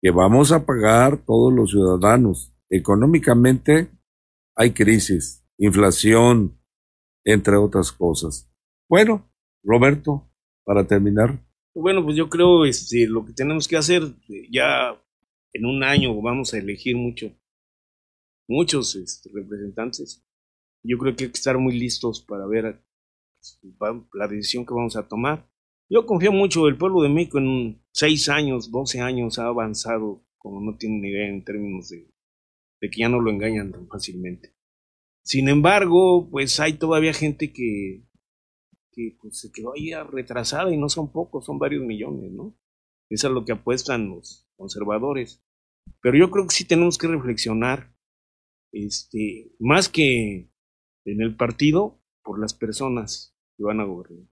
que 0.00 0.10
vamos 0.10 0.52
a 0.52 0.64
pagar 0.64 1.16
todos 1.24 1.52
los 1.52 1.70
ciudadanos. 1.70 2.54
Económicamente 2.68 3.90
hay 4.54 4.72
crisis, 4.72 5.44
inflación, 5.56 6.60
entre 7.24 7.56
otras 7.56 7.92
cosas. 7.92 8.50
Bueno, 8.88 9.30
Roberto, 9.64 10.27
para 10.68 10.86
terminar. 10.86 11.42
Bueno, 11.74 12.04
pues 12.04 12.14
yo 12.14 12.28
creo 12.28 12.66
este, 12.66 13.06
lo 13.06 13.24
que 13.24 13.32
tenemos 13.32 13.66
que 13.66 13.78
hacer, 13.78 14.02
ya 14.50 15.02
en 15.54 15.64
un 15.64 15.82
año 15.82 16.20
vamos 16.20 16.52
a 16.52 16.58
elegir 16.58 16.94
mucho, 16.94 17.32
muchos 18.46 18.94
este, 18.94 19.30
representantes. 19.32 20.22
Yo 20.84 20.98
creo 20.98 21.16
que 21.16 21.24
hay 21.24 21.30
que 21.30 21.38
estar 21.38 21.56
muy 21.56 21.72
listos 21.72 22.20
para 22.20 22.46
ver 22.46 22.84
la 24.12 24.28
decisión 24.28 24.66
que 24.66 24.74
vamos 24.74 24.94
a 24.96 25.08
tomar. 25.08 25.48
Yo 25.88 26.04
confío 26.04 26.32
mucho, 26.32 26.68
el 26.68 26.76
pueblo 26.76 27.00
de 27.00 27.08
México 27.08 27.38
en 27.38 27.82
seis 27.90 28.28
años, 28.28 28.70
doce 28.70 29.00
años 29.00 29.38
ha 29.38 29.46
avanzado 29.46 30.22
como 30.36 30.60
no 30.60 30.76
tienen 30.76 31.02
idea 31.02 31.28
en 31.28 31.44
términos 31.44 31.88
de, 31.88 32.10
de 32.82 32.90
que 32.90 33.00
ya 33.00 33.08
no 33.08 33.22
lo 33.22 33.30
engañan 33.30 33.72
tan 33.72 33.88
fácilmente. 33.88 34.54
Sin 35.22 35.48
embargo, 35.48 36.28
pues 36.30 36.60
hay 36.60 36.74
todavía 36.74 37.14
gente 37.14 37.54
que, 37.54 38.02
que 38.98 39.16
pues, 39.20 39.38
se 39.38 39.52
quedó 39.52 39.74
ahí 39.74 39.94
retrasada 40.10 40.74
y 40.74 40.76
no 40.76 40.88
son 40.88 41.12
pocos, 41.12 41.44
son 41.44 41.60
varios 41.60 41.84
millones, 41.84 42.32
¿no? 42.32 42.58
Eso 43.08 43.28
es 43.28 43.32
lo 43.32 43.44
que 43.44 43.52
apuestan 43.52 44.08
los 44.08 44.50
conservadores. 44.56 45.40
Pero 46.02 46.18
yo 46.18 46.30
creo 46.32 46.48
que 46.48 46.54
sí 46.54 46.64
tenemos 46.64 46.98
que 46.98 47.06
reflexionar, 47.06 47.94
este, 48.72 49.52
más 49.60 49.88
que 49.88 50.50
en 51.04 51.22
el 51.22 51.36
partido, 51.36 52.02
por 52.24 52.40
las 52.40 52.54
personas 52.54 53.36
que 53.56 53.62
van 53.62 53.80
a 53.80 53.84
gobernar 53.84 54.28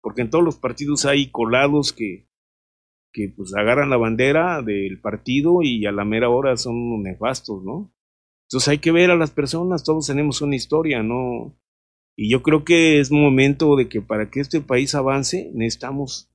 porque 0.00 0.22
en 0.22 0.30
todos 0.30 0.44
los 0.44 0.56
partidos 0.56 1.04
hay 1.04 1.30
colados 1.30 1.92
que, 1.92 2.28
que 3.12 3.32
pues 3.36 3.54
agarran 3.54 3.90
la 3.90 3.96
bandera 3.96 4.62
del 4.62 5.00
partido 5.00 5.62
y 5.62 5.84
a 5.86 5.92
la 5.92 6.04
mera 6.04 6.30
hora 6.30 6.56
son 6.56 7.02
nefastos, 7.02 7.62
¿no? 7.64 7.92
Entonces 8.46 8.68
hay 8.68 8.78
que 8.78 8.92
ver 8.92 9.10
a 9.10 9.16
las 9.16 9.30
personas, 9.30 9.84
todos 9.84 10.06
tenemos 10.06 10.40
una 10.40 10.56
historia, 10.56 11.02
¿no? 11.02 11.58
Y 12.20 12.28
yo 12.28 12.42
creo 12.42 12.64
que 12.64 12.98
es 12.98 13.12
momento 13.12 13.76
de 13.76 13.88
que 13.88 14.02
para 14.02 14.28
que 14.28 14.40
este 14.40 14.60
país 14.60 14.92
avance 14.96 15.52
necesitamos 15.54 16.28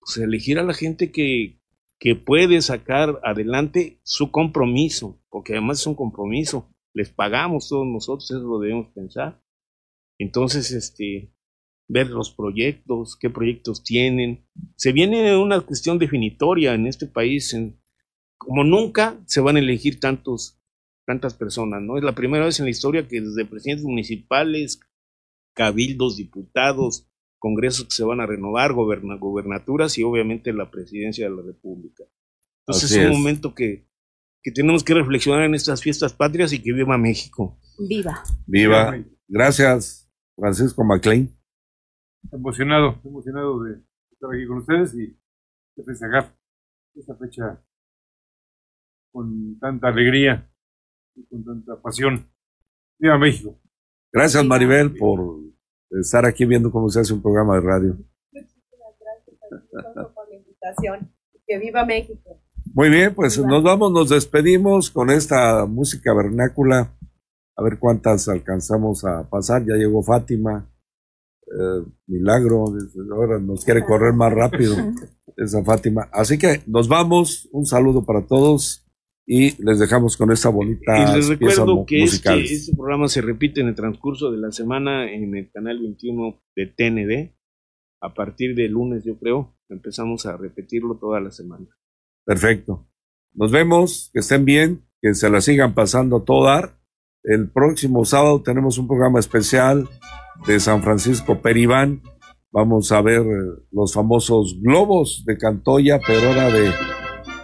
pues, 0.00 0.16
elegir 0.16 0.58
a 0.58 0.62
la 0.62 0.72
gente 0.72 1.12
que, 1.12 1.60
que 1.98 2.14
puede 2.14 2.62
sacar 2.62 3.20
adelante 3.22 4.00
su 4.02 4.30
compromiso, 4.30 5.20
porque 5.28 5.52
además 5.52 5.80
es 5.80 5.86
un 5.86 5.94
compromiso, 5.94 6.74
les 6.94 7.10
pagamos 7.10 7.68
todos 7.68 7.86
nosotros, 7.86 8.30
eso 8.30 8.40
lo 8.40 8.60
debemos 8.60 8.88
pensar. 8.94 9.42
Entonces, 10.16 10.70
este, 10.70 11.34
ver 11.86 12.08
los 12.08 12.30
proyectos, 12.30 13.14
qué 13.20 13.28
proyectos 13.28 13.84
tienen. 13.84 14.46
Se 14.76 14.92
viene 14.92 15.36
una 15.36 15.60
cuestión 15.60 15.98
definitoria 15.98 16.72
en 16.72 16.86
este 16.86 17.08
país. 17.08 17.52
En, 17.52 17.78
como 18.38 18.64
nunca 18.64 19.20
se 19.26 19.42
van 19.42 19.56
a 19.56 19.58
elegir 19.58 20.00
tantos, 20.00 20.58
tantas 21.04 21.34
personas, 21.34 21.82
¿no? 21.82 21.98
Es 21.98 22.04
la 22.04 22.14
primera 22.14 22.46
vez 22.46 22.58
en 22.58 22.64
la 22.64 22.70
historia 22.70 23.06
que 23.06 23.20
desde 23.20 23.44
presidentes 23.44 23.84
municipales, 23.84 24.80
cabildos, 25.56 26.16
diputados, 26.16 27.08
congresos 27.38 27.86
que 27.86 27.94
se 27.94 28.04
van 28.04 28.20
a 28.20 28.26
renovar, 28.26 28.72
gobernaturas 28.74 29.98
y 29.98 30.04
obviamente 30.04 30.52
la 30.52 30.70
presidencia 30.70 31.28
de 31.28 31.34
la 31.34 31.42
República. 31.42 32.04
Entonces 32.60 32.92
es 32.92 33.06
un 33.06 33.18
momento 33.18 33.54
que, 33.54 33.88
que 34.42 34.52
tenemos 34.52 34.84
que 34.84 34.94
reflexionar 34.94 35.44
en 35.44 35.54
estas 35.54 35.82
fiestas 35.82 36.12
patrias 36.12 36.52
y 36.52 36.62
que 36.62 36.72
viva 36.72 36.96
México. 36.98 37.58
Viva. 37.78 38.22
Viva. 38.46 38.96
Gracias, 39.26 40.08
Francisco 40.36 40.84
McLean 40.84 41.36
emocionado, 42.32 43.00
emocionado 43.04 43.62
de 43.62 43.82
estar 44.10 44.30
aquí 44.32 44.46
con 44.46 44.58
ustedes 44.58 44.94
y 44.94 45.16
de 45.76 45.84
festejar 45.84 46.34
esta 46.94 47.14
fecha 47.16 47.62
con 49.12 49.58
tanta 49.58 49.88
alegría 49.88 50.50
y 51.14 51.24
con 51.26 51.44
tanta 51.44 51.80
pasión. 51.80 52.28
Viva 52.98 53.18
México. 53.18 53.60
Gracias 54.16 54.46
Maribel 54.46 54.96
por 54.96 55.40
estar 55.90 56.24
aquí 56.24 56.46
viendo 56.46 56.72
cómo 56.72 56.88
se 56.88 57.00
hace 57.00 57.12
un 57.12 57.20
programa 57.20 57.56
de 57.56 57.60
radio. 57.60 57.98
Muchísimas 58.32 58.94
gracias 58.98 60.06
por 60.14 60.28
la 60.30 60.36
invitación. 60.36 61.12
Que 61.46 61.58
viva 61.58 61.84
México. 61.84 62.40
Muy 62.72 62.88
bien, 62.88 63.14
pues 63.14 63.38
nos 63.38 63.62
vamos, 63.62 63.92
nos 63.92 64.08
despedimos 64.08 64.90
con 64.90 65.10
esta 65.10 65.66
música 65.66 66.14
vernácula. 66.14 66.96
A 67.56 67.62
ver 67.62 67.78
cuántas 67.78 68.26
alcanzamos 68.28 69.04
a 69.04 69.28
pasar. 69.28 69.66
Ya 69.66 69.74
llegó 69.74 70.02
Fátima. 70.02 70.66
Eh, 71.48 71.84
milagro, 72.06 72.72
ahora 73.12 73.38
nos 73.38 73.66
quiere 73.66 73.84
correr 73.84 74.14
más 74.14 74.32
rápido 74.32 74.76
esa 75.36 75.62
Fátima. 75.62 76.08
Así 76.10 76.38
que 76.38 76.62
nos 76.66 76.88
vamos, 76.88 77.50
un 77.52 77.66
saludo 77.66 78.02
para 78.02 78.22
todos 78.26 78.85
y 79.26 79.60
les 79.62 79.80
dejamos 79.80 80.16
con 80.16 80.30
esta 80.30 80.48
bonita. 80.50 80.96
Y 80.96 81.16
les 81.16 81.28
recuerdo 81.28 81.84
que 81.84 82.04
este, 82.04 82.44
este, 82.44 82.76
programa 82.76 83.08
se 83.08 83.20
repite 83.20 83.60
en 83.60 83.68
el 83.68 83.74
transcurso 83.74 84.30
de 84.30 84.38
la 84.38 84.52
semana 84.52 85.12
en 85.12 85.34
el 85.34 85.50
canal 85.50 85.80
21 85.80 86.40
de 86.54 86.66
TND. 86.66 87.36
A 88.00 88.14
partir 88.14 88.54
de 88.54 88.68
lunes, 88.68 89.04
yo 89.04 89.18
creo, 89.18 89.56
empezamos 89.68 90.26
a 90.26 90.36
repetirlo 90.36 90.96
toda 90.96 91.20
la 91.20 91.32
semana. 91.32 91.66
Perfecto. 92.24 92.88
Nos 93.34 93.50
vemos, 93.50 94.10
que 94.12 94.20
estén 94.20 94.44
bien, 94.44 94.84
que 95.02 95.12
se 95.14 95.28
la 95.28 95.40
sigan 95.40 95.74
pasando 95.74 96.22
toda. 96.22 96.78
El 97.24 97.50
próximo 97.50 98.04
sábado 98.04 98.42
tenemos 98.42 98.78
un 98.78 98.86
programa 98.86 99.18
especial 99.18 99.88
de 100.46 100.60
San 100.60 100.82
Francisco 100.82 101.42
Peribán. 101.42 102.02
Vamos 102.52 102.92
a 102.92 103.02
ver 103.02 103.24
los 103.72 103.92
famosos 103.92 104.56
globos 104.62 105.24
de 105.26 105.36
Cantoya, 105.36 105.98
pero 106.06 106.28
ahora 106.28 106.50
de 106.50 106.70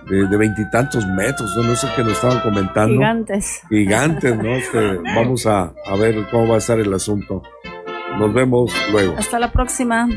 de 0.09 0.37
veintitantos 0.37 1.07
metros, 1.07 1.57
no 1.57 1.75
sé 1.77 1.89
qué 1.97 2.03
nos 2.03 2.13
estaban 2.13 2.41
comentando. 2.41 2.95
Gigantes. 2.95 3.63
Gigantes, 3.69 4.37
¿no? 4.37 4.55
Este, 4.55 4.97
vamos 5.15 5.47
a, 5.47 5.73
a 5.87 5.97
ver 5.97 6.27
cómo 6.31 6.49
va 6.49 6.55
a 6.57 6.59
estar 6.59 6.79
el 6.79 6.93
asunto. 6.93 7.43
Nos 8.19 8.33
vemos 8.35 8.73
luego. 8.91 9.15
Hasta 9.19 9.39
la 9.39 9.51
próxima. 9.51 10.09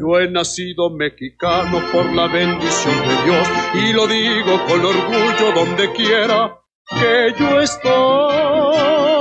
Yo 0.00 0.18
he 0.18 0.30
nacido 0.30 0.90
mexicano 0.90 1.80
por 1.92 2.12
la 2.12 2.26
bendición 2.26 2.94
de 3.02 3.24
Dios 3.24 3.48
y 3.74 3.92
lo 3.92 4.06
digo 4.06 4.64
con 4.66 4.84
orgullo 4.84 5.52
donde 5.54 5.92
quiera 5.92 6.58
que 6.90 7.34
yo 7.38 7.60
estoy. 7.60 9.11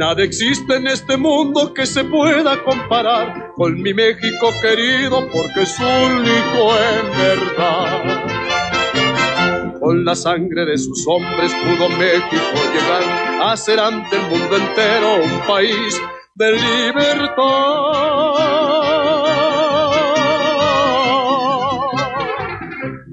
Nada 0.00 0.22
existe 0.22 0.76
en 0.76 0.86
este 0.86 1.18
mundo 1.18 1.74
que 1.74 1.84
se 1.84 2.04
pueda 2.04 2.64
comparar 2.64 3.52
con 3.54 3.82
mi 3.82 3.92
México 3.92 4.50
querido 4.62 5.28
porque 5.28 5.60
es 5.60 5.78
único 5.78 6.74
en 6.88 7.10
verdad. 7.18 8.24
Con 9.78 10.02
la 10.06 10.14
sangre 10.14 10.64
de 10.64 10.78
sus 10.78 11.06
hombres 11.06 11.52
pudo 11.52 11.90
México 11.90 12.56
llegar 12.72 13.02
a 13.42 13.54
ser 13.58 13.78
ante 13.78 14.16
el 14.16 14.22
mundo 14.22 14.56
entero 14.56 15.22
un 15.22 15.40
país 15.46 16.00
de 16.34 16.52
libertad. 16.52 17.34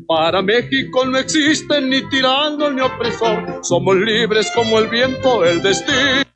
Para 0.07 0.41
México 0.41 1.03
no 1.05 1.17
existe 1.17 1.81
ni 1.81 2.01
tirano 2.07 2.71
ni 2.71 2.79
opresor, 2.79 3.59
somos 3.61 3.97
libres 3.97 4.49
como 4.55 4.79
el 4.79 4.87
viento, 4.87 5.43
el 5.43 5.61
destino. 5.61 6.26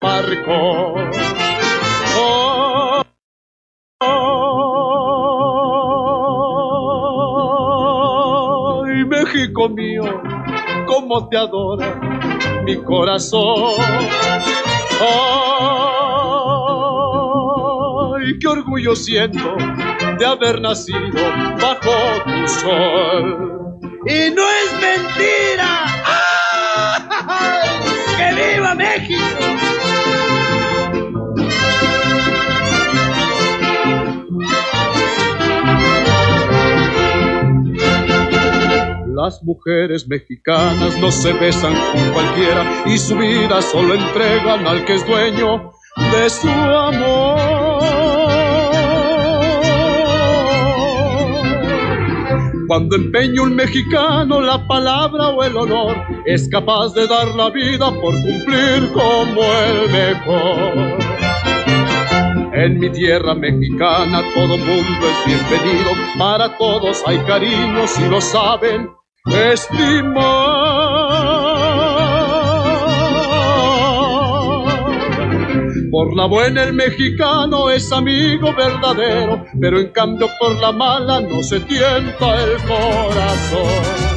Ay, 0.00 0.14
México 9.06 9.68
mío, 9.70 10.04
cómo 10.86 11.28
te 11.28 11.38
adora 11.38 11.98
mi 12.64 12.76
corazón. 12.84 13.74
Ay, 18.20 18.38
qué 18.38 18.48
orgullo 18.48 18.94
siento 18.94 19.56
de 20.18 20.26
haber 20.26 20.60
nacido 20.60 21.22
bajo 21.60 21.92
tu 22.24 22.48
sol. 22.48 23.80
Y 24.04 24.30
no 24.34 24.42
es 24.42 24.72
mentira. 24.74 25.35
Las 39.26 39.42
mujeres 39.42 40.06
mexicanas 40.06 40.96
no 41.00 41.10
se 41.10 41.32
besan 41.32 41.74
con 41.74 42.12
cualquiera 42.12 42.84
y 42.86 42.96
su 42.96 43.16
vida 43.16 43.60
solo 43.60 43.94
entregan 43.94 44.64
al 44.64 44.84
que 44.84 44.94
es 44.94 45.04
dueño 45.04 45.72
de 45.96 46.30
su 46.30 46.48
amor. 46.48 47.40
Cuando 52.68 52.94
empeña 52.94 53.42
un 53.42 53.56
mexicano 53.56 54.40
la 54.40 54.64
palabra 54.68 55.30
o 55.30 55.42
el 55.42 55.56
honor, 55.56 55.96
es 56.24 56.48
capaz 56.48 56.94
de 56.94 57.08
dar 57.08 57.26
la 57.34 57.50
vida 57.50 57.90
por 58.00 58.14
cumplir 58.22 58.92
como 58.92 59.42
el 59.42 59.90
mejor. 59.90 60.98
En 62.52 62.78
mi 62.78 62.90
tierra 62.90 63.34
mexicana 63.34 64.22
todo 64.32 64.56
mundo 64.56 65.08
es 65.08 65.26
bienvenido, 65.26 65.90
para 66.16 66.56
todos 66.56 67.02
hay 67.06 67.18
cariño 67.24 67.88
si 67.88 68.08
lo 68.08 68.20
saben 68.20 68.94
estimar. 69.26 70.86
Por 75.90 76.14
la 76.14 76.26
buena 76.26 76.64
el 76.64 76.72
mexicano 76.74 77.70
es 77.70 77.90
amigo 77.90 78.52
verdadero, 78.54 79.46
pero 79.60 79.80
en 79.80 79.88
cambio 79.88 80.28
por 80.38 80.54
la 80.60 80.72
mala 80.72 81.20
no 81.20 81.42
se 81.42 81.60
tienta 81.60 82.34
el 82.42 82.56
corazón. 82.64 84.15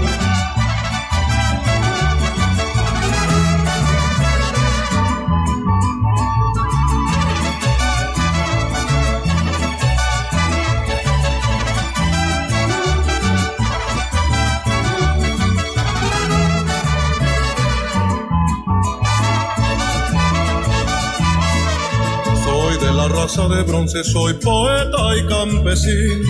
La 23.00 23.08
raza 23.08 23.47
de 23.47 23.64
bronce, 23.64 24.04
soy 24.04 24.34
poeta 24.34 25.16
y 25.18 25.26
campesino. 25.28 26.28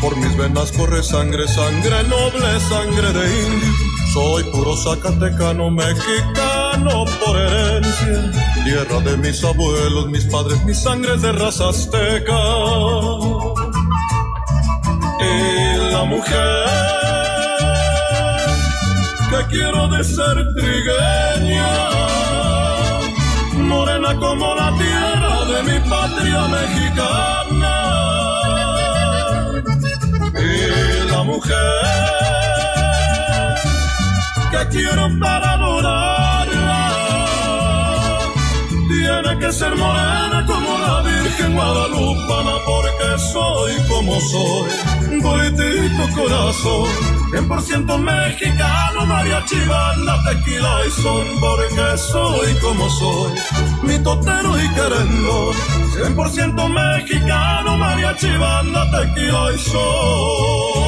Por 0.00 0.16
mis 0.16 0.36
venas 0.36 0.70
corre 0.70 1.02
sangre, 1.02 1.48
sangre 1.48 2.04
noble, 2.04 2.60
sangre 2.60 3.12
de 3.12 3.24
indio. 3.44 3.72
Soy 4.14 4.44
puro 4.52 4.76
zacatecano, 4.76 5.68
mexicano 5.70 7.04
por 7.18 7.36
herencia. 7.36 8.30
Tierra 8.64 9.00
de 9.00 9.16
mis 9.16 9.42
abuelos, 9.42 10.06
mis 10.08 10.24
padres, 10.26 10.62
mis 10.64 10.80
sangres 10.80 11.22
de 11.22 11.32
raza 11.32 11.70
azteca. 11.70 12.40
Y 15.28 15.92
la 15.92 16.04
mujer 16.04 16.66
que 19.30 19.56
quiero 19.56 19.88
de 19.88 20.04
ser 20.04 20.36
trigueña, 20.54 21.68
morena 23.56 24.14
como 24.20 24.54
la 24.54 24.70
tierra 24.78 25.15
de 25.56 25.62
mi 25.62 25.78
patria 25.88 26.42
mexicana. 26.58 27.76
Y 30.34 31.10
la 31.10 31.22
mujer 31.22 31.56
que 34.50 34.60
quiero 34.74 35.04
para 35.20 35.52
adorarla, 35.54 36.75
tiene 38.98 39.38
que 39.38 39.52
ser 39.52 39.76
morena 39.76 40.44
como 40.46 40.78
la 40.78 41.02
Virgen 41.02 41.54
Guadalupana, 41.54 42.54
porque 42.64 43.18
soy 43.32 43.72
como 43.88 44.20
soy, 44.20 45.20
bonitito 45.20 46.04
corazón, 46.14 46.88
100% 47.32 47.98
mexicano, 47.98 49.06
mariachi, 49.06 49.60
banda, 49.68 50.22
tequila 50.24 50.80
y 50.86 50.90
son, 51.02 51.26
porque 51.40 51.98
soy 51.98 52.54
como 52.60 52.88
soy, 52.90 53.32
mi 53.82 53.98
totero 53.98 54.58
y 54.58 54.68
querendón, 54.70 55.54
100% 55.94 56.68
mexicano, 56.68 57.76
mariachi, 57.76 58.36
banda, 58.36 58.90
tequila 58.90 59.52
y 59.54 59.58
son. 59.58 60.85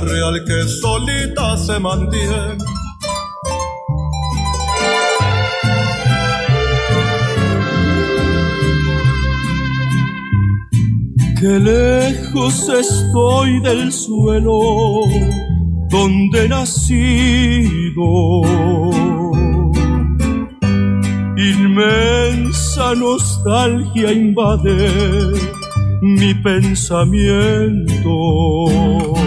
Real 0.00 0.44
que 0.44 0.68
solita 0.68 1.56
se 1.56 1.78
mantiene. 1.78 2.58
Qué 11.40 11.58
lejos 11.58 12.68
estoy 12.68 13.60
del 13.60 13.90
suelo 13.90 14.60
donde 15.88 16.44
he 16.44 16.48
nacido. 16.48 18.42
Inmensa 21.36 22.94
nostalgia 22.94 24.12
invade 24.12 25.32
mi 26.02 26.34
pensamiento. 26.34 29.19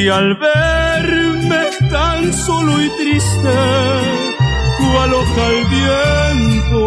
Y 0.00 0.08
al 0.08 0.36
verme 0.36 1.62
tan 1.90 2.32
solo 2.32 2.80
y 2.80 2.88
triste, 3.00 3.56
cual 4.78 5.12
hoja 5.12 5.46
al 5.46 5.64
viento, 5.74 6.84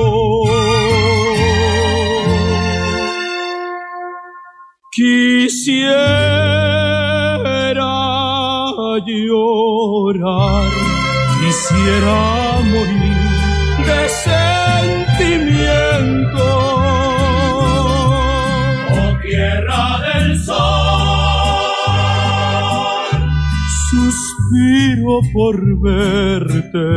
quisiera 4.91 6.51
llorar, 9.05 10.71
quisiera 11.39 12.61
morir 12.63 13.17
de 13.85 14.09
Suspiro 24.81 25.21
por 25.33 25.57
verte. 25.79 26.87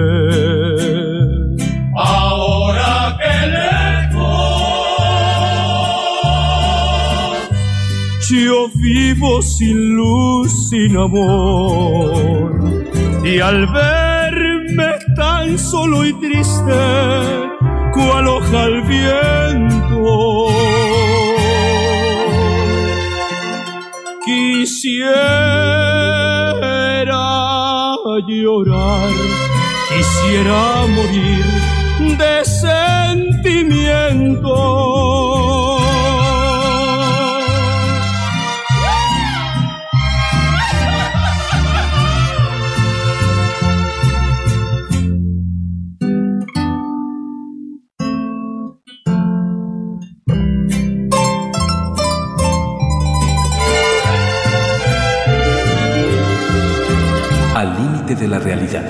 ahora 1.96 3.18
que 3.18 3.34
lejos, 3.56 4.24
Yo 8.30 8.68
vivo 8.82 9.42
sin 9.42 9.96
luz, 9.96 10.68
sin 10.70 10.96
amor. 10.96 12.52
Y 13.22 13.38
al 13.40 13.66
verme 13.66 14.94
tan 15.14 15.58
solo 15.58 16.06
y 16.06 16.12
triste, 16.14 16.72
cual 17.92 18.28
hoja 18.28 18.62
al 18.62 18.82
viento, 18.82 20.48
quisiera 24.24 25.63
llorar, 28.26 29.10
quisiera 29.88 30.86
morir 30.88 31.44
de 32.18 32.44
sentimiento. 32.44 34.93
De 58.24 58.30
la 58.30 58.38
realidad. 58.38 58.84